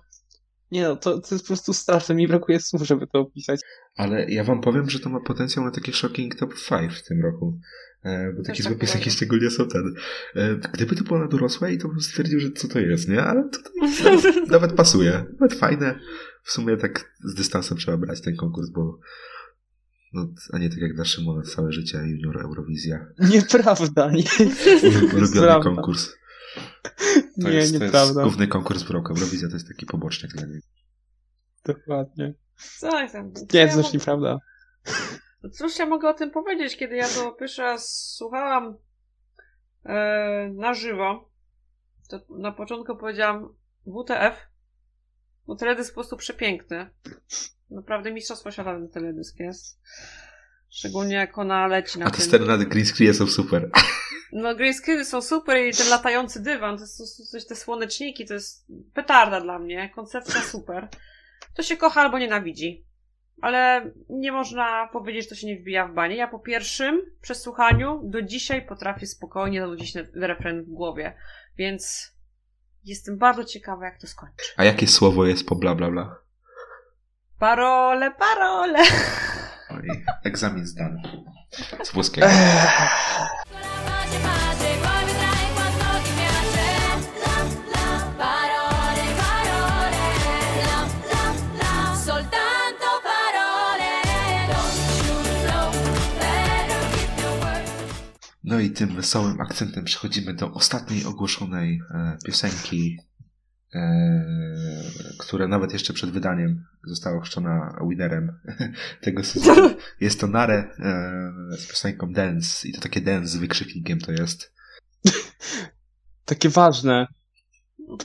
nie 0.70 0.82
no, 0.82 0.96
to, 0.96 1.20
to 1.20 1.34
jest 1.34 1.44
po 1.44 1.48
prostu 1.48 1.72
straszne. 1.72 2.14
Mi 2.14 2.28
brakuje 2.28 2.60
słów, 2.60 2.82
żeby 2.82 3.06
to 3.06 3.18
opisać. 3.18 3.60
Ale 3.96 4.30
ja 4.30 4.44
wam 4.44 4.60
powiem, 4.60 4.90
że 4.90 5.00
to 5.00 5.08
ma 5.08 5.20
potencjał 5.20 5.64
na 5.64 5.70
takie 5.70 5.92
shocking 5.92 6.34
top 6.34 6.54
5 6.68 6.94
w 6.94 7.04
tym 7.08 7.22
roku. 7.22 7.58
E, 8.06 8.32
bo 8.32 8.42
takie 8.42 8.62
tak 8.62 8.72
złe 8.72 8.80
piosenki 8.80 9.10
są 9.50 9.68
ten. 9.68 9.94
E, 10.34 10.56
gdyby 10.72 10.96
to 10.96 11.04
było 11.04 11.18
na 11.18 11.28
dorosłej, 11.28 11.78
to 11.78 11.88
bym 11.88 12.00
stwierdził, 12.00 12.40
że 12.40 12.50
co 12.50 12.68
to 12.68 12.78
jest, 12.78 13.08
nie? 13.08 13.22
Ale 13.22 13.48
tutaj 13.48 13.72
nawet, 14.04 14.50
nawet 14.50 14.72
pasuje. 14.72 15.24
Nawet 15.40 15.54
fajne. 15.54 15.98
W 16.42 16.52
sumie 16.52 16.76
tak 16.76 17.12
z 17.24 17.34
dystansem 17.34 17.78
trzeba 17.78 17.96
brać 17.96 18.20
ten 18.20 18.36
konkurs, 18.36 18.70
bo 18.70 18.98
no, 20.12 20.28
a 20.52 20.58
nie 20.58 20.70
tak 20.70 20.78
jak 20.78 20.94
dla 20.94 21.04
Szymona 21.04 21.42
całe 21.42 21.72
życie 21.72 21.98
junior 21.98 22.40
Eurowizja. 22.40 23.06
Nieprawda, 23.18 24.10
nie. 24.10 24.24
Ulubiony 25.14 25.28
Prawda. 25.32 25.60
konkurs. 25.60 26.12
To 27.42 27.48
nie, 27.48 27.54
jest, 27.54 27.72
to 27.72 27.74
jest 27.74 27.84
nieprawda. 27.84 28.22
główny 28.22 28.48
konkurs 28.48 28.82
w 28.82 28.90
roku. 28.90 29.12
Eurowizja 29.12 29.48
to 29.48 29.54
jest 29.54 29.68
taki 29.68 29.86
pobocznik 29.86 30.32
dla 30.32 30.46
niego. 30.46 30.66
Dokładnie. 31.64 32.34
Co 32.78 33.00
ja 33.00 33.08
tam? 33.08 33.32
Nie, 33.54 33.68
to 33.68 33.78
już 33.78 33.92
nieprawda. 33.92 34.38
No 35.46 35.52
Cóż 35.52 35.78
ja 35.78 35.86
mogę 35.86 36.08
o 36.08 36.14
tym 36.14 36.30
powiedzieć, 36.30 36.76
kiedy 36.76 36.96
ja 36.96 37.08
to 37.08 37.32
pierwszy 37.32 37.62
raz 37.62 38.12
słuchałam 38.16 38.76
e, 39.84 40.50
na 40.54 40.74
żywo, 40.74 41.30
to 42.08 42.20
na 42.38 42.52
początku 42.52 42.96
powiedziałam 42.96 43.54
WTF, 43.86 44.36
bo 45.46 45.56
teledysk 45.56 45.90
po 45.90 45.94
prostu 45.94 46.16
przepiękny. 46.16 46.90
Naprawdę 47.70 48.12
mistrzostwo 48.12 48.50
świata 48.50 48.72
ten 48.72 48.88
teledysk 48.88 49.38
jest. 49.38 49.80
Szczególnie 50.70 51.14
jak 51.14 51.38
ona 51.38 51.66
leci 51.66 51.98
na 51.98 52.06
A 52.06 52.10
te 52.10 52.22
sceny 52.22 52.46
na 52.46 52.64
green 52.64 52.86
screenie 52.86 53.14
są 53.14 53.26
super. 53.26 53.70
No 54.32 54.54
grey 54.54 54.74
screeny 54.74 55.04
są 55.04 55.22
super 55.22 55.56
i 55.56 55.72
ten 55.72 55.88
latający 55.88 56.42
dywan, 56.42 56.76
to 56.76 56.82
jest, 56.82 56.98
to 56.98 57.02
jest 57.02 57.30
coś, 57.30 57.46
te 57.46 57.56
słoneczniki, 57.56 58.26
to 58.26 58.34
jest 58.34 58.66
petarda 58.94 59.40
dla 59.40 59.58
mnie, 59.58 59.90
koncepcja 59.94 60.40
super. 60.40 60.88
To 61.54 61.62
się 61.62 61.76
kocha 61.76 62.00
albo 62.00 62.18
nienawidzi. 62.18 62.85
Ale 63.42 63.90
nie 64.08 64.32
można 64.32 64.88
powiedzieć, 64.92 65.22
że 65.22 65.28
to 65.28 65.34
się 65.34 65.46
nie 65.46 65.56
wbija 65.56 65.86
w 65.86 65.94
banie. 65.94 66.16
Ja 66.16 66.28
po 66.28 66.38
pierwszym 66.38 67.00
przesłuchaniu 67.20 68.00
do 68.04 68.22
dzisiaj 68.22 68.66
potrafię 68.66 69.06
spokojnie 69.06 69.60
zanudzić 69.60 69.94
refren 70.14 70.64
w 70.64 70.68
głowie. 70.68 71.16
Więc 71.56 72.12
jestem 72.84 73.18
bardzo 73.18 73.44
ciekawa, 73.44 73.84
jak 73.84 74.00
to 74.00 74.06
skończy. 74.06 74.52
A 74.56 74.64
jakie 74.64 74.86
słowo 74.86 75.26
jest 75.26 75.48
po 75.48 75.56
bla 75.56 75.74
bla 75.74 75.90
bla? 75.90 76.16
Parole, 77.38 78.10
parole! 78.10 78.78
Oj, 79.70 80.04
egzamin 80.24 80.66
zdany. 80.66 81.02
Z 81.82 81.92
włoskiego. 81.92 82.26
No 98.46 98.60
i 98.60 98.70
tym 98.70 98.96
wesołym 98.96 99.40
akcentem 99.40 99.84
przechodzimy 99.84 100.34
do 100.34 100.52
ostatniej 100.52 101.04
ogłoszonej 101.04 101.80
e, 101.90 102.18
piosenki, 102.26 102.98
e, 103.74 104.24
która 105.18 105.48
nawet 105.48 105.72
jeszcze 105.72 105.92
przed 105.92 106.10
wydaniem 106.10 106.64
została 106.84 107.18
ochrzczona 107.18 107.78
winnerem 107.88 108.38
tego 109.00 109.24
sezonu. 109.24 109.70
Jest 110.00 110.20
to 110.20 110.26
Nare 110.26 110.54
e, 110.78 111.56
z 111.58 111.68
piosenką 111.68 112.12
Dance 112.12 112.68
i 112.68 112.72
to 112.72 112.80
takie 112.80 113.00
dance 113.00 113.28
z 113.28 113.36
wykrzyknikiem 113.36 114.00
to 114.00 114.12
jest. 114.12 114.52
Takie 116.24 116.48
ważne. 116.48 117.06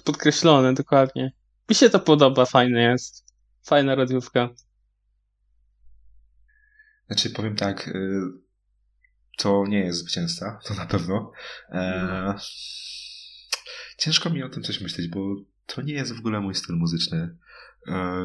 Podkreślone, 0.03 0.73
dokładnie. 0.73 1.31
Mi 1.69 1.75
się 1.75 1.89
to 1.89 1.99
podoba, 1.99 2.45
fajne 2.45 2.81
jest. 2.81 3.25
Fajna 3.63 3.95
radiówka. 3.95 4.49
Znaczy 7.07 7.29
powiem 7.29 7.55
tak, 7.55 7.87
e, 7.87 7.91
to 9.41 9.65
nie 9.67 9.79
jest 9.79 9.99
zwycięzca, 9.99 10.59
to 10.65 10.73
na 10.73 10.85
pewno. 10.85 11.31
E, 11.71 12.35
ciężko 13.97 14.29
mi 14.29 14.43
o 14.43 14.49
tym 14.49 14.63
coś 14.63 14.81
myśleć, 14.81 15.07
bo 15.07 15.35
to 15.65 15.81
nie 15.81 15.93
jest 15.93 16.13
w 16.13 16.19
ogóle 16.19 16.39
mój 16.39 16.55
styl 16.55 16.75
muzyczny. 16.75 17.37
E, 17.87 18.23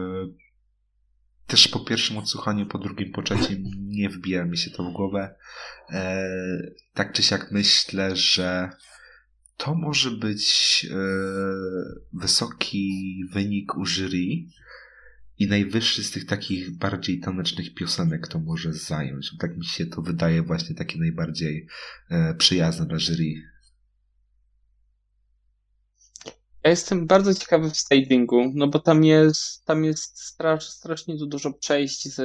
też 1.47 1.69
po 1.69 1.81
pierwszym 1.81 2.19
odsłuchaniu, 2.19 2.67
po 2.67 2.79
drugim, 2.79 3.13
po 3.13 3.23
trzecim 3.23 3.65
nie 3.77 4.09
wbija 4.09 4.45
mi 4.45 4.59
się 4.59 4.71
to 4.71 4.85
w 4.85 4.93
głowę. 4.93 5.37
E, 5.91 6.29
tak 6.95 7.13
czy 7.13 7.23
siak 7.23 7.53
myślę, 7.53 8.17
że 8.17 8.71
to 9.57 9.75
może 9.75 10.11
być 10.11 10.87
wysoki 12.13 13.25
wynik 13.33 13.77
u 13.77 13.87
jury 13.87 14.47
i 15.39 15.47
najwyższy 15.47 16.05
z 16.05 16.11
tych 16.11 16.27
takich 16.27 16.79
bardziej 16.79 17.21
tanecznych 17.21 17.75
piosenek 17.75 18.29
to 18.29 18.39
może 18.39 18.73
zająć. 18.73 19.31
Tak 19.39 19.57
mi 19.57 19.65
się 19.65 19.87
to 19.87 20.03
wydaje 20.03 20.43
właśnie 20.43 20.77
takie 20.77 20.99
najbardziej 20.99 21.67
e, 22.11 22.35
przyjazne 22.35 22.87
dla 22.87 22.99
jury. 22.99 23.35
Ja 26.65 26.71
jestem 26.71 27.07
bardzo 27.07 27.35
ciekawy 27.35 27.71
w 27.71 27.77
stagingu, 27.77 28.53
no 28.55 28.69
bo 28.69 28.79
tam 28.79 29.05
jest, 29.05 29.65
tam 29.65 29.85
jest 29.85 30.23
strasz, 30.23 30.69
strasznie 30.69 31.17
dużo 31.17 31.53
przejść 31.53 32.09
z 32.15 32.21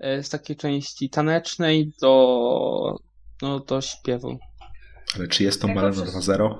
e, 0.00 0.22
z 0.22 0.28
takiej 0.28 0.56
części 0.56 1.10
tanecznej 1.10 1.92
do, 2.00 2.96
no, 3.42 3.60
do 3.60 3.80
śpiewu. 3.80 4.38
Ale 5.16 5.28
czy 5.28 5.44
jest 5.44 5.62
to 5.62 5.68
Maleno 5.68 5.92
przez- 5.92 6.28
2.0? 6.28 6.58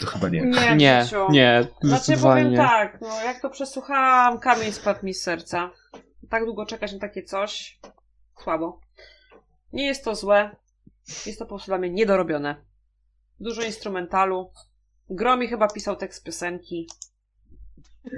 To 0.00 0.06
chyba 0.06 0.28
nie. 0.28 0.40
Nie, 0.40 0.76
Nie, 0.76 1.06
nie, 1.30 1.66
Znaczy 1.82 2.16
powiem 2.16 2.56
tak, 2.56 3.00
no 3.00 3.22
jak 3.24 3.40
to 3.40 3.50
przesłuchałam, 3.50 4.38
kamień 4.38 4.72
spadł 4.72 5.06
mi 5.06 5.14
z 5.14 5.22
serca. 5.22 5.70
Tak 6.30 6.44
długo 6.44 6.66
czekać 6.66 6.92
na 6.92 6.98
takie 6.98 7.22
coś, 7.22 7.80
słabo. 8.44 8.80
Nie 9.72 9.86
jest 9.86 10.04
to 10.04 10.14
złe, 10.14 10.56
jest 11.26 11.38
to 11.38 11.44
po 11.44 11.48
prostu 11.48 11.66
dla 11.70 11.78
mnie 11.78 11.90
niedorobione. 11.90 12.56
Dużo 13.40 13.62
instrumentalu. 13.62 14.52
Gromi 15.10 15.48
chyba 15.48 15.68
pisał 15.68 15.96
tekst 15.96 16.24
piosenki. 16.24 16.88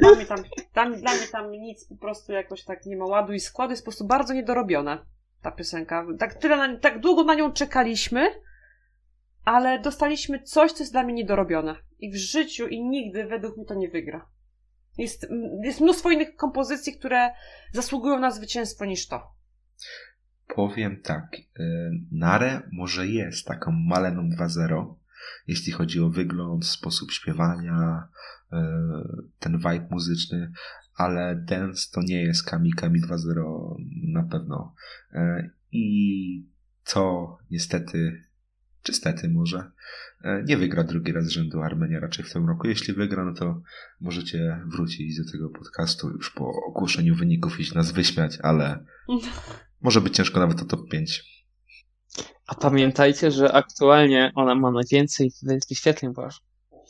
Dla 0.00 0.10
mnie 0.14 0.26
tam, 0.26 0.38
tam, 0.72 1.00
dla 1.00 1.14
mnie 1.14 1.26
tam 1.32 1.50
nic, 1.50 1.84
po 1.84 1.96
prostu 1.96 2.32
jakoś 2.32 2.64
tak 2.64 2.86
nie 2.86 2.96
ma 2.96 3.04
ładu 3.06 3.32
i 3.32 3.40
składu, 3.40 3.70
jest 3.70 3.82
po 3.82 3.90
prostu 3.90 4.06
bardzo 4.06 4.34
niedorobione 4.34 4.98
ta 5.42 5.50
piosenka. 5.50 6.06
Tak, 6.18 6.34
tyle 6.34 6.56
na, 6.56 6.78
tak 6.78 7.00
długo 7.00 7.24
na 7.24 7.34
nią 7.34 7.52
czekaliśmy, 7.52 8.30
ale 9.44 9.80
dostaliśmy 9.80 10.42
coś, 10.42 10.72
co 10.72 10.82
jest 10.82 10.92
dla 10.92 11.02
mnie 11.02 11.14
niedorobione. 11.14 11.76
I 11.98 12.10
w 12.10 12.16
życiu 12.16 12.68
i 12.68 12.84
nigdy 12.84 13.26
według 13.26 13.56
mnie 13.56 13.66
to 13.66 13.74
nie 13.74 13.88
wygra. 13.88 14.28
Jest, 14.98 15.26
jest 15.64 15.80
mnóstwo 15.80 16.10
innych 16.10 16.36
kompozycji, 16.36 16.98
które 16.98 17.30
zasługują 17.72 18.18
na 18.18 18.30
zwycięstwo 18.30 18.84
niż 18.84 19.08
to. 19.08 19.32
Powiem 20.54 21.00
tak. 21.02 21.34
y, 21.34 21.90
Nare 22.10 22.62
może 22.72 23.06
jest 23.06 23.46
taką 23.46 23.72
Maleną 23.72 24.28
2.0, 24.38 24.94
jeśli 25.46 25.72
chodzi 25.72 26.00
o 26.00 26.10
wygląd, 26.10 26.66
sposób 26.66 27.12
śpiewania, 27.12 28.08
y, 28.52 28.56
ten 29.38 29.58
vibe 29.58 29.88
muzyczny, 29.90 30.52
ale 30.94 31.36
dance 31.36 31.88
to 31.92 32.02
nie 32.02 32.22
jest 32.22 32.50
Kami 32.50 32.72
Kami 32.72 33.02
2.0 33.02 33.76
na 34.12 34.22
pewno. 34.22 34.74
Y, 35.14 35.50
I 35.72 36.46
co 36.84 37.38
niestety, 37.50 38.22
czy 38.82 38.92
stety 38.92 39.28
może, 39.28 39.70
y, 40.24 40.44
nie 40.44 40.56
wygra 40.56 40.84
drugi 40.84 41.12
raz 41.12 41.24
z 41.24 41.28
rzędu 41.30 41.62
Armenia 41.62 42.00
raczej 42.00 42.24
w 42.24 42.32
tym 42.32 42.48
roku. 42.48 42.68
Jeśli 42.68 42.94
wygra, 42.94 43.24
no 43.24 43.34
to 43.34 43.60
możecie 44.00 44.60
wrócić 44.66 45.18
do 45.18 45.32
tego 45.32 45.50
podcastu 45.50 46.10
już 46.10 46.30
po 46.30 46.50
ogłoszeniu 46.68 47.14
wyników 47.14 47.60
i 47.60 47.64
się 47.64 47.74
nas 47.74 47.92
wyśmiać, 47.92 48.38
ale 48.42 48.84
może 49.80 50.00
być 50.00 50.16
ciężko 50.16 50.40
nawet 50.40 50.62
o 50.62 50.64
top 50.64 50.80
5. 50.90 51.32
A 52.46 52.54
pamiętajcie, 52.54 53.30
że 53.30 53.52
aktualnie 53.52 54.32
ona 54.34 54.54
ma 54.54 54.70
najwięcej 54.70 55.30
wy- 55.42 55.58
wyświetleń, 55.68 56.12
bo 56.14 56.26
aż 56.26 56.40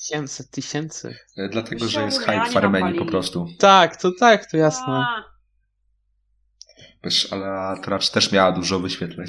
700 0.08 0.50
tysięcy. 0.50 1.14
E, 1.36 1.48
Dlatego, 1.48 1.88
że 1.88 2.02
jest 2.04 2.20
hype 2.20 2.50
w 2.50 2.56
Armenii 2.56 2.98
po 2.98 3.06
prostu. 3.06 3.46
Tak, 3.58 3.96
to 3.96 4.12
tak, 4.20 4.50
to 4.50 4.56
jasne. 4.56 5.04
Wiesz, 7.04 7.32
ale 7.32 7.80
Tracz 7.82 8.10
też 8.10 8.32
miała 8.32 8.52
dużo 8.52 8.80
wyświetleń. 8.80 9.26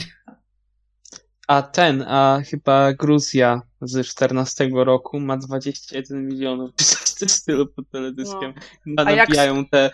A 1.48 1.62
ten, 1.62 2.02
a 2.08 2.42
chyba 2.52 2.94
Gruzja 2.94 3.62
z 3.82 4.08
14 4.08 4.70
roku 4.74 5.20
ma 5.20 5.38
21 5.38 6.28
milionów. 6.28 6.72
W 7.28 7.32
stylu 7.32 7.68
pod 7.68 7.90
teledyskiem. 7.90 8.54
A 8.98 9.12
jak- 9.12 9.30
Nabijają 9.30 9.66
te 9.66 9.92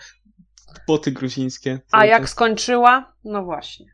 boty 0.86 1.12
gruzińskie. 1.12 1.80
a 1.92 2.04
jak 2.06 2.22
czas. 2.22 2.30
skończyła? 2.30 3.12
No 3.24 3.44
właśnie. 3.44 3.86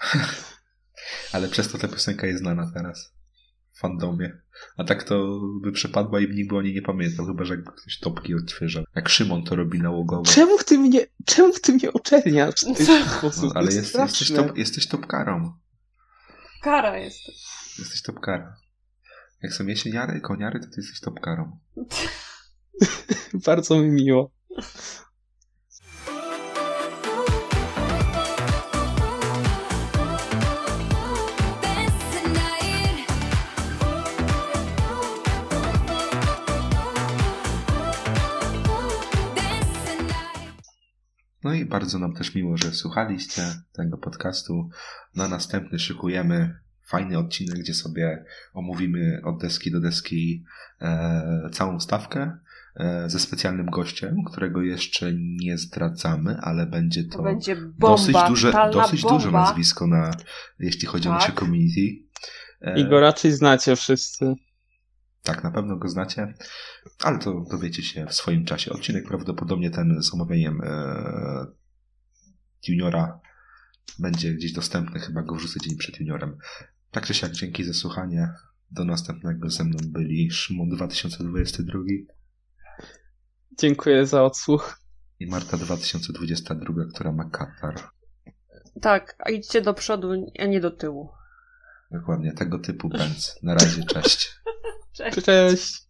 Ale 1.32 1.48
przez 1.48 1.68
to 1.72 1.78
ta 1.78 1.88
piosenka 1.88 2.26
jest 2.26 2.38
znana 2.38 2.70
teraz. 2.74 3.12
W 3.72 3.78
fandomie. 3.78 4.32
A 4.76 4.84
tak 4.84 5.02
to 5.04 5.40
by 5.62 5.72
przepadła 5.72 6.20
i 6.20 6.28
nikt 6.34 6.48
by 6.50 6.56
o 6.56 6.62
niej 6.62 6.74
nie 6.74 6.82
pamiętał, 6.82 7.26
chyba 7.26 7.44
że 7.44 7.56
ktoś 7.56 7.98
topki 7.98 8.34
odświeżał. 8.34 8.84
Jak 8.96 9.08
Szymon 9.08 9.44
to 9.44 9.56
robi 9.56 9.78
nałogowo. 9.82 10.22
Czemu 10.24 10.58
ty 10.58 10.78
mnie, 10.78 11.06
czemu 11.26 11.52
ty 11.62 11.72
mnie 11.72 11.90
uczerniasz 11.92 12.54
w 12.60 12.76
ten 12.76 12.86
Co? 12.86 13.04
sposób? 13.18 13.44
No, 13.44 13.50
To 13.50 13.56
ale 13.56 13.66
jest 13.66 13.76
jest, 13.76 13.98
jesteś, 13.98 14.32
top, 14.32 14.58
jesteś 14.58 14.86
topkarą. 14.86 15.52
Kara 16.66 16.98
jest. 16.98 17.28
Jesteś 17.78 18.02
topkara. 18.02 18.56
Jak 19.42 19.52
są 19.52 19.66
jesieniary, 19.66 20.20
koniary, 20.20 20.60
to 20.60 20.66
ty 20.66 20.72
jesteś 20.76 21.00
topkarą. 21.00 21.58
Bardzo 23.46 23.78
mi 23.78 23.88
miło. 23.88 24.30
No 41.46 41.54
i 41.54 41.64
bardzo 41.64 41.98
nam 41.98 42.14
też 42.14 42.34
miło, 42.34 42.56
że 42.56 42.70
słuchaliście 42.72 43.42
tego 43.72 43.98
podcastu. 43.98 44.68
Na 45.14 45.28
następny 45.28 45.78
szykujemy 45.78 46.58
fajny 46.86 47.18
odcinek, 47.18 47.58
gdzie 47.58 47.74
sobie 47.74 48.24
omówimy 48.54 49.20
od 49.24 49.40
deski 49.40 49.70
do 49.70 49.80
deski 49.80 50.44
e, 50.80 51.50
całą 51.52 51.80
stawkę 51.80 52.38
e, 52.76 53.10
ze 53.10 53.18
specjalnym 53.18 53.66
gościem, 53.66 54.16
którego 54.24 54.62
jeszcze 54.62 55.12
nie 55.14 55.58
zdradzamy, 55.58 56.38
ale 56.40 56.66
będzie 56.66 57.04
to, 57.04 57.16
To 57.16 57.22
będzie 57.22 57.56
bomba. 57.56 57.88
dosyć, 57.88 58.16
duże, 58.28 58.52
dosyć 58.72 59.02
bomba. 59.02 59.18
duże 59.18 59.30
nazwisko, 59.30 59.86
na, 59.86 60.10
jeśli 60.58 60.86
chodzi 60.86 61.08
o 61.08 61.12
Tak. 61.12 61.20
nasze 61.20 61.32
community. 61.32 62.02
E, 62.60 62.80
I 62.80 62.88
go 62.88 63.00
raczej 63.00 63.32
znacie 63.32 63.76
wszyscy. 63.76 64.34
Tak, 65.26 65.44
na 65.44 65.50
pewno 65.50 65.76
go 65.76 65.88
znacie, 65.88 66.34
ale 67.02 67.18
to 67.18 67.44
dowiecie 67.50 67.82
się 67.82 68.06
w 68.06 68.14
swoim 68.14 68.44
czasie. 68.44 68.72
Odcinek 68.72 69.08
prawdopodobnie 69.08 69.70
ten 69.70 70.02
z 70.02 70.14
omawianiem 70.14 70.60
e, 70.64 71.46
juniora 72.68 73.20
będzie 73.98 74.34
gdzieś 74.34 74.52
dostępny, 74.52 75.00
chyba 75.00 75.22
go 75.22 75.34
wrzucę 75.34 75.60
dzień 75.60 75.76
przed 75.76 76.00
juniorem. 76.00 76.38
Tak 76.90 77.06
czy 77.06 77.14
siak, 77.14 77.32
dzięki 77.32 77.64
za 77.64 77.72
słuchanie. 77.72 78.32
Do 78.70 78.84
następnego 78.84 79.50
ze 79.50 79.64
mną 79.64 79.78
byli 79.86 80.30
Szymon 80.30 80.68
2022 80.68 81.78
Dziękuję 83.58 84.06
za 84.06 84.24
odsłuch. 84.24 84.80
i 85.20 85.26
Marta 85.26 85.56
2022, 85.56 86.84
która 86.94 87.12
ma 87.12 87.30
katar. 87.30 87.74
Tak, 88.80 89.16
a 89.18 89.30
idźcie 89.30 89.62
do 89.62 89.74
przodu, 89.74 90.32
a 90.38 90.44
nie 90.44 90.60
do 90.60 90.70
tyłu. 90.70 91.10
Dokładnie, 91.90 92.32
tego 92.32 92.58
typu 92.58 92.90
pędz. 92.90 93.42
Na 93.42 93.54
razie, 93.54 93.84
cześć. 93.84 94.28
Cześć. 94.96 95.22
Cześć. 95.24 95.85